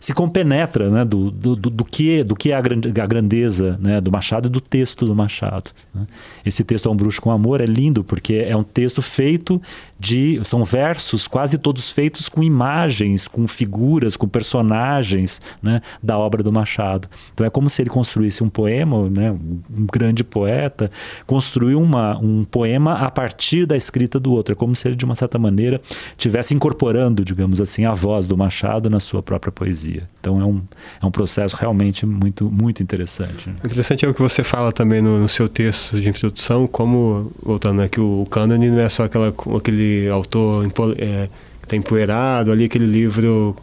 se 0.00 0.12
compenetra 0.12 0.90
né, 0.90 1.04
do, 1.04 1.30
do, 1.30 1.56
do, 1.56 1.84
que, 1.84 2.22
do 2.22 2.34
que 2.34 2.52
é 2.52 2.56
a, 2.56 2.60
grandeza 3.06 3.78
né, 3.80 4.00
do 4.00 4.10
Machado 4.10 4.48
e 4.48 4.50
do 4.50 4.60
texto 4.60 5.06
do 5.06 5.14
Machado. 5.14 5.70
Né? 5.94 6.06
Esse 6.44 6.64
texto 6.64 6.88
é 6.88 6.92
um 6.92 6.96
bruxo 6.96 7.20
com 7.20 7.30
amor, 7.30 7.60
é 7.60 7.66
lindo, 7.66 8.04
porque 8.04 8.34
é 8.34 8.56
um 8.56 8.62
texto 8.62 9.02
feito 9.02 9.60
de. 9.98 10.40
São 10.44 10.64
versos 10.64 11.26
quase 11.26 11.58
todos 11.58 11.90
feitos 11.90 12.28
com 12.28 12.42
imagens, 12.42 13.26
com 13.26 13.46
figuras, 13.48 14.16
com 14.16 14.28
personagens 14.28 15.40
né, 15.62 15.80
da 16.02 16.18
obra 16.18 16.42
do 16.42 16.52
Machado. 16.52 17.08
Então 17.32 17.46
é 17.46 17.50
como 17.50 17.68
se 17.68 17.82
ele 17.82 17.90
construísse 17.90 18.42
um 18.42 18.48
poema, 18.48 19.08
né, 19.08 19.30
um 19.30 19.86
grande 19.86 20.22
poeta, 20.22 20.90
construiu 21.26 21.80
uma, 21.80 22.18
um 22.18 22.44
poema 22.44 22.94
a 22.94 23.10
partir 23.10 23.66
da 23.66 23.76
escrita 23.76 24.20
do 24.20 24.32
outro. 24.32 24.52
É 24.52 24.56
como 24.56 24.74
se 24.76 24.86
ele, 24.88 24.96
de 24.96 25.04
uma 25.04 25.14
certa 25.14 25.38
maneira, 25.38 25.80
tivesse 26.16 26.54
incorporando, 26.54 27.24
digamos 27.24 27.60
assim, 27.60 27.84
a 27.84 27.92
voz 27.92 28.26
do 28.26 28.36
Machado 28.36 28.88
na 28.88 29.00
sua 29.00 29.22
própria 29.22 29.52
poesia. 29.52 29.87
Então 30.20 30.40
é 30.40 30.44
um, 30.44 30.62
é 31.02 31.06
um 31.06 31.10
processo 31.10 31.56
realmente 31.56 32.04
muito, 32.06 32.50
muito 32.50 32.82
interessante. 32.82 33.48
Né? 33.48 33.56
Interessante 33.64 34.04
é 34.04 34.08
o 34.08 34.14
que 34.14 34.20
você 34.20 34.44
fala 34.44 34.72
também 34.72 35.00
no, 35.00 35.20
no 35.20 35.28
seu 35.28 35.48
texto 35.48 36.00
de 36.00 36.08
introdução, 36.08 36.66
como, 36.66 37.32
voltando 37.42 37.82
aqui, 37.82 38.00
o, 38.00 38.22
o 38.22 38.26
cânone 38.26 38.70
não 38.70 38.80
é 38.80 38.88
só 38.88 39.04
aquela, 39.04 39.34
aquele 39.56 40.08
autor 40.08 40.66
é, 40.98 41.28
que 41.60 41.66
está 41.66 41.76
empoeirado 41.76 42.52
ali, 42.52 42.64
aquele 42.64 42.86
livro 42.86 43.56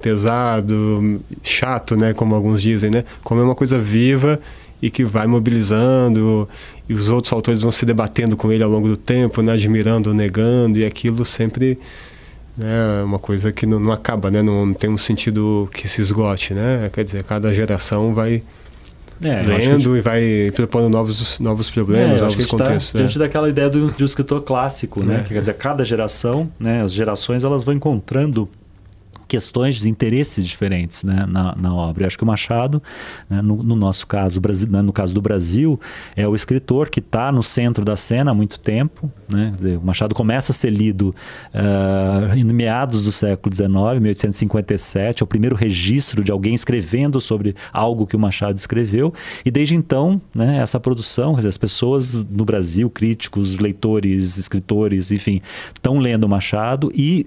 pesado, 0.00 1.20
chato, 1.42 1.96
né, 1.96 2.12
como 2.12 2.34
alguns 2.34 2.60
dizem, 2.60 2.90
né? 2.90 3.04
Como 3.22 3.40
é 3.40 3.44
uma 3.44 3.54
coisa 3.54 3.78
viva 3.78 4.38
e 4.82 4.90
que 4.90 5.02
vai 5.02 5.26
mobilizando 5.26 6.46
e 6.86 6.92
os 6.92 7.08
outros 7.08 7.32
autores 7.32 7.62
vão 7.62 7.72
se 7.72 7.86
debatendo 7.86 8.36
com 8.36 8.52
ele 8.52 8.62
ao 8.62 8.68
longo 8.68 8.86
do 8.86 8.98
tempo, 8.98 9.40
né, 9.40 9.52
admirando, 9.52 10.12
negando 10.12 10.78
e 10.78 10.84
aquilo 10.84 11.24
sempre 11.24 11.78
né, 12.56 13.02
uma 13.04 13.18
coisa 13.18 13.52
que 13.52 13.66
não, 13.66 13.80
não 13.80 13.92
acaba, 13.92 14.30
né, 14.30 14.42
não, 14.42 14.66
não, 14.66 14.74
tem 14.74 14.90
um 14.90 14.98
sentido 14.98 15.68
que 15.72 15.88
se 15.88 16.00
esgote, 16.00 16.54
né? 16.54 16.88
Quer 16.92 17.04
dizer, 17.04 17.24
cada 17.24 17.52
geração 17.52 18.14
vai 18.14 18.42
é, 19.22 19.42
lendo 19.42 19.94
gente... 19.94 19.98
e 19.98 20.00
vai 20.00 20.52
propondo 20.54 20.88
novos, 20.88 21.38
novos 21.38 21.70
problemas, 21.70 22.20
é, 22.20 22.24
novos 22.24 22.46
tá 22.46 22.50
contextos. 22.50 22.92
Tá 22.92 22.98
diante 22.98 23.16
é. 23.16 23.18
daquela 23.18 23.48
ideia 23.48 23.68
do, 23.68 23.92
de 23.92 24.02
um 24.02 24.06
escritor 24.06 24.42
clássico, 24.42 25.04
né? 25.04 25.24
É. 25.24 25.28
Quer 25.28 25.38
dizer, 25.38 25.54
cada 25.54 25.84
geração, 25.84 26.50
né, 26.58 26.82
as 26.82 26.92
gerações, 26.92 27.44
elas 27.44 27.64
vão 27.64 27.74
encontrando 27.74 28.48
questões 29.34 29.80
de 29.80 29.88
interesses 29.88 30.46
diferentes 30.46 31.02
né, 31.02 31.26
na, 31.28 31.56
na 31.56 31.74
obra. 31.74 32.04
Eu 32.04 32.06
acho 32.06 32.16
que 32.16 32.22
o 32.22 32.26
Machado, 32.26 32.80
né, 33.28 33.42
no, 33.42 33.64
no, 33.64 33.74
nosso 33.74 34.06
caso, 34.06 34.40
né, 34.70 34.80
no 34.80 34.92
caso 34.92 35.12
do 35.12 35.20
Brasil, 35.20 35.80
é 36.14 36.26
o 36.28 36.36
escritor 36.36 36.88
que 36.88 37.00
está 37.00 37.32
no 37.32 37.42
centro 37.42 37.84
da 37.84 37.96
cena 37.96 38.30
há 38.30 38.34
muito 38.34 38.60
tempo. 38.60 39.10
Né? 39.28 39.50
O 39.82 39.84
Machado 39.84 40.14
começa 40.14 40.52
a 40.52 40.54
ser 40.54 40.70
lido 40.70 41.12
uh, 41.52 42.32
em 42.36 42.44
meados 42.44 43.06
do 43.06 43.10
século 43.10 43.52
XIX, 43.52 43.72
1857, 44.00 45.20
é 45.20 45.24
o 45.24 45.26
primeiro 45.26 45.56
registro 45.56 46.22
de 46.22 46.30
alguém 46.30 46.54
escrevendo 46.54 47.20
sobre 47.20 47.56
algo 47.72 48.06
que 48.06 48.14
o 48.14 48.18
Machado 48.20 48.56
escreveu, 48.56 49.12
e 49.44 49.50
desde 49.50 49.74
então, 49.74 50.22
né, 50.32 50.58
essa 50.58 50.78
produção, 50.78 51.34
dizer, 51.34 51.48
as 51.48 51.58
pessoas 51.58 52.22
no 52.22 52.44
Brasil, 52.44 52.88
críticos, 52.88 53.58
leitores, 53.58 54.38
escritores, 54.38 55.10
enfim, 55.10 55.42
estão 55.74 55.98
lendo 55.98 56.22
o 56.22 56.28
Machado 56.28 56.92
e 56.94 57.26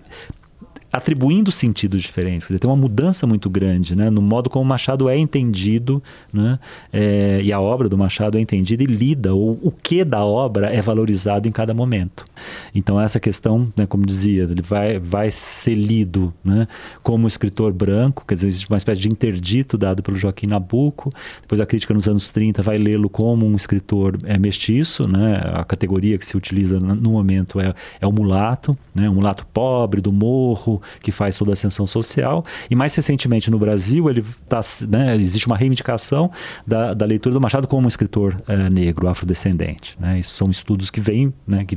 atribuindo 0.91 1.51
sentidos 1.51 2.01
diferentes. 2.01 2.47
Tem 2.47 2.69
uma 2.69 2.75
mudança 2.75 3.27
muito 3.27 3.49
grande 3.49 3.95
né, 3.95 4.09
no 4.09 4.21
modo 4.21 4.49
como 4.49 4.63
o 4.63 4.67
Machado 4.67 5.09
é 5.09 5.17
entendido 5.17 6.01
né, 6.31 6.59
é, 6.91 7.41
e 7.43 7.51
a 7.51 7.59
obra 7.59 7.89
do 7.89 7.97
Machado 7.97 8.37
é 8.37 8.41
entendida 8.41 8.83
e 8.83 8.85
lida, 8.85 9.33
ou 9.33 9.59
o 9.61 9.71
que 9.71 10.03
da 10.03 10.23
obra 10.23 10.67
é 10.67 10.81
valorizado 10.81 11.47
em 11.47 11.51
cada 11.51 11.73
momento. 11.73 12.25
Então, 12.73 12.99
essa 12.99 13.19
questão, 13.19 13.71
né, 13.75 13.85
como 13.85 14.05
dizia, 14.05 14.43
ele 14.43 14.61
vai, 14.61 14.99
vai 14.99 15.29
ser 15.31 15.75
lido 15.75 16.33
né, 16.43 16.67
como 17.03 17.27
escritor 17.27 17.73
branco, 17.73 18.23
quer 18.27 18.35
dizer, 18.35 18.47
existe 18.47 18.69
uma 18.69 18.77
espécie 18.77 19.01
de 19.01 19.09
interdito 19.09 19.77
dado 19.77 20.01
pelo 20.01 20.17
Joaquim 20.17 20.47
Nabuco. 20.47 21.13
Depois, 21.41 21.59
a 21.59 21.65
crítica 21.65 21.93
nos 21.93 22.07
anos 22.07 22.31
30 22.31 22.61
vai 22.61 22.77
lê-lo 22.77 23.09
como 23.09 23.45
um 23.45 23.55
escritor 23.55 24.17
é, 24.23 24.37
mestiço, 24.37 25.07
né, 25.07 25.41
a 25.53 25.63
categoria 25.63 26.17
que 26.17 26.25
se 26.25 26.37
utiliza 26.37 26.79
no 26.79 27.11
momento 27.11 27.59
é, 27.59 27.73
é 27.99 28.07
o 28.07 28.11
mulato, 28.11 28.77
né, 28.95 29.09
um 29.09 29.15
mulato 29.15 29.45
pobre, 29.53 30.01
do 30.01 30.11
morro, 30.11 30.81
que 31.01 31.11
faz 31.11 31.37
toda 31.37 31.51
a 31.51 31.53
ascensão 31.53 31.87
social. 31.87 32.45
E 32.69 32.75
mais 32.75 32.93
recentemente 32.95 33.49
no 33.49 33.59
Brasil, 33.59 34.09
ele 34.09 34.23
tá, 34.47 34.61
né, 34.87 35.15
existe 35.15 35.47
uma 35.47 35.57
reivindicação 35.57 36.31
da, 36.65 36.93
da 36.93 37.05
leitura 37.05 37.33
do 37.33 37.41
Machado 37.41 37.67
como 37.67 37.85
um 37.85 37.87
escritor 37.87 38.35
é, 38.47 38.69
negro, 38.69 39.07
afrodescendente. 39.07 39.95
Né? 39.99 40.19
Isso 40.19 40.35
são 40.35 40.49
estudos 40.49 40.89
que 40.89 40.99
vêm 40.99 41.33
né, 41.45 41.65
que 41.65 41.75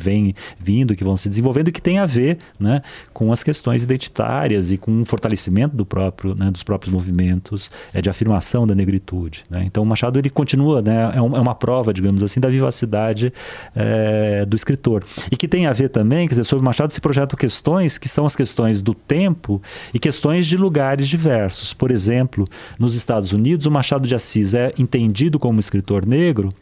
vindo, 0.59 0.94
que 0.94 1.05
vão 1.05 1.16
se 1.16 1.29
desenvolvendo 1.29 1.68
e 1.68 1.73
que 1.73 1.83
tem 1.83 1.99
a 1.99 2.07
ver 2.07 2.38
né, 2.59 2.83
com 3.12 3.33
as 3.33 3.42
questões 3.42 3.83
identitárias 3.83 4.73
e 4.73 4.79
com 4.79 5.03
o 5.03 5.05
fortalecimento 5.05 5.77
do 5.77 5.87
próprio, 5.87 6.35
né, 6.35 6.51
dos 6.51 6.62
próprios 6.62 6.92
movimentos 6.92 7.70
é, 7.92 8.01
de 8.01 8.09
afirmação 8.09 8.66
da 8.66 8.75
negritude. 8.75 9.44
Né? 9.49 9.64
Então 9.66 9.83
o 9.83 9.87
Machado 9.87 10.18
ele 10.18 10.31
continua, 10.31 10.83
né, 10.83 11.12
é, 11.14 11.20
um, 11.20 11.37
é, 11.37 11.40
uma 11.40 11.55
prova, 11.55 11.92
digamos 11.92 12.23
assim, 12.23 12.40
da 12.40 12.49
vivacidade 12.49 13.33
é, 13.75 14.44
do 14.44 14.57
escritor. 14.57 15.05
E 15.31 15.37
que 15.37 15.46
tem 15.46 15.66
a 15.66 15.73
ver 15.73 15.88
também, 15.88 16.27
quer 16.27 16.33
dizer, 16.33 16.44
sobre 16.44 16.62
o 16.62 16.66
Machado 16.66 16.92
se 16.92 17.01
projetam 17.01 17.37
questões 17.37 17.99
que 17.99 18.09
são 18.09 18.27
as 18.27 18.35
questões 18.35 18.83
do 18.83 18.89
tempo 18.94 19.62
e 19.92 19.98
questões 19.98 20.46
de 20.46 20.57
lugares 20.57 21.09
diversos. 21.09 21.72
Por 21.72 21.90
exemplo, 21.90 22.48
nos 22.79 22.94
Estados 22.94 23.33
Unidos, 23.33 23.66
o 23.66 23.70
Machado 23.70 24.07
de 24.07 24.14
Assis 24.14 24.55
é 24.55 24.72
entendido 24.79 25.38
como 25.38 25.61
escritor 25.61 26.07
negro 26.07 26.53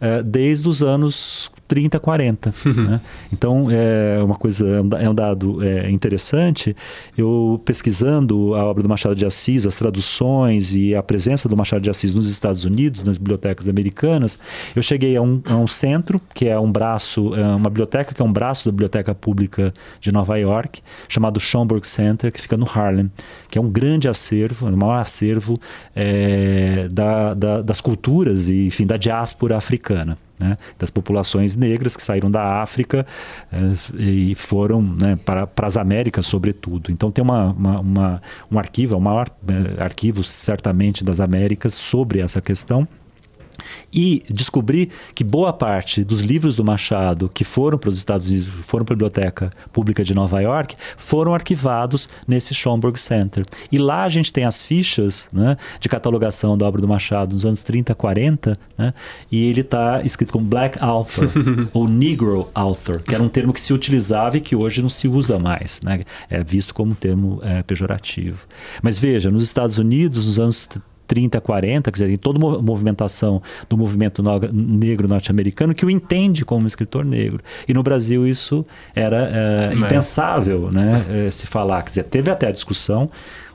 é, 0.00 0.22
desde 0.22 0.68
os 0.68 0.82
anos 0.82 1.50
30, 1.66 1.98
40. 1.98 2.54
né? 2.88 3.00
Então, 3.32 3.68
é 3.70 4.22
uma 4.22 4.34
coisa, 4.34 4.66
é 4.98 5.08
um 5.08 5.14
dado 5.14 5.62
é, 5.62 5.90
interessante. 5.90 6.74
Eu 7.16 7.60
pesquisando 7.64 8.54
a 8.54 8.64
obra 8.64 8.82
do 8.82 8.88
Machado 8.88 9.14
de 9.14 9.26
Assis, 9.26 9.66
as 9.66 9.76
traduções 9.76 10.74
e 10.74 10.94
a 10.94 11.02
presença 11.02 11.48
do 11.48 11.56
Machado 11.56 11.82
de 11.82 11.90
Assis 11.90 12.14
nos 12.14 12.30
Estados 12.30 12.64
Unidos, 12.64 13.04
nas 13.04 13.18
bibliotecas 13.18 13.68
americanas, 13.68 14.38
eu 14.74 14.82
cheguei 14.82 15.16
a 15.16 15.22
um, 15.22 15.42
a 15.44 15.56
um 15.56 15.66
centro, 15.66 16.20
que 16.32 16.46
é 16.46 16.58
um 16.58 16.70
braço, 16.70 17.34
é 17.34 17.42
uma 17.42 17.68
biblioteca 17.68 18.14
que 18.14 18.22
é 18.22 18.24
um 18.24 18.32
braço 18.32 18.66
da 18.66 18.72
Biblioteca 18.72 19.14
Pública 19.14 19.74
de 20.00 20.10
Nova 20.12 20.36
York, 20.38 20.80
chamado 21.08 21.38
Schomburg 21.38 21.86
Center, 21.86 22.32
que 22.32 22.40
fica 22.40 22.56
no 22.56 22.68
Harlem, 22.68 23.10
que 23.50 23.58
é 23.58 23.60
um 23.60 23.68
grande 23.68 24.08
acervo, 24.08 24.68
o 24.68 24.76
maior 24.76 25.00
acervo 25.00 25.60
é, 25.94 26.88
da, 26.88 27.34
da, 27.34 27.62
das 27.62 27.80
culturas 27.80 28.48
e, 28.48 28.68
enfim, 28.68 28.86
da 28.86 28.96
diáspora 28.96 29.56
africana 29.56 29.87
né, 29.94 30.56
das 30.78 30.90
populações 30.90 31.56
negras 31.56 31.96
que 31.96 32.02
saíram 32.02 32.30
da 32.30 32.62
África 32.62 33.06
é, 33.52 33.58
e 34.00 34.34
foram 34.34 34.80
né, 34.80 35.16
para, 35.24 35.46
para 35.46 35.66
as 35.66 35.76
Américas, 35.76 36.26
sobretudo. 36.26 36.90
Então 36.92 37.10
tem 37.10 37.22
uma, 37.22 37.52
uma, 37.52 37.80
uma 37.80 38.22
um 38.50 38.58
arquivo, 38.58 38.94
é 38.94 38.96
o 38.96 39.00
maior 39.00 39.28
é, 39.48 39.82
arquivo 39.82 40.22
certamente 40.22 41.02
das 41.02 41.20
Américas 41.20 41.74
sobre 41.74 42.20
essa 42.20 42.40
questão 42.40 42.86
e 43.92 44.22
descobri 44.30 44.90
que 45.14 45.24
boa 45.24 45.52
parte 45.52 46.04
dos 46.04 46.20
livros 46.20 46.56
do 46.56 46.64
Machado 46.64 47.28
que 47.28 47.44
foram 47.44 47.78
para 47.78 47.90
os 47.90 47.96
Estados 47.96 48.28
Unidos, 48.28 48.48
foram 48.64 48.84
para 48.84 48.94
a 48.94 48.96
Biblioteca 48.96 49.50
Pública 49.72 50.04
de 50.04 50.14
Nova 50.14 50.40
York, 50.40 50.76
foram 50.96 51.34
arquivados 51.34 52.08
nesse 52.26 52.54
Schomburg 52.54 52.98
Center. 52.98 53.44
E 53.70 53.78
lá 53.78 54.04
a 54.04 54.08
gente 54.08 54.32
tem 54.32 54.44
as 54.44 54.62
fichas 54.62 55.28
né, 55.32 55.56
de 55.80 55.88
catalogação 55.88 56.56
da 56.56 56.66
obra 56.66 56.80
do 56.80 56.88
Machado 56.88 57.32
nos 57.32 57.44
anos 57.44 57.62
30, 57.62 57.94
40, 57.94 58.58
né, 58.76 58.94
e 59.30 59.48
ele 59.48 59.60
está 59.60 60.02
escrito 60.02 60.32
como 60.32 60.44
Black 60.44 60.78
Author 60.82 61.28
ou 61.72 61.88
Negro 61.88 62.48
Author, 62.54 63.02
que 63.02 63.14
era 63.14 63.22
um 63.22 63.28
termo 63.28 63.52
que 63.52 63.60
se 63.60 63.72
utilizava 63.72 64.36
e 64.36 64.40
que 64.40 64.54
hoje 64.54 64.82
não 64.82 64.88
se 64.88 65.08
usa 65.08 65.38
mais, 65.38 65.80
né, 65.82 66.04
é 66.28 66.42
visto 66.42 66.74
como 66.74 66.92
um 66.92 66.94
termo 66.94 67.40
é, 67.42 67.62
pejorativo. 67.62 68.46
Mas 68.82 68.98
veja, 68.98 69.30
nos 69.30 69.42
Estados 69.42 69.78
Unidos, 69.78 70.26
nos 70.26 70.38
anos 70.38 70.68
30, 71.08 71.40
40, 71.40 71.90
quer 71.90 71.94
dizer, 71.94 72.06
tem 72.06 72.18
toda 72.18 72.38
movimentação 72.38 73.42
do 73.68 73.76
movimento 73.76 74.22
negro 74.52 75.08
norte-americano 75.08 75.74
que 75.74 75.84
o 75.84 75.90
entende 75.90 76.44
como 76.44 76.66
escritor 76.66 77.04
negro. 77.04 77.42
E 77.66 77.74
no 77.74 77.82
Brasil 77.82 78.26
isso 78.26 78.64
era 78.94 79.30
é, 79.32 79.74
impensável 79.74 80.70
né, 80.70 81.26
é, 81.26 81.30
se 81.30 81.46
falar. 81.46 81.82
Quer 81.82 81.88
dizer, 81.88 82.02
teve 82.04 82.30
até 82.30 82.48
a 82.48 82.52
discussão 82.52 83.10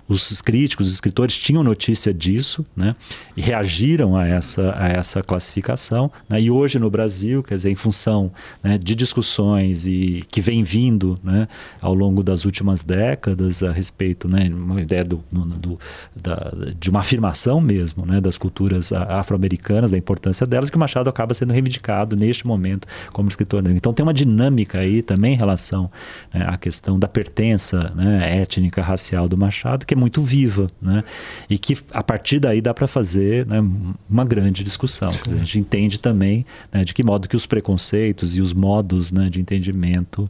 os 0.07 0.41
críticos, 0.41 0.87
os 0.87 0.93
escritores 0.93 1.37
tinham 1.37 1.63
notícia 1.63 2.13
disso, 2.13 2.65
né? 2.75 2.95
E 3.35 3.41
reagiram 3.41 4.15
a 4.15 4.27
essa, 4.27 4.75
a 4.77 4.87
essa 4.89 5.23
classificação. 5.23 6.11
Né? 6.27 6.41
E 6.41 6.51
hoje 6.51 6.77
no 6.77 6.89
Brasil, 6.89 7.41
quer 7.41 7.55
dizer, 7.55 7.71
em 7.71 7.75
função 7.75 8.31
né, 8.61 8.77
de 8.77 8.95
discussões 8.95 9.87
e 9.87 10.23
que 10.29 10.41
vem 10.41 10.61
vindo 10.61 11.17
né, 11.23 11.47
ao 11.81 11.93
longo 11.93 12.21
das 12.21 12.45
últimas 12.45 12.83
décadas 12.83 13.63
a 13.63 13.71
respeito, 13.71 14.27
né, 14.27 14.49
uma 14.53 14.81
ideia 14.81 15.03
do, 15.03 15.23
do, 15.31 15.79
da, 16.15 16.51
de 16.79 16.89
uma 16.89 16.99
afirmação 16.99 17.61
mesmo 17.61 18.05
né, 18.05 18.19
das 18.19 18.37
culturas 18.37 18.91
afro-americanas, 18.91 19.91
da 19.91 19.97
importância 19.97 20.45
delas, 20.45 20.69
que 20.69 20.75
o 20.75 20.79
Machado 20.79 21.09
acaba 21.09 21.33
sendo 21.33 21.53
reivindicado 21.53 22.15
neste 22.15 22.45
momento 22.45 22.87
como 23.11 23.29
escritor 23.29 23.61
negro. 23.61 23.77
Então 23.77 23.93
tem 23.93 24.03
uma 24.03 24.13
dinâmica 24.13 24.79
aí 24.79 25.01
também 25.01 25.33
em 25.33 25.37
relação 25.37 25.89
né, 26.33 26.45
à 26.47 26.57
questão 26.57 26.99
da 26.99 27.07
pertença 27.07 27.91
né, 27.95 28.41
étnica, 28.41 28.81
racial 28.81 29.27
do 29.27 29.37
Machado, 29.37 29.85
que 29.85 29.92
é 29.93 29.95
muito 29.95 30.21
viva, 30.21 30.69
né? 30.82 31.03
E 31.49 31.58
que 31.58 31.77
a 31.91 32.03
partir 32.03 32.39
daí 32.39 32.62
dá 32.62 32.73
para 32.73 32.88
fazer 32.88 33.45
né, 33.45 33.63
uma 34.10 34.25
grande 34.25 34.63
discussão. 34.63 35.10
A 35.10 35.36
gente 35.38 35.60
entende 35.60 35.99
também 35.99 36.45
né, 36.71 36.84
de 36.84 36.93
que 36.93 37.03
modo 37.03 37.27
que 37.27 37.36
os 37.36 37.45
preconceitos 37.45 38.36
e 38.36 38.41
os 38.41 38.53
modos 38.53 39.12
né, 39.12 39.29
de 39.29 39.39
entendimento, 39.39 40.29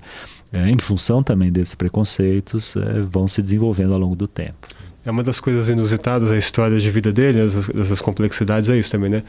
é, 0.52 0.70
em 0.70 0.78
função 0.78 1.24
também 1.24 1.52
desses 1.52 1.76
preconceitos, 1.76 2.76
é, 2.76 3.02
vão 3.02 3.28
se 3.28 3.42
desenvolvendo 3.42 3.94
ao 3.94 4.00
longo 4.00 4.16
do 4.16 4.28
tempo. 4.28 4.68
É 5.06 5.12
uma 5.12 5.24
das 5.24 5.40
coisas 5.40 5.68
inusitadas 5.68 6.30
da 6.30 6.38
história 6.38 6.80
de 6.80 6.90
vida 6.90 7.12
dele, 7.12 7.42
essas, 7.42 7.70
essas 7.70 8.00
complexidades, 8.00 8.70
é 8.70 8.78
isso 8.78 8.90
também, 8.90 9.10
né? 9.10 9.24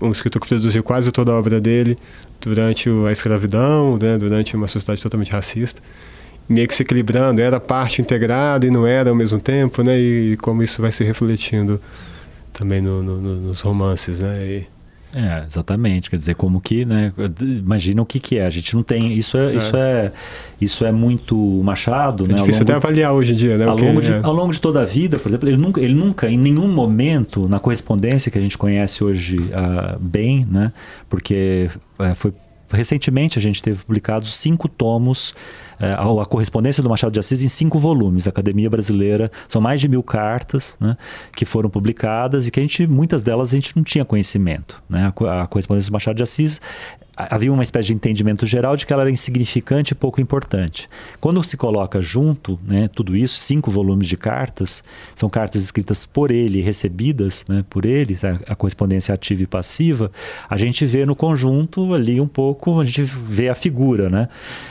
Um 0.00 0.12
escritor 0.12 0.40
que 0.40 0.46
produziu 0.46 0.82
quase 0.82 1.10
toda 1.10 1.32
a 1.32 1.34
obra 1.36 1.60
dele 1.60 1.98
durante 2.40 2.88
a 2.88 3.10
escravidão, 3.10 3.98
né? 4.00 4.16
durante 4.16 4.54
uma 4.54 4.68
sociedade 4.68 5.02
totalmente 5.02 5.32
racista 5.32 5.82
meio 6.48 6.66
que 6.66 6.74
se 6.74 6.82
equilibrando, 6.82 7.40
era 7.40 7.60
parte 7.60 8.00
integrada 8.00 8.66
e 8.66 8.70
não 8.70 8.86
era 8.86 9.10
ao 9.10 9.16
mesmo 9.16 9.38
tempo, 9.38 9.82
né? 9.82 9.98
E 9.98 10.36
como 10.38 10.62
isso 10.62 10.80
vai 10.80 10.90
se 10.90 11.04
refletindo 11.04 11.80
também 12.52 12.80
no, 12.80 13.02
no, 13.02 13.18
nos 13.20 13.60
romances, 13.60 14.20
né? 14.20 14.46
E... 14.46 14.66
É, 15.14 15.42
exatamente. 15.46 16.10
Quer 16.10 16.16
dizer, 16.16 16.34
como 16.34 16.60
que, 16.60 16.84
né? 16.84 17.12
Imagina 17.40 18.02
o 18.02 18.06
que, 18.06 18.20
que 18.20 18.38
é. 18.38 18.46
A 18.46 18.50
gente 18.50 18.74
não 18.74 18.82
tem. 18.82 19.12
Isso 19.14 19.38
é, 19.38 19.52
é. 19.52 19.56
Isso 19.56 19.76
é, 19.76 20.12
isso 20.60 20.84
é 20.84 20.92
muito 20.92 21.36
Machado, 21.64 22.24
é 22.24 22.28
né? 22.28 22.34
Difícil 22.34 22.62
até 22.62 22.72
de, 22.72 22.76
avaliar 22.76 23.12
hoje 23.14 23.32
em 23.32 23.36
dia, 23.36 23.56
né? 23.56 23.64
Ao, 23.64 23.76
longo 23.76 24.02
de, 24.02 24.12
é. 24.12 24.20
ao 24.22 24.32
longo 24.34 24.52
de 24.52 24.60
toda 24.60 24.82
a 24.82 24.84
vida, 24.84 25.18
por 25.18 25.28
exemplo, 25.28 25.48
ele 25.48 25.56
nunca, 25.56 25.80
ele 25.80 25.94
nunca, 25.94 26.28
em 26.28 26.36
nenhum 26.36 26.68
momento, 26.68 27.48
na 27.48 27.58
correspondência 27.58 28.30
que 28.30 28.36
a 28.36 28.40
gente 28.40 28.58
conhece 28.58 29.02
hoje 29.02 29.38
uh, 29.38 29.98
bem, 29.98 30.46
né? 30.50 30.72
Porque 31.08 31.70
uh, 31.98 32.14
foi 32.14 32.32
recentemente 32.70 33.38
a 33.38 33.42
gente 33.42 33.62
teve 33.62 33.82
publicados 33.82 34.34
cinco 34.34 34.68
tomos 34.68 35.34
é, 35.80 35.92
a, 35.92 36.26
correspondência 36.26 36.82
do 36.82 36.88
Machado 36.88 37.12
de 37.12 37.18
Assis 37.18 37.42
em 37.42 37.48
cinco 37.48 37.78
volumes. 37.78 38.26
A 38.26 38.30
Academia 38.30 38.68
Brasileira 38.68 39.30
são 39.46 39.60
mais 39.60 39.80
de 39.80 39.88
mil 39.88 40.02
cartas 40.02 40.76
né, 40.80 40.96
que 41.34 41.44
foram 41.44 41.70
publicadas 41.70 42.46
e 42.46 42.50
que 42.50 42.60
a 42.60 42.62
gente, 42.62 42.86
muitas 42.86 43.22
delas 43.22 43.52
a 43.52 43.56
gente 43.56 43.76
não 43.76 43.82
tinha 43.82 44.04
conhecimento. 44.04 44.82
Né? 44.88 45.12
A, 45.26 45.42
a 45.42 45.46
correspondência 45.46 45.90
do 45.90 45.92
Machado 45.92 46.16
de 46.16 46.22
Assis 46.22 46.60
havia 47.18 47.52
uma 47.52 47.64
espécie 47.64 47.88
de 47.88 47.94
entendimento 47.94 48.46
geral 48.46 48.76
de 48.76 48.86
que 48.86 48.92
ela 48.92 49.02
era 49.02 49.10
insignificante 49.10 49.92
e 49.92 49.94
pouco 49.96 50.20
importante. 50.20 50.88
Quando 51.20 51.42
se 51.42 51.56
coloca 51.56 52.00
junto 52.00 52.58
né, 52.64 52.88
tudo 52.88 53.16
isso, 53.16 53.42
cinco 53.42 53.72
volumes 53.72 54.06
de 54.06 54.16
cartas, 54.16 54.84
são 55.16 55.28
cartas 55.28 55.62
escritas 55.62 56.06
por 56.06 56.30
ele, 56.30 56.60
recebidas 56.60 57.44
né, 57.48 57.64
por 57.68 57.84
ele, 57.84 58.16
a, 58.22 58.52
a, 58.52 58.54
correspondência 58.54 59.12
ativa 59.12 59.42
e 59.42 59.46
passiva, 59.46 60.12
a 60.48 60.56
gente 60.56 60.84
vê 60.84 61.04
no 61.04 61.16
conjunto 61.16 61.92
ali 61.92 62.20
um 62.20 62.28
pouco, 62.28 62.80
a 62.80 62.84
gente 62.84 63.02
vê 63.02 63.48
a 63.48 63.54
figura. 63.54 64.08
Né? 64.08 64.28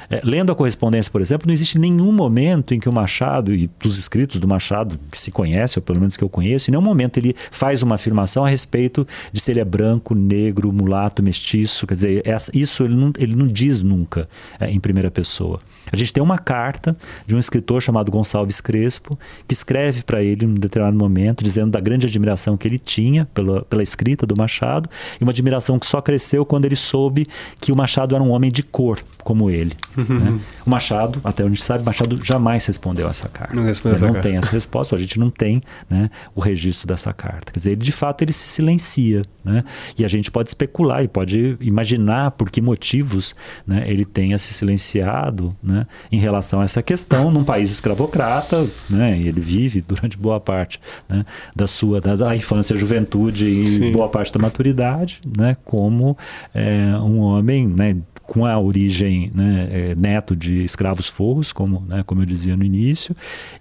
É, 0.10 0.22
lendo 0.24 0.50
a 0.50 0.56
correspondência, 0.56 1.12
por 1.12 1.20
exemplo, 1.20 1.48
não 1.48 1.54
existe 1.54 1.78
nenhum 1.78 2.14
momento 2.14 2.74
em 2.74 2.80
que 2.80 2.88
o 2.88 2.94
Machado, 2.94 3.54
e 3.54 3.70
dos 3.80 3.98
escritos 3.98 4.40
do 4.40 4.48
Machado, 4.48 4.98
que 5.12 5.18
se 5.18 5.32
conhece, 5.32 5.78
ou 5.78 5.84
pelo 5.84 6.00
menos 6.00 6.16
que 6.16 6.24
eu 6.24 6.30
conheço, 6.30 6.70
em 6.70 6.72
nenhum 6.72 6.84
momento 6.84 7.18
ele 7.18 7.36
faz 7.52 7.84
uma 7.84 7.96
afirmação 7.96 8.46
a 8.46 8.50
respeito 8.50 9.06
de 9.34 9.40
se 9.42 9.52
ele 9.52 9.60
é 9.60 9.66
branco, 9.66 10.16
negro, 10.16 10.72
mulato, 10.72 11.22
mestiço, 11.22 11.86
quer 11.86 11.94
dizer, 11.94 12.22
é 12.26 12.37
essa, 12.38 12.52
isso 12.58 12.84
ele 12.84 12.96
não, 12.96 13.12
ele 13.18 13.36
não 13.36 13.48
diz 13.48 13.82
nunca 13.82 14.28
é, 14.60 14.70
em 14.72 14.80
primeira 14.80 15.12
pessoa. 15.12 15.60
A 15.92 15.96
gente 15.96 16.12
tem 16.12 16.22
uma 16.22 16.38
carta 16.38 16.96
de 17.26 17.36
um 17.36 17.40
escritor 17.40 17.82
chamado 17.82 18.12
Gonçalves 18.12 18.60
Crespo, 18.62 19.18
que 19.48 19.54
escreve 19.54 20.04
para 20.04 20.22
ele 20.22 20.46
em 20.46 20.50
um 20.50 20.54
determinado 20.54 20.98
momento, 20.98 21.44
dizendo 21.44 21.72
da 21.72 21.80
grande 21.80 22.06
admiração 22.06 22.58
que 22.58 22.68
ele 22.68 22.78
tinha 22.78 23.26
pela, 23.34 23.64
pela 23.64 23.84
escrita 23.84 24.26
do 24.26 24.36
Machado, 24.36 24.90
e 25.20 25.24
uma 25.24 25.32
admiração 25.32 25.80
que 25.80 25.88
só 25.88 26.02
cresceu 26.02 26.46
quando 26.46 26.66
ele 26.66 26.76
soube 26.76 27.28
que 27.60 27.72
o 27.72 27.76
Machado 27.76 28.16
era 28.16 28.24
um 28.24 28.30
homem 28.30 28.52
de 28.52 28.64
cor, 28.64 29.00
como 29.24 29.50
ele. 29.50 29.76
Uhum. 29.96 30.20
Né? 30.20 30.40
O 30.66 30.70
Machado, 30.70 31.22
até 31.24 31.44
onde 31.44 31.62
sabe, 31.62 31.84
Machado 31.84 32.20
jamais 32.24 32.66
respondeu 32.66 33.08
essa 33.08 33.30
carta. 33.30 33.56
Não, 33.56 33.64
respondeu 33.64 33.96
dizer, 33.96 34.06
essa 34.06 34.08
não 34.08 34.14
carta. 34.14 34.30
tem 34.30 34.38
essa 34.38 34.52
resposta, 34.52 34.96
a 34.96 35.00
gente 35.00 35.20
não 35.20 35.30
tem 35.30 35.62
né, 35.90 36.10
o 36.36 36.42
registro 36.42 36.88
dessa 36.88 37.14
carta. 37.14 37.52
Quer 37.52 37.60
dizer, 37.60 37.72
ele, 37.72 37.82
de 37.82 37.92
fato, 37.92 38.22
ele 38.24 38.34
se 38.34 38.50
silencia. 38.50 39.24
Né? 39.44 39.64
E 39.98 40.04
a 40.04 40.08
gente 40.08 40.30
pode 40.30 40.50
especular 40.50 41.04
e 41.04 41.08
pode 41.08 41.58
imaginar 41.62 42.27
por 42.32 42.50
que 42.50 42.62
motivos 42.62 43.36
né, 43.66 43.84
ele 43.88 44.06
tenha 44.06 44.38
se 44.38 44.54
silenciado 44.54 45.56
né, 45.62 45.86
em 46.12 46.20
relação 46.20 46.62
a 46.62 46.64
essa 46.64 46.82
questão 46.82 47.32
num 47.32 47.44
país 47.44 47.72
escravocrata, 47.72 48.68
né, 48.90 49.18
e 49.18 49.28
ele 49.28 49.42
vive 49.42 49.82
durante 49.82 50.18
boa 50.18 50.40
parte 50.40 50.80
né, 51.08 51.26
da 51.56 51.68
sua 51.68 52.02
da, 52.02 52.16
da 52.16 52.36
infância, 52.36 52.76
juventude 52.76 53.48
e 53.48 53.68
Sim. 53.68 53.92
boa 53.92 54.10
parte 54.10 54.34
da 54.34 54.40
maturidade, 54.40 55.22
né, 55.38 55.56
como 55.64 56.18
é, 56.54 56.98
um 56.98 57.20
homem 57.20 57.68
né, 57.68 57.96
com 58.28 58.46
a 58.46 58.60
origem 58.60 59.32
né, 59.34 59.70
é, 59.72 59.96
neto 59.96 60.36
de 60.36 60.64
escravos 60.64 61.08
forros, 61.08 61.54
como, 61.54 61.84
né, 61.88 62.04
como 62.06 62.22
eu 62.22 62.26
dizia 62.26 62.58
no 62.58 62.64
início, 62.64 63.16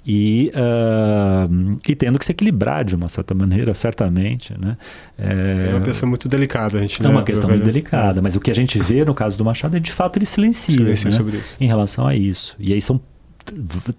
e, 0.04 0.50
uh, 0.54 1.78
e 1.88 1.94
tendo 1.94 2.18
que 2.18 2.24
se 2.24 2.32
equilibrar 2.32 2.84
de 2.84 2.96
uma 2.96 3.08
certa 3.08 3.32
maneira, 3.32 3.72
certamente. 3.74 4.52
Né? 4.58 4.76
É, 5.16 5.68
é 5.70 5.74
uma 5.74 5.84
questão 5.84 6.08
muito 6.08 6.28
delicada, 6.28 6.78
a 6.78 6.80
gente. 6.80 7.00
É 7.00 7.08
uma 7.08 7.20
né, 7.20 7.26
questão 7.26 7.48
muito 7.48 7.64
delicada, 7.64 8.20
mas 8.20 8.34
o 8.34 8.40
que 8.40 8.50
a 8.50 8.54
gente 8.54 8.78
vê 8.80 9.04
no 9.04 9.14
caso 9.14 9.38
do 9.38 9.44
Machado 9.44 9.76
é 9.76 9.80
de 9.80 9.92
fato 9.92 10.18
ele 10.18 10.26
silencia, 10.26 10.76
silencia 10.76 11.10
né, 11.10 11.16
sobre 11.16 11.36
isso. 11.36 11.56
em 11.60 11.66
relação 11.66 12.06
a 12.06 12.14
isso. 12.16 12.56
E 12.58 12.72
aí 12.72 12.80
são 12.80 13.00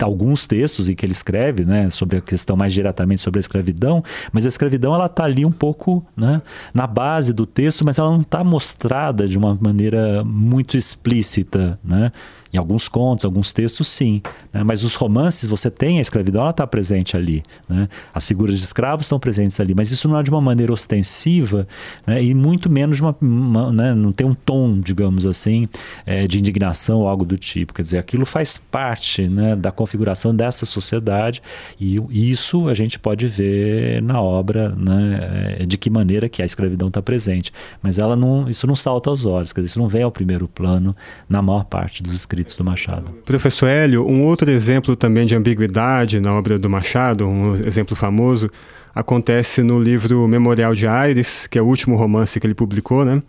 alguns 0.03 0.45
textos 0.45 0.89
em 0.89 0.95
que 0.95 1.05
ele 1.05 1.13
escreve, 1.13 1.65
né, 1.65 1.89
sobre 1.89 2.17
a 2.17 2.21
questão 2.21 2.55
mais 2.55 2.73
diretamente 2.73 3.21
sobre 3.21 3.39
a 3.39 3.41
escravidão, 3.41 4.03
mas 4.31 4.45
a 4.45 4.49
escravidão 4.49 4.93
ela 4.93 5.05
está 5.05 5.23
ali 5.23 5.45
um 5.45 5.51
pouco, 5.51 6.05
né, 6.15 6.41
na 6.73 6.87
base 6.87 7.33
do 7.33 7.45
texto, 7.45 7.85
mas 7.85 7.97
ela 7.97 8.09
não 8.11 8.21
está 8.21 8.43
mostrada 8.43 9.27
de 9.27 9.37
uma 9.37 9.57
maneira 9.59 10.23
muito 10.23 10.77
explícita, 10.77 11.79
né? 11.83 12.11
Em 12.51 12.57
alguns 12.57 12.87
contos, 12.87 13.25
alguns 13.25 13.51
textos, 13.51 13.87
sim. 13.87 14.21
Né? 14.53 14.63
Mas 14.63 14.83
os 14.83 14.95
romances, 14.95 15.47
você 15.47 15.69
tem 15.69 15.99
a 15.99 16.01
escravidão, 16.01 16.41
ela 16.41 16.51
está 16.51 16.65
presente 16.65 17.15
ali. 17.15 17.43
Né? 17.67 17.87
As 18.13 18.25
figuras 18.25 18.57
de 18.57 18.63
escravos 18.63 19.05
estão 19.05 19.19
presentes 19.19 19.59
ali. 19.59 19.73
Mas 19.75 19.91
isso 19.91 20.07
não 20.07 20.17
é 20.17 20.23
de 20.23 20.29
uma 20.29 20.41
maneira 20.41 20.71
ostensiva 20.71 21.67
né? 22.05 22.23
e 22.23 22.33
muito 22.33 22.69
menos 22.69 22.97
de 22.97 23.03
uma, 23.03 23.15
uma 23.21 23.71
né? 23.71 23.93
não 23.93 24.11
tem 24.11 24.25
um 24.25 24.33
tom, 24.33 24.79
digamos 24.79 25.25
assim, 25.25 25.67
é, 26.05 26.27
de 26.27 26.39
indignação 26.39 26.99
ou 26.99 27.07
algo 27.07 27.25
do 27.25 27.37
tipo. 27.37 27.73
Quer 27.73 27.81
dizer, 27.83 27.97
aquilo 27.97 28.25
faz 28.25 28.57
parte 28.57 29.27
né, 29.27 29.55
da 29.55 29.71
configuração 29.71 30.35
dessa 30.35 30.65
sociedade 30.65 31.41
e 31.79 31.99
isso 32.31 32.69
a 32.69 32.73
gente 32.73 32.97
pode 32.97 33.27
ver 33.27 34.01
na 34.01 34.21
obra 34.21 34.69
né, 34.69 35.57
é, 35.59 35.65
de 35.65 35.77
que 35.77 35.89
maneira 35.89 36.29
que 36.29 36.41
a 36.41 36.45
escravidão 36.45 36.87
está 36.87 37.01
presente. 37.01 37.51
Mas 37.81 37.97
ela 37.97 38.15
não, 38.15 38.49
isso 38.49 38.65
não 38.65 38.75
salta 38.75 39.09
aos 39.09 39.25
olhos, 39.25 39.51
quer 39.51 39.61
dizer, 39.61 39.71
isso 39.71 39.79
não 39.79 39.87
vem 39.87 40.03
ao 40.03 40.11
primeiro 40.11 40.47
plano 40.47 40.95
na 41.27 41.41
maior 41.41 41.65
parte 41.65 42.01
dos 42.01 42.13
escritos 42.13 42.36
do 42.43 42.63
Machado. 42.63 43.11
Professor 43.25 43.67
Hélio, 43.67 44.07
um 44.07 44.23
outro 44.23 44.49
exemplo 44.49 44.95
também 44.95 45.25
de 45.25 45.35
ambiguidade 45.35 46.19
na 46.19 46.33
obra 46.33 46.59
do 46.59 46.69
Machado, 46.69 47.27
um 47.27 47.55
exemplo 47.55 47.95
famoso, 47.95 48.49
acontece 48.93 49.61
no 49.61 49.79
livro 49.79 50.27
Memorial 50.27 50.73
de 50.73 50.87
Aires, 50.87 51.47
que 51.47 51.57
é 51.57 51.61
o 51.61 51.65
último 51.65 51.95
romance 51.95 52.39
que 52.39 52.47
ele 52.47 52.53
publicou, 52.53 53.05
né? 53.05 53.21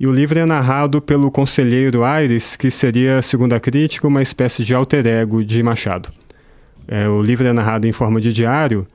E 0.00 0.06
o 0.06 0.12
livro 0.12 0.38
é 0.38 0.46
narrado 0.46 1.02
pelo 1.02 1.30
conselheiro 1.30 2.04
Aires, 2.04 2.54
que 2.54 2.70
seria, 2.70 3.20
segundo 3.20 3.52
a 3.52 3.60
crítica, 3.60 4.06
uma 4.06 4.22
espécie 4.22 4.62
de 4.62 4.72
alter 4.72 5.06
ego 5.06 5.44
de 5.44 5.62
Machado. 5.62 6.10
É, 6.86 7.08
o 7.08 7.20
livro 7.20 7.46
é 7.46 7.52
narrado 7.52 7.86
em 7.86 7.92
forma 7.92 8.20
de 8.20 8.32
diário 8.32 8.86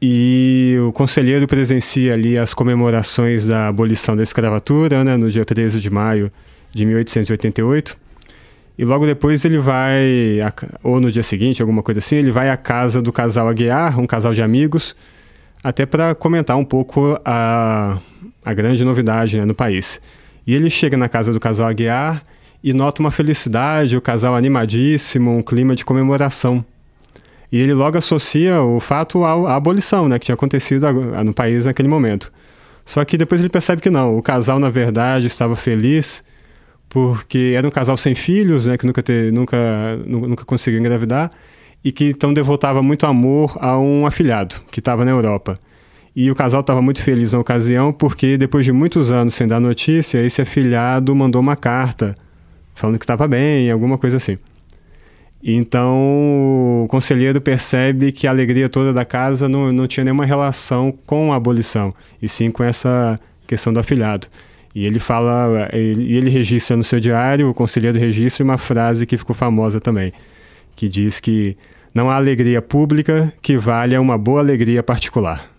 e 0.00 0.76
o 0.86 0.92
conselheiro 0.92 1.46
presencia 1.46 2.14
ali 2.14 2.36
as 2.36 2.52
comemorações 2.52 3.46
da 3.46 3.68
abolição 3.68 4.14
da 4.14 4.22
escravatura, 4.22 5.02
né, 5.02 5.16
no 5.16 5.30
dia 5.30 5.44
13 5.44 5.80
de 5.80 5.90
maio 5.90 6.30
de 6.72 6.84
1888. 6.84 7.96
E 8.78 8.84
logo 8.84 9.06
depois 9.06 9.44
ele 9.44 9.58
vai, 9.58 10.38
ou 10.82 11.00
no 11.00 11.10
dia 11.10 11.22
seguinte, 11.22 11.62
alguma 11.62 11.82
coisa 11.82 11.98
assim, 11.98 12.16
ele 12.16 12.30
vai 12.30 12.50
à 12.50 12.56
casa 12.56 13.00
do 13.00 13.10
casal 13.10 13.48
Aguiar, 13.48 13.98
um 13.98 14.06
casal 14.06 14.34
de 14.34 14.42
amigos, 14.42 14.94
até 15.64 15.86
para 15.86 16.14
comentar 16.14 16.56
um 16.56 16.64
pouco 16.64 17.18
a, 17.24 17.98
a 18.44 18.54
grande 18.54 18.84
novidade 18.84 19.38
né, 19.38 19.44
no 19.46 19.54
país. 19.54 20.00
E 20.46 20.54
ele 20.54 20.68
chega 20.68 20.96
na 20.96 21.08
casa 21.08 21.32
do 21.32 21.40
casal 21.40 21.68
Aguiar 21.68 22.22
e 22.62 22.74
nota 22.74 23.00
uma 23.00 23.10
felicidade, 23.10 23.96
o 23.96 24.00
casal 24.00 24.36
animadíssimo, 24.36 25.30
um 25.30 25.42
clima 25.42 25.74
de 25.74 25.84
comemoração. 25.84 26.64
E 27.50 27.58
ele 27.58 27.72
logo 27.72 27.96
associa 27.96 28.60
o 28.60 28.78
fato 28.78 29.24
à, 29.24 29.56
abolição, 29.56 30.06
né, 30.06 30.18
que 30.18 30.26
tinha 30.26 30.34
acontecido 30.34 30.86
no 31.24 31.32
país 31.32 31.64
naquele 31.64 31.88
momento. 31.88 32.30
Só 32.84 33.04
que 33.04 33.16
depois 33.16 33.40
ele 33.40 33.48
percebe 33.48 33.80
que 33.80 33.88
não, 33.88 34.18
o 34.18 34.22
casal 34.22 34.58
na 34.58 34.68
verdade 34.68 35.26
estava 35.26 35.56
feliz 35.56 36.22
porque 36.88 37.54
era 37.56 37.66
um 37.66 37.70
casal 37.70 37.96
sem 37.96 38.14
filhos, 38.14 38.66
né, 38.66 38.76
que 38.76 38.86
nunca, 38.86 39.02
ter, 39.02 39.32
nunca, 39.32 39.56
nunca 40.06 40.44
conseguiu 40.44 40.80
engravidar, 40.80 41.30
e 41.84 41.92
que 41.92 42.06
então 42.06 42.32
devotava 42.32 42.82
muito 42.82 43.06
amor 43.06 43.56
a 43.60 43.78
um 43.78 44.06
afilhado 44.06 44.56
que 44.70 44.80
estava 44.80 45.04
na 45.04 45.10
Europa. 45.10 45.58
E 46.14 46.30
o 46.30 46.34
casal 46.34 46.60
estava 46.60 46.80
muito 46.80 47.02
feliz 47.02 47.34
na 47.34 47.38
ocasião, 47.38 47.92
porque 47.92 48.38
depois 48.38 48.64
de 48.64 48.72
muitos 48.72 49.10
anos 49.10 49.34
sem 49.34 49.46
dar 49.46 49.60
notícia, 49.60 50.24
esse 50.24 50.40
afilhado 50.40 51.14
mandou 51.14 51.40
uma 51.40 51.56
carta 51.56 52.16
falando 52.74 52.98
que 52.98 53.04
estava 53.04 53.26
bem, 53.28 53.70
alguma 53.70 53.98
coisa 53.98 54.16
assim. 54.18 54.38
Então 55.42 56.82
o 56.84 56.86
conselheiro 56.88 57.40
percebe 57.40 58.10
que 58.12 58.26
a 58.26 58.30
alegria 58.30 58.68
toda 58.68 58.92
da 58.92 59.04
casa 59.04 59.48
não, 59.48 59.70
não 59.70 59.86
tinha 59.86 60.04
nenhuma 60.04 60.24
relação 60.24 60.92
com 61.06 61.32
a 61.32 61.36
abolição, 61.36 61.94
e 62.20 62.28
sim 62.28 62.50
com 62.50 62.64
essa 62.64 63.20
questão 63.46 63.72
do 63.72 63.78
afilhado. 63.78 64.26
E 64.76 64.84
ele 64.84 64.98
fala, 64.98 65.70
ele, 65.72 66.14
ele 66.14 66.28
registra 66.28 66.76
no 66.76 66.84
seu 66.84 67.00
diário, 67.00 67.48
o 67.48 67.54
conselheiro 67.54 67.98
registra 67.98 68.44
uma 68.44 68.58
frase 68.58 69.06
que 69.06 69.16
ficou 69.16 69.34
famosa 69.34 69.80
também, 69.80 70.12
que 70.76 70.86
diz 70.86 71.18
que 71.18 71.56
não 71.94 72.10
há 72.10 72.16
alegria 72.16 72.60
pública 72.60 73.32
que 73.40 73.56
valha 73.56 73.98
uma 74.02 74.18
boa 74.18 74.40
alegria 74.40 74.82
particular. 74.82 75.50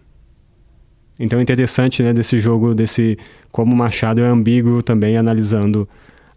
Então 1.20 1.40
é 1.40 1.42
interessante, 1.42 2.04
né, 2.04 2.14
desse 2.14 2.38
jogo, 2.38 2.76
desse 2.76 3.18
como 3.52 3.76
Machado 3.76 4.22
é 4.22 4.28
ambíguo 4.28 4.84
também 4.84 5.18
analisando 5.18 5.90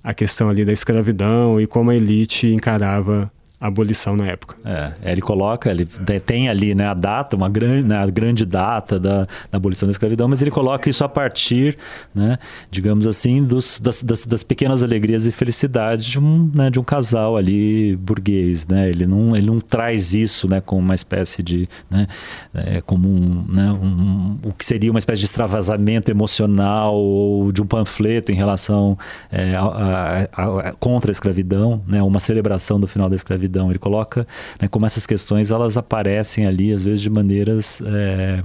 a 0.02 0.14
questão 0.14 0.48
ali 0.48 0.64
da 0.64 0.72
escravidão 0.72 1.60
e 1.60 1.66
como 1.66 1.90
a 1.90 1.94
elite 1.94 2.46
encarava 2.46 3.30
abolição 3.60 4.16
na 4.16 4.26
época. 4.26 4.56
É, 4.64 5.12
ele 5.12 5.20
coloca, 5.20 5.70
ele 5.70 5.84
tem 6.24 6.48
ali 6.48 6.74
né, 6.74 6.86
a 6.86 6.94
data, 6.94 7.36
uma 7.36 7.48
grande, 7.48 7.86
né, 7.86 7.98
a 7.98 8.06
grande 8.06 8.46
data 8.46 8.98
da, 8.98 9.26
da, 9.50 9.56
abolição 9.58 9.86
da 9.86 9.90
escravidão, 9.90 10.26
mas 10.26 10.40
ele 10.40 10.50
coloca 10.50 10.88
isso 10.88 11.04
a 11.04 11.08
partir, 11.08 11.76
né, 12.14 12.38
digamos 12.70 13.06
assim, 13.06 13.44
dos, 13.44 13.78
das, 13.78 14.02
das, 14.02 14.24
das, 14.24 14.42
pequenas 14.42 14.82
alegrias 14.82 15.26
e 15.26 15.30
felicidades 15.30 16.06
de 16.06 16.18
um, 16.18 16.50
né, 16.54 16.70
de 16.70 16.80
um 16.80 16.82
casal 16.82 17.36
ali 17.36 17.94
burguês. 17.96 18.66
Né? 18.66 18.88
Ele, 18.88 19.06
não, 19.06 19.36
ele 19.36 19.46
não 19.46 19.60
traz 19.60 20.14
isso 20.14 20.48
né, 20.48 20.62
como 20.62 20.80
uma 20.80 20.94
espécie 20.94 21.42
de. 21.42 21.68
Né, 21.90 22.06
é, 22.54 22.80
como 22.80 23.08
um, 23.08 23.44
né, 23.46 23.70
um, 23.72 24.38
o 24.42 24.54
que 24.54 24.64
seria 24.64 24.90
uma 24.90 24.98
espécie 24.98 25.20
de 25.20 25.26
extravasamento 25.26 26.10
emocional 26.10 26.94
ou 26.94 27.52
de 27.52 27.60
um 27.60 27.66
panfleto 27.66 28.32
em 28.32 28.34
relação 28.34 28.96
é, 29.30 29.54
a, 29.54 30.28
a, 30.32 30.68
a, 30.68 30.72
contra 30.72 31.10
a 31.10 31.12
escravidão, 31.12 31.82
né, 31.86 32.02
uma 32.02 32.18
celebração 32.18 32.80
do 32.80 32.86
final 32.86 33.10
da 33.10 33.16
escravidão 33.16 33.49
ele 33.70 33.78
coloca 33.78 34.26
né, 34.60 34.68
como 34.68 34.86
essas 34.86 35.06
questões 35.06 35.50
elas 35.50 35.76
aparecem 35.76 36.46
ali, 36.46 36.72
às 36.72 36.84
vezes 36.84 37.00
de 37.00 37.10
maneiras. 37.10 37.82
É, 37.84 38.42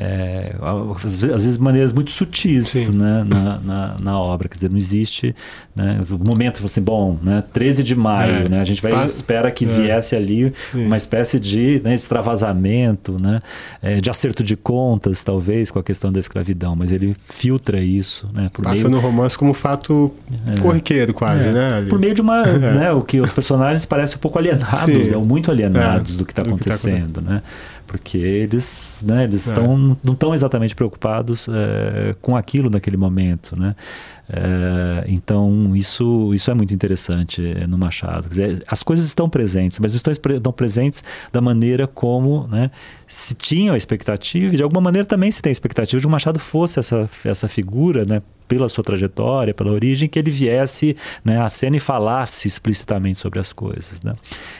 é, 0.00 0.54
às 1.04 1.22
vezes 1.22 1.56
maneiras 1.56 1.92
muito 1.92 2.12
sutis 2.12 2.88
né, 2.88 3.24
na, 3.26 3.58
na, 3.58 3.96
na, 3.98 4.20
obra. 4.20 4.48
Quer 4.48 4.54
dizer, 4.54 4.70
não 4.70 4.76
existe 4.76 5.34
né, 5.74 5.98
o 6.12 6.24
momento 6.24 6.64
assim, 6.64 6.80
bom, 6.80 7.18
né, 7.20 7.42
13 7.52 7.82
de 7.82 7.96
maio, 7.96 8.46
é. 8.46 8.48
né, 8.48 8.60
a 8.60 8.64
gente 8.64 8.80
vai 8.80 9.04
espera 9.04 9.50
que 9.50 9.64
é. 9.64 9.68
viesse 9.68 10.14
ali 10.14 10.52
Sim. 10.56 10.86
uma 10.86 10.96
espécie 10.96 11.40
de 11.40 11.80
né, 11.82 11.96
extravasamento, 11.96 13.16
né, 13.20 13.40
é, 13.82 14.00
de 14.00 14.08
acerto 14.08 14.44
de 14.44 14.56
contas, 14.56 15.24
talvez, 15.24 15.68
com 15.72 15.80
a 15.80 15.82
questão 15.82 16.12
da 16.12 16.20
escravidão, 16.20 16.76
mas 16.76 16.92
ele 16.92 17.16
filtra 17.28 17.80
isso. 17.80 18.28
Né, 18.32 18.48
Passa 18.62 18.88
meio... 18.88 18.90
no 18.90 19.00
romance 19.00 19.36
como 19.36 19.52
fato 19.52 20.14
é. 20.46 20.60
corriqueiro, 20.60 21.12
quase, 21.12 21.48
é. 21.48 21.52
né? 21.52 21.76
Ali. 21.78 21.90
Por 21.90 21.98
meio 21.98 22.14
de 22.14 22.20
uma. 22.20 22.46
né, 22.46 22.92
o 22.92 23.02
que 23.02 23.20
os 23.20 23.32
personagens 23.32 23.84
parecem 23.84 24.16
um 24.16 24.20
pouco 24.20 24.38
alienados, 24.38 25.08
né, 25.08 25.16
muito 25.16 25.50
alienados 25.50 26.16
do 26.16 26.24
que 26.24 26.30
está 26.30 26.42
acontecendo. 26.42 27.20
Que 27.20 27.26
tá 27.26 27.32
né? 27.32 27.42
Porque 27.88 28.18
eles, 28.18 29.02
né, 29.04 29.24
eles 29.24 29.48
é. 29.48 29.50
estão, 29.50 29.98
não 30.04 30.12
estão 30.12 30.34
exatamente 30.34 30.76
preocupados 30.76 31.48
é, 31.48 32.14
com 32.20 32.36
aquilo 32.36 32.70
naquele 32.70 32.98
momento, 32.98 33.58
né? 33.58 33.74
É, 34.30 35.04
então 35.08 35.74
isso, 35.74 36.32
isso 36.34 36.50
é 36.50 36.54
muito 36.54 36.74
interessante 36.74 37.42
no 37.66 37.78
Machado. 37.78 38.28
Dizer, 38.28 38.62
as 38.66 38.82
coisas 38.82 39.06
estão 39.06 39.28
presentes, 39.28 39.78
mas 39.78 39.94
estão, 39.94 40.12
estão 40.12 40.52
presentes 40.52 41.02
da 41.32 41.40
maneira 41.40 41.86
como 41.86 42.46
né, 42.48 42.70
se 43.06 43.34
tinha 43.34 43.72
a 43.72 43.76
expectativa, 43.76 44.52
e 44.52 44.56
de 44.56 44.62
alguma 44.62 44.80
maneira 44.80 45.06
também 45.06 45.30
se 45.30 45.40
tem 45.40 45.50
a 45.50 45.52
expectativa 45.52 45.98
de 45.98 46.02
que 46.02 46.06
o 46.06 46.10
Machado 46.10 46.38
fosse 46.38 46.78
essa, 46.78 47.08
essa 47.24 47.48
figura, 47.48 48.04
né, 48.04 48.22
pela 48.46 48.68
sua 48.68 48.82
trajetória, 48.82 49.52
pela 49.52 49.70
origem, 49.70 50.08
que 50.08 50.18
ele 50.18 50.30
viesse 50.30 50.96
né, 51.24 51.40
à 51.40 51.48
cena 51.48 51.76
e 51.76 51.80
falasse 51.80 52.48
explicitamente 52.48 53.18
sobre 53.18 53.38
as 53.38 53.52
coisas. 53.52 54.02
Né? 54.02 54.14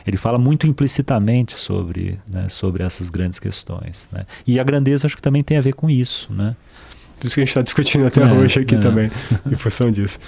Ele 0.06 0.16
fala 0.16 0.38
muito 0.38 0.66
implicitamente 0.66 1.58
sobre, 1.58 2.18
né, 2.28 2.48
sobre 2.48 2.82
essas 2.82 3.08
grandes 3.08 3.38
questões. 3.38 4.08
Né? 4.12 4.26
E 4.46 4.60
a 4.60 4.64
grandeza 4.64 5.06
acho 5.06 5.16
que 5.16 5.22
também 5.22 5.42
tem 5.42 5.56
a 5.56 5.62
ver 5.62 5.72
com 5.72 5.88
isso. 5.88 6.30
Né? 6.32 6.54
Por 7.18 7.26
isso 7.26 7.34
que 7.34 7.40
a 7.40 7.44
gente 7.44 7.48
está 7.48 7.62
discutindo 7.62 8.06
até 8.06 8.22
é, 8.22 8.32
hoje 8.32 8.60
aqui 8.60 8.74
é. 8.74 8.78
também, 8.78 9.10
em 9.50 9.56
função 9.56 9.90
disso. 9.90 10.18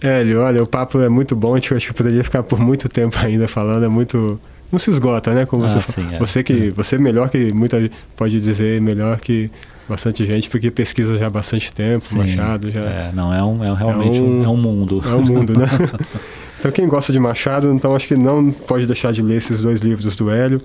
Hélio, 0.00 0.40
olha, 0.40 0.62
o 0.62 0.66
papo 0.66 0.98
é 1.00 1.08
muito 1.08 1.36
bom, 1.36 1.54
gente 1.56 1.74
acho 1.74 1.88
que 1.88 1.94
poderia 1.94 2.24
ficar 2.24 2.42
por 2.42 2.58
muito 2.58 2.88
tempo 2.88 3.18
ainda 3.18 3.46
falando, 3.46 3.84
é 3.84 3.88
muito 3.88 4.40
não 4.72 4.78
se 4.78 4.90
esgota, 4.90 5.34
né? 5.34 5.44
Como 5.44 5.64
ah, 5.64 5.68
você 5.68 5.92
sim, 5.92 6.14
é. 6.14 6.18
você 6.18 6.42
que 6.42 6.68
é. 6.68 6.70
você 6.70 6.96
melhor 6.96 7.28
que 7.28 7.52
muita 7.52 7.90
pode 8.16 8.40
dizer 8.40 8.80
melhor 8.80 9.18
que 9.18 9.50
bastante 9.88 10.24
gente 10.24 10.48
porque 10.48 10.70
pesquisa 10.70 11.18
já 11.18 11.26
há 11.26 11.30
bastante 11.30 11.72
tempo, 11.72 12.04
sim, 12.04 12.18
Machado 12.18 12.70
já. 12.70 12.80
É, 12.80 13.10
não 13.12 13.34
é 13.34 13.42
um 13.42 13.64
é 13.64 13.76
realmente 13.76 14.18
é 14.18 14.22
um, 14.22 14.44
é 14.44 14.48
um 14.48 14.56
mundo. 14.56 15.02
É 15.04 15.14
um 15.14 15.22
mundo, 15.22 15.58
né? 15.58 15.66
então 16.58 16.70
quem 16.70 16.86
gosta 16.86 17.12
de 17.12 17.18
Machado, 17.18 17.72
então 17.72 17.94
acho 17.94 18.06
que 18.06 18.14
não 18.14 18.52
pode 18.52 18.86
deixar 18.86 19.12
de 19.12 19.20
ler 19.20 19.36
esses 19.36 19.62
dois 19.62 19.80
livros 19.80 20.14
do 20.14 20.30
Hélio. 20.30 20.60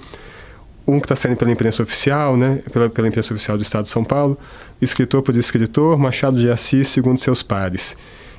Um 0.87 0.99
que 0.99 1.05
está 1.05 1.15
saindo 1.15 1.37
pela 1.37 1.51
imprensa 1.51 1.81
oficial, 1.81 2.37
né? 2.37 2.61
Pela, 2.71 2.89
pela 2.89 3.07
imprensa 3.07 3.33
oficial 3.33 3.57
do 3.57 3.63
Estado 3.63 3.83
de 3.83 3.89
São 3.89 4.03
Paulo, 4.03 4.37
escritor 4.81 5.21
por 5.21 5.35
escritor, 5.35 5.97
Machado 5.97 6.39
de 6.39 6.49
Assis 6.49 6.87
segundo 6.87 7.19
seus 7.19 7.41
pares 7.41 7.95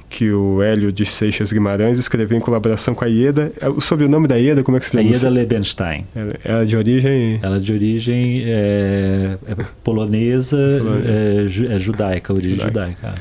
que 0.08 0.30
o 0.30 0.62
Hélio 0.62 0.92
de 0.92 1.04
Seixas 1.04 1.52
Guimarães 1.52 1.98
escreveu 1.98 2.38
em 2.38 2.40
colaboração 2.40 2.94
com 2.94 3.04
a 3.04 3.08
Ieda. 3.08 3.52
É, 3.60 3.68
o 3.68 3.80
sobrenome 3.80 4.28
da 4.28 4.36
Ieda, 4.36 4.62
como 4.62 4.76
é 4.76 4.80
que 4.80 4.86
se 4.86 4.90
pronuncia? 4.90 5.16
Ieda 5.16 5.28
Lebenstein. 5.28 6.06
Ela, 6.14 6.32
ela 6.44 6.62
é 6.62 6.64
de 6.64 6.76
origem... 6.76 7.40
Ela 7.42 7.56
é 7.56 7.58
de 7.58 7.72
origem 7.72 8.42
é, 8.46 9.38
é 9.46 9.54
polonesa, 9.82 10.56
é, 11.04 11.74
é, 11.74 11.78
judaica, 11.78 12.32
origem 12.32 12.58
judaica. 12.58 12.96
judaica. 13.00 13.14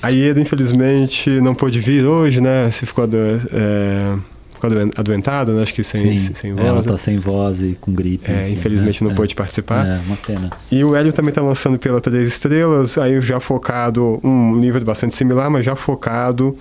A 0.00 0.08
Ieda, 0.08 0.40
infelizmente, 0.40 1.30
não 1.40 1.54
pôde 1.54 1.78
vir 1.78 2.04
hoje, 2.04 2.40
né? 2.40 2.70
Se 2.70 2.86
ficou... 2.86 3.06
Do, 3.06 3.18
é, 3.18 4.16
ficou 4.62 4.90
adoentada, 4.96 5.52
né? 5.52 5.62
acho 5.62 5.74
que 5.74 5.82
sem, 5.82 6.18
Sim, 6.18 6.34
sem 6.34 6.54
voz. 6.54 6.66
Ela 6.66 6.80
está 6.80 6.96
sem 6.96 7.16
voz 7.16 7.62
e 7.62 7.76
com 7.80 7.92
gripe. 7.92 8.30
É, 8.30 8.42
enfim, 8.42 8.52
infelizmente 8.54 9.02
né? 9.02 9.08
não 9.08 9.14
é, 9.14 9.16
pôde 9.16 9.34
participar. 9.34 9.86
É, 9.86 10.00
uma 10.06 10.16
pena. 10.16 10.50
E 10.70 10.84
o 10.84 10.94
Hélio 10.94 11.12
também 11.12 11.30
está 11.30 11.42
lançando 11.42 11.78
pela 11.78 12.00
Três 12.00 12.28
Estrelas, 12.28 12.96
aí 12.96 13.20
já 13.20 13.40
focado, 13.40 14.20
um 14.22 14.60
livro 14.60 14.84
bastante 14.84 15.14
similar, 15.14 15.50
mas 15.50 15.64
já 15.64 15.74
focado 15.74 16.56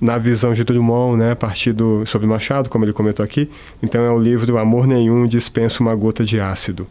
na 0.00 0.18
visão 0.18 0.52
de 0.52 0.62
Drummond, 0.62 1.18
né, 1.18 1.32
a 1.32 1.36
partir 1.36 1.72
do, 1.72 2.04
sobre 2.04 2.26
Machado, 2.26 2.68
como 2.68 2.84
ele 2.84 2.92
comentou 2.92 3.24
aqui. 3.24 3.48
Então 3.82 4.04
é 4.04 4.10
o 4.10 4.18
livro 4.18 4.58
Amor 4.58 4.86
Nenhum 4.86 5.26
Dispensa 5.26 5.82
uma 5.82 5.94
Gota 5.94 6.24
de 6.24 6.40
Ácido. 6.40 6.86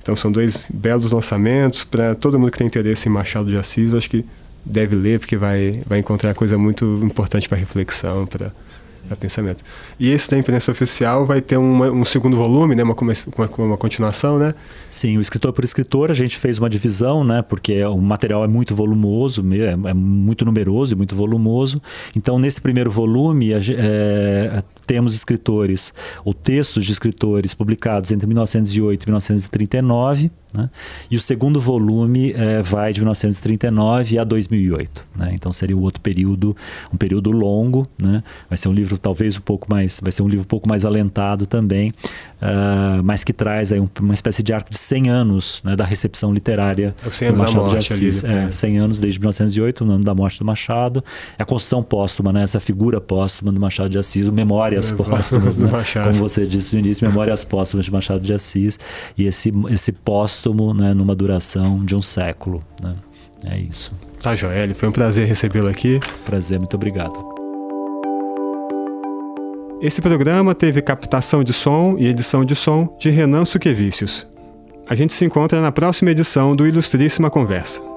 Então 0.00 0.16
são 0.16 0.32
dois 0.32 0.64
belos 0.72 1.12
lançamentos 1.12 1.84
para 1.84 2.14
todo 2.14 2.38
mundo 2.38 2.50
que 2.50 2.58
tem 2.58 2.66
interesse 2.66 3.08
em 3.08 3.12
Machado 3.12 3.50
de 3.50 3.56
Assis, 3.56 3.92
acho 3.92 4.08
que 4.08 4.24
deve 4.64 4.94
ler 4.94 5.18
porque 5.18 5.36
vai 5.36 5.82
vai 5.86 5.98
encontrar 5.98 6.34
coisa 6.34 6.56
muito 6.56 7.00
importante 7.02 7.48
para 7.48 7.58
reflexão, 7.58 8.26
para 8.26 8.52
é 9.10 9.16
pensamento. 9.16 9.64
E 9.98 10.10
esse 10.10 10.30
da 10.30 10.38
imprensa 10.38 10.70
oficial 10.70 11.26
vai 11.26 11.40
ter 11.40 11.56
uma, 11.56 11.90
um 11.90 12.04
segundo 12.04 12.36
volume, 12.36 12.74
né? 12.74 12.82
Uma, 12.82 12.94
uma, 12.94 13.50
uma, 13.58 13.76
continuação, 13.76 14.38
né? 14.38 14.54
Sim, 14.88 15.18
o 15.18 15.20
escritor 15.20 15.52
por 15.52 15.64
escritor, 15.64 16.10
a 16.10 16.14
gente 16.14 16.36
fez 16.36 16.58
uma 16.58 16.70
divisão, 16.70 17.24
né? 17.24 17.42
Porque 17.42 17.82
o 17.84 17.98
material 17.98 18.44
é 18.44 18.48
muito 18.48 18.74
volumoso, 18.74 19.44
é, 19.52 19.90
é 19.90 19.94
muito 19.94 20.44
numeroso 20.44 20.94
e 20.94 20.96
muito 20.96 21.16
volumoso. 21.16 21.82
Então, 22.14 22.38
nesse 22.38 22.60
primeiro 22.60 22.90
volume, 22.90 23.52
é, 23.52 24.62
temos 24.86 25.14
escritores, 25.14 25.92
ou 26.24 26.32
textos 26.32 26.84
de 26.84 26.92
escritores 26.92 27.52
publicados 27.52 28.12
entre 28.12 28.26
1908 28.26 29.02
e 29.02 29.06
1939, 29.06 30.30
né? 30.52 30.68
E 31.10 31.16
o 31.16 31.20
segundo 31.20 31.60
volume 31.60 32.32
é, 32.32 32.62
vai 32.62 32.92
de 32.92 33.00
1939 33.00 34.18
a 34.18 34.24
2008. 34.24 35.06
Né? 35.16 35.30
Então 35.34 35.52
seria 35.52 35.76
o 35.76 35.80
outro 35.80 36.00
período, 36.00 36.56
um 36.92 36.96
período 36.96 37.30
longo. 37.30 37.86
Né? 38.00 38.22
Vai 38.48 38.58
ser 38.58 38.68
um 38.68 38.72
livro 38.72 38.98
talvez 38.98 39.36
um 39.36 39.40
pouco 39.40 39.70
mais, 39.70 40.00
vai 40.02 40.10
ser 40.10 40.22
um 40.22 40.28
livro 40.28 40.42
um 40.42 40.48
pouco 40.48 40.68
mais 40.68 40.84
alentado 40.84 41.46
também, 41.46 41.90
uh, 41.90 43.02
mas 43.04 43.22
que 43.22 43.32
traz 43.32 43.72
aí 43.72 43.80
um, 43.80 43.88
uma 44.00 44.14
espécie 44.14 44.42
de 44.42 44.52
arco 44.52 44.70
de 44.70 44.78
100 44.78 45.08
anos 45.08 45.62
né, 45.64 45.76
da 45.76 45.84
recepção 45.84 46.32
literária 46.32 46.94
é 47.20 47.32
do 47.32 47.38
Machado 47.38 47.70
de 47.70 47.76
Assis. 47.76 48.24
Ali, 48.24 48.34
é, 48.34 48.50
100 48.50 48.78
anos 48.78 49.00
desde 49.00 49.20
1908, 49.20 49.84
o 49.84 49.90
ano 49.90 50.04
da 50.04 50.14
morte 50.14 50.38
do 50.38 50.44
Machado. 50.44 51.04
É 51.38 51.42
a 51.42 51.46
construção 51.46 51.82
póstuma, 51.82 52.32
né? 52.32 52.42
essa 52.42 52.60
figura 52.60 53.00
póstuma 53.00 53.52
do 53.52 53.60
Machado 53.60 53.88
de 53.88 53.98
Assis, 53.98 54.26
o 54.26 54.32
Memórias 54.32 54.90
é, 54.90 54.94
Póstumas, 54.94 55.56
né? 55.58 55.70
como 56.04 56.14
você 56.14 56.46
disse 56.46 56.74
no 56.74 56.80
início, 56.80 57.06
Memórias 57.06 57.44
Póstumas 57.44 57.84
de 57.84 57.92
Machado 57.92 58.20
de 58.20 58.32
Assis. 58.32 58.78
E 59.16 59.26
esse, 59.26 59.52
esse 59.68 59.92
póstumo 59.92 60.39
póstumo, 60.40 60.72
né, 60.72 60.94
numa 60.94 61.14
duração 61.14 61.84
de 61.84 61.94
um 61.94 62.00
século. 62.02 62.64
Né? 62.82 62.94
É 63.44 63.58
isso. 63.58 63.92
Tá, 64.20 64.34
Joel, 64.34 64.74
foi 64.74 64.88
um 64.88 64.92
prazer 64.92 65.26
recebê-lo 65.26 65.68
aqui. 65.68 66.00
Prazer, 66.24 66.58
muito 66.58 66.74
obrigado. 66.74 67.30
Esse 69.80 70.02
programa 70.02 70.54
teve 70.54 70.82
captação 70.82 71.42
de 71.42 71.52
som 71.52 71.96
e 71.98 72.06
edição 72.06 72.44
de 72.44 72.54
som 72.54 72.94
de 72.98 73.08
Renan 73.08 73.44
Suquevicius. 73.44 74.26
A 74.86 74.94
gente 74.94 75.12
se 75.12 75.24
encontra 75.24 75.60
na 75.60 75.72
próxima 75.72 76.10
edição 76.10 76.54
do 76.54 76.66
Ilustríssima 76.66 77.30
Conversa. 77.30 77.89